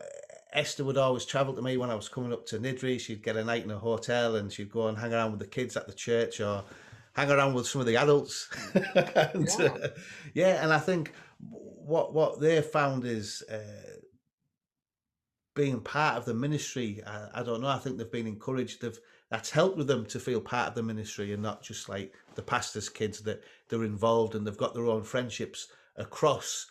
Esther 0.53 0.85
would 0.85 0.97
always 0.97 1.27
travel 1.27 1.55
to 1.55 1.63
me 1.63 1.77
when 1.77 1.91
I 1.91 1.95
was 1.95 2.09
coming 2.09 2.33
up 2.33 2.47
to 2.47 2.59
Niddrie. 2.59 3.01
She'd 3.01 3.23
get 3.23 3.37
a 3.37 3.45
night 3.45 3.65
in 3.65 3.71
a 3.71 3.79
hotel 3.79 4.37
and 4.37 4.53
she'd 4.53 4.73
go 4.73 4.89
and 4.89 4.97
hang 4.97 5.13
around 5.13 5.33
with 5.33 5.41
the 5.41 5.47
kids 5.47 5.77
at 5.77 5.87
the 5.87 5.93
church 5.93 6.41
or 6.41 6.65
hang 7.13 7.31
around 7.31 7.55
with 7.55 7.67
some 7.67 7.81
of 7.81 7.87
the 7.87 7.97
adults. 7.97 8.49
and, 8.75 9.49
yeah. 9.59 9.67
Uh, 9.67 9.89
yeah. 10.35 10.63
and 10.63 10.73
I 10.73 10.79
think 10.79 11.13
what 11.41 12.15
what 12.15 12.41
they 12.41 12.61
found 12.63 13.05
is 13.05 13.43
uh, 13.51 13.98
being 15.59 15.81
part 15.81 16.17
of 16.17 16.25
the 16.25 16.33
ministry. 16.33 17.03
I, 17.07 17.41
I, 17.41 17.43
don't 17.43 17.61
know. 17.61 17.69
I 17.69 17.79
think 17.79 17.99
they've 17.99 18.11
been 18.11 18.27
encouraged. 18.27 18.81
They've 18.81 18.99
that's 19.31 19.51
helped 19.51 19.77
with 19.77 19.89
them 19.89 20.07
to 20.07 20.19
feel 20.19 20.41
part 20.41 20.69
of 20.69 20.75
the 20.75 20.83
ministry 20.83 21.35
and 21.35 21.43
not 21.43 21.63
just 21.63 21.89
like 21.91 22.15
the 22.35 22.43
pastor's 22.43 22.89
kids 22.89 23.21
that 23.21 23.43
they're 23.69 23.85
involved 23.85 24.35
and 24.35 24.47
they've 24.47 24.57
got 24.57 24.73
their 24.73 24.87
own 24.87 25.03
friendships 25.03 25.69
across 25.97 26.67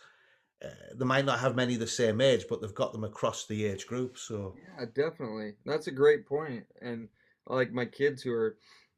uh, 0.63 0.69
they 0.95 1.05
might 1.05 1.25
not 1.25 1.39
have 1.39 1.55
many 1.55 1.75
the 1.75 1.85
same 1.85 2.19
age, 2.19 2.45
but 2.49 2.61
they've 2.61 2.73
got 2.73 2.91
them 2.91 3.03
across 3.03 3.45
the 3.45 3.65
age 3.65 3.85
group. 3.85 4.17
So 4.17 4.55
yeah, 4.79 4.85
definitely, 4.95 5.53
that's 5.65 5.87
a 5.87 5.91
great 5.91 6.25
point. 6.25 6.65
And 6.81 7.09
like 7.45 7.71
my 7.71 7.85
kids 7.85 8.23
who 8.23 8.33
are 8.33 8.57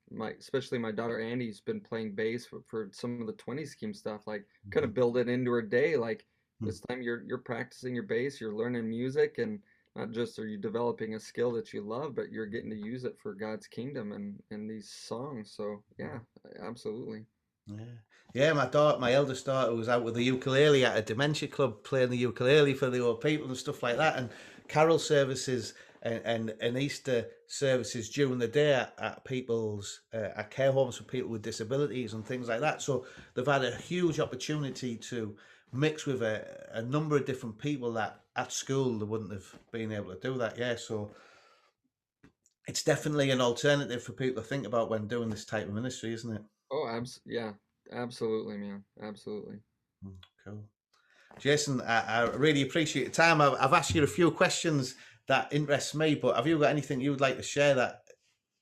my, 0.09 0.31
especially 0.39 0.79
my 0.79 0.91
daughter 0.91 1.19
Andy's 1.19 1.59
been 1.59 1.81
playing 1.81 2.15
bass 2.15 2.45
for, 2.45 2.61
for 2.67 2.89
some 2.93 3.19
of 3.19 3.27
the 3.27 3.33
twenty 3.33 3.65
scheme 3.65 3.93
stuff. 3.93 4.21
Like, 4.25 4.41
mm-hmm. 4.41 4.69
kind 4.71 4.85
of 4.85 4.93
build 4.93 5.17
it 5.17 5.27
into 5.27 5.51
her 5.51 5.61
day. 5.61 5.97
Like 5.97 6.19
mm-hmm. 6.19 6.67
this 6.67 6.79
time 6.79 7.01
you're 7.01 7.23
you're 7.27 7.39
practicing 7.39 7.93
your 7.93 8.05
bass, 8.05 8.39
you're 8.39 8.55
learning 8.55 8.89
music, 8.89 9.37
and 9.37 9.59
not 9.99 10.11
just 10.11 10.39
are 10.39 10.47
you 10.47 10.57
developing 10.57 11.15
a 11.15 11.19
skill 11.19 11.51
that 11.53 11.73
you 11.73 11.81
love, 11.81 12.15
but 12.15 12.31
you're 12.31 12.45
getting 12.45 12.69
to 12.69 12.75
use 12.75 13.03
it 13.03 13.17
for 13.21 13.33
God's 13.33 13.67
kingdom 13.67 14.13
and 14.13 14.41
and 14.51 14.69
these 14.69 14.89
songs. 14.89 15.53
So 15.55 15.83
yeah, 15.97 16.19
absolutely. 16.61 17.25
Yeah. 17.67 17.83
Yeah, 18.33 18.53
my 18.53 18.67
daughter, 18.67 18.99
my 18.99 19.13
eldest 19.13 19.47
daughter 19.47 19.73
was 19.73 19.89
out 19.89 20.03
with 20.03 20.13
the 20.13 20.23
ukulele 20.23 20.85
at 20.85 20.95
a 20.95 21.01
dementia 21.01 21.47
club 21.47 21.83
playing 21.83 22.11
the 22.11 22.17
ukulele 22.17 22.75
for 22.75 22.89
the 22.89 23.03
old 23.03 23.21
people 23.21 23.47
and 23.47 23.57
stuff 23.57 23.81
like 23.81 23.97
that. 23.97 24.17
And 24.17 24.29
carol 24.67 24.99
services 24.99 25.73
and, 26.03 26.21
and, 26.23 26.53
and 26.61 26.77
Easter 26.77 27.25
services 27.47 28.07
during 28.07 28.37
the 28.37 28.47
day 28.47 28.73
at, 28.73 28.93
at 28.99 29.25
people's 29.25 30.01
uh, 30.13 30.29
at 30.35 30.51
care 30.51 30.71
homes 30.71 30.97
for 30.97 31.05
people 31.05 31.31
with 31.31 31.41
disabilities 31.41 32.13
and 32.13 32.23
things 32.23 32.47
like 32.47 32.59
that. 32.59 32.83
So 32.83 33.05
they've 33.33 33.45
had 33.45 33.65
a 33.65 33.75
huge 33.75 34.19
opportunity 34.19 34.95
to 34.95 35.35
mix 35.73 36.05
with 36.05 36.21
a, 36.21 36.69
a 36.73 36.83
number 36.83 37.17
of 37.17 37.25
different 37.25 37.57
people 37.57 37.93
that 37.93 38.21
at 38.39 38.53
school 38.53 38.97
they 38.97 39.05
wouldn't 39.05 39.31
have 39.31 39.45
been 39.71 39.91
able 39.91 40.13
to 40.13 40.19
do 40.19 40.37
that. 40.37 40.57
Yeah, 40.57 40.75
so 40.77 41.11
it's 42.67 42.83
definitely 42.83 43.31
an 43.31 43.41
alternative 43.41 44.01
for 44.01 44.13
people 44.13 44.41
to 44.41 44.47
think 44.47 44.65
about 44.65 44.89
when 44.89 45.07
doing 45.07 45.29
this 45.29 45.45
type 45.45 45.67
of 45.67 45.73
ministry, 45.73 46.13
isn't 46.13 46.35
it? 46.35 46.41
Oh, 46.71 46.87
abs- 46.87 47.19
yeah, 47.25 47.51
absolutely, 47.91 48.57
man, 48.57 48.83
absolutely. 49.01 49.57
Mm, 50.05 50.15
cool, 50.45 50.63
Jason. 51.39 51.81
I, 51.81 52.21
I 52.21 52.21
really 52.29 52.61
appreciate 52.61 53.03
your 53.03 53.11
time. 53.11 53.41
I've, 53.41 53.55
I've 53.59 53.73
asked 53.73 53.93
you 53.93 54.03
a 54.03 54.07
few 54.07 54.31
questions 54.31 54.95
that 55.27 55.51
interest 55.51 55.95
me, 55.95 56.15
but 56.15 56.35
have 56.35 56.47
you 56.47 56.57
got 56.59 56.71
anything 56.71 57.01
you 57.01 57.11
would 57.11 57.21
like 57.21 57.37
to 57.37 57.43
share 57.43 57.75
that 57.75 58.01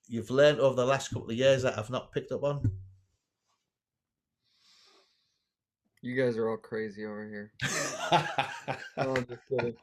you've 0.08 0.32
learned 0.32 0.60
over 0.60 0.76
the 0.76 0.86
last 0.86 1.10
couple 1.10 1.30
of 1.30 1.38
years 1.38 1.64
that 1.64 1.78
I've 1.78 1.90
not 1.90 2.12
picked 2.12 2.32
up 2.32 2.44
on? 2.44 2.72
You 6.02 6.16
guys 6.22 6.38
are 6.38 6.50
all 6.50 6.58
crazy 6.58 7.06
over 7.06 7.28
here. 7.28 7.52
oh, 8.98 9.16
I'm 9.16 9.26
just 9.26 9.42
kidding. 9.50 9.76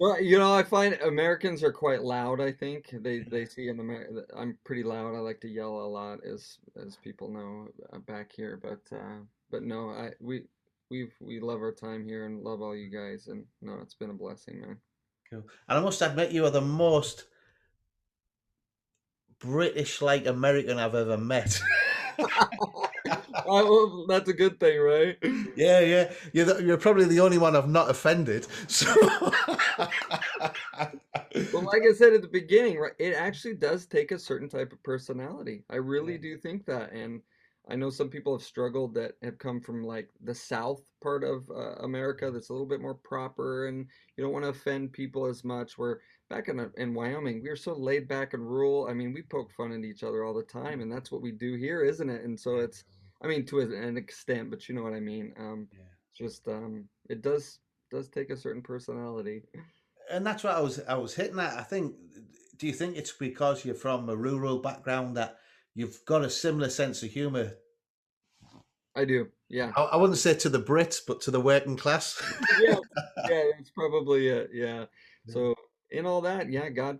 Well, 0.00 0.20
you 0.20 0.38
know, 0.38 0.52
I 0.52 0.62
find 0.62 0.94
Americans 0.94 1.62
are 1.62 1.72
quite 1.72 2.02
loud. 2.02 2.40
I 2.40 2.52
think 2.52 2.90
they 2.92 3.20
they 3.20 3.44
see 3.46 3.68
in 3.68 3.80
America. 3.80 4.24
I'm 4.36 4.58
pretty 4.64 4.82
loud. 4.82 5.14
I 5.14 5.20
like 5.20 5.40
to 5.42 5.48
yell 5.48 5.80
a 5.80 5.86
lot, 5.86 6.18
as 6.24 6.58
as 6.76 6.96
people 6.96 7.30
know 7.30 7.68
uh, 7.92 7.98
back 7.98 8.32
here. 8.32 8.58
But 8.60 8.80
uh, 8.94 9.20
but 9.50 9.62
no, 9.62 9.90
I 9.90 10.10
we 10.20 10.42
we 10.90 11.08
we 11.20 11.40
love 11.40 11.60
our 11.60 11.72
time 11.72 12.04
here 12.04 12.26
and 12.26 12.42
love 12.42 12.60
all 12.60 12.76
you 12.76 12.90
guys. 12.90 13.28
And 13.28 13.44
no, 13.62 13.78
it's 13.80 13.94
been 13.94 14.10
a 14.10 14.14
blessing, 14.14 14.60
man. 14.60 14.78
Cool. 15.30 15.44
And 15.68 15.78
I 15.78 15.80
must 15.80 16.02
admit, 16.02 16.32
you 16.32 16.44
are 16.44 16.50
the 16.50 16.60
most 16.60 17.24
British-like 19.38 20.26
American 20.26 20.78
I've 20.78 20.94
ever 20.94 21.16
met. 21.16 21.60
well, 23.46 24.06
that's 24.08 24.28
a 24.28 24.32
good 24.32 24.58
thing, 24.60 24.80
right? 24.80 25.16
Yeah, 25.56 25.80
yeah. 25.80 26.12
You're, 26.32 26.46
the, 26.46 26.62
you're 26.62 26.78
probably 26.78 27.04
the 27.06 27.20
only 27.20 27.38
one 27.38 27.56
I've 27.56 27.68
not 27.68 27.90
offended. 27.90 28.46
So. 28.68 28.92
well, 31.52 31.62
like 31.62 31.82
I 31.88 31.92
said 31.94 32.12
at 32.12 32.22
the 32.22 32.30
beginning, 32.30 32.78
right, 32.78 32.92
it 32.98 33.14
actually 33.14 33.54
does 33.54 33.86
take 33.86 34.12
a 34.12 34.18
certain 34.18 34.48
type 34.48 34.72
of 34.72 34.82
personality. 34.82 35.64
I 35.70 35.76
really 35.76 36.18
do 36.18 36.36
think 36.36 36.66
that, 36.66 36.92
and 36.92 37.20
I 37.68 37.76
know 37.76 37.88
some 37.88 38.10
people 38.10 38.36
have 38.36 38.46
struggled 38.46 38.94
that 38.94 39.12
have 39.22 39.38
come 39.38 39.60
from 39.60 39.84
like 39.84 40.10
the 40.22 40.34
South 40.34 40.82
part 41.02 41.24
of 41.24 41.50
uh, 41.50 41.76
America, 41.82 42.30
that's 42.30 42.50
a 42.50 42.52
little 42.52 42.66
bit 42.66 42.80
more 42.80 42.94
proper, 42.94 43.68
and 43.68 43.86
you 44.16 44.24
don't 44.24 44.32
want 44.32 44.44
to 44.44 44.50
offend 44.50 44.92
people 44.92 45.26
as 45.26 45.44
much. 45.44 45.78
Where 45.78 46.00
back 46.28 46.48
in 46.48 46.70
in 46.76 46.94
Wyoming, 46.94 47.42
we 47.42 47.48
are 47.48 47.56
so 47.56 47.74
laid 47.74 48.06
back 48.06 48.34
and 48.34 48.42
rural. 48.42 48.88
I 48.88 48.94
mean, 48.94 49.12
we 49.12 49.22
poke 49.22 49.50
fun 49.52 49.72
at 49.72 49.84
each 49.84 50.02
other 50.02 50.24
all 50.24 50.34
the 50.34 50.42
time, 50.42 50.80
and 50.80 50.92
that's 50.92 51.10
what 51.10 51.22
we 51.22 51.32
do 51.32 51.54
here, 51.54 51.82
isn't 51.82 52.10
it? 52.10 52.24
And 52.24 52.38
so 52.38 52.58
it's 52.58 52.84
I 53.22 53.26
mean, 53.26 53.46
to 53.46 53.60
an 53.60 53.96
extent, 53.96 54.50
but 54.50 54.68
you 54.68 54.74
know 54.74 54.82
what 54.82 54.92
I 54.92 55.00
mean. 55.00 55.32
Um, 55.38 55.68
yeah. 55.72 55.80
Just 56.14 56.46
um, 56.46 56.84
it 57.08 57.22
does 57.22 57.58
does 57.90 58.08
take 58.08 58.30
a 58.30 58.36
certain 58.36 58.62
personality. 58.62 59.42
And 60.10 60.26
that's 60.26 60.44
what 60.44 60.54
I 60.54 60.60
was 60.60 60.80
I 60.86 60.94
was 60.94 61.14
hitting 61.14 61.38
at. 61.38 61.58
I 61.58 61.62
think. 61.62 61.94
Do 62.56 62.68
you 62.68 62.72
think 62.72 62.96
it's 62.96 63.12
because 63.12 63.64
you're 63.64 63.74
from 63.74 64.08
a 64.08 64.14
rural 64.14 64.58
background 64.58 65.16
that 65.16 65.38
you've 65.74 66.04
got 66.06 66.24
a 66.24 66.30
similar 66.30 66.70
sense 66.70 67.02
of 67.02 67.10
humor? 67.10 67.52
I 68.96 69.04
do. 69.04 69.28
Yeah. 69.48 69.72
I, 69.76 69.82
I 69.82 69.96
wouldn't 69.96 70.18
say 70.18 70.34
to 70.34 70.48
the 70.48 70.60
Brits, 70.60 71.00
but 71.06 71.20
to 71.22 71.30
the 71.30 71.40
working 71.40 71.76
class. 71.76 72.20
yeah. 72.60 72.76
Yeah. 73.28 73.44
That's 73.56 73.70
probably 73.70 74.28
it. 74.28 74.50
Yeah. 74.52 74.84
So 75.28 75.54
in 75.90 76.04
all 76.04 76.20
that, 76.20 76.50
yeah, 76.50 76.68
God 76.68 76.98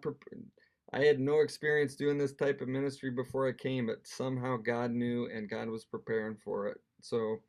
I 0.95 1.01
had 1.01 1.21
no 1.21 1.41
experience 1.41 1.97
doing 1.97 2.17
this 2.17 2.33
type 2.33 2.63
of 2.63 2.69
ministry 2.69 3.11
before 3.11 3.47
I 3.47 3.53
came, 3.53 3.87
but 3.87 4.07
somehow 4.07 4.57
God 4.57 4.93
knew 4.93 5.29
and 5.35 5.51
God 5.51 5.69
was 5.69 5.85
preparing 5.85 6.37
for 6.43 6.69
it. 6.69 6.79
So 7.03 7.41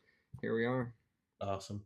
here 0.42 0.56
we 0.56 0.66
are. 0.66 0.94
Awesome. 1.40 1.84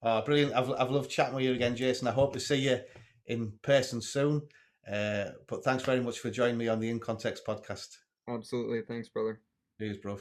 Uh, 0.00 0.20
brilliant. 0.20 0.54
I've, 0.54 0.70
I've 0.70 0.90
loved 0.90 1.10
chatting 1.10 1.34
with 1.34 1.44
you 1.44 1.54
again, 1.54 1.74
Jason. 1.74 2.06
I 2.06 2.12
hope 2.12 2.34
to 2.34 2.40
see 2.40 2.56
you 2.56 2.78
in 3.26 3.52
person 3.62 4.00
soon. 4.00 4.42
Uh, 4.90 5.30
but 5.48 5.64
thanks 5.64 5.82
very 5.82 6.00
much 6.00 6.20
for 6.20 6.30
joining 6.30 6.58
me 6.58 6.68
on 6.68 6.78
the 6.78 6.88
In 6.88 7.00
Context 7.00 7.44
podcast. 7.44 7.96
Absolutely. 8.28 8.82
Thanks, 8.82 9.08
brother. 9.08 9.40
Cheers, 9.80 9.96
bro. 9.98 10.18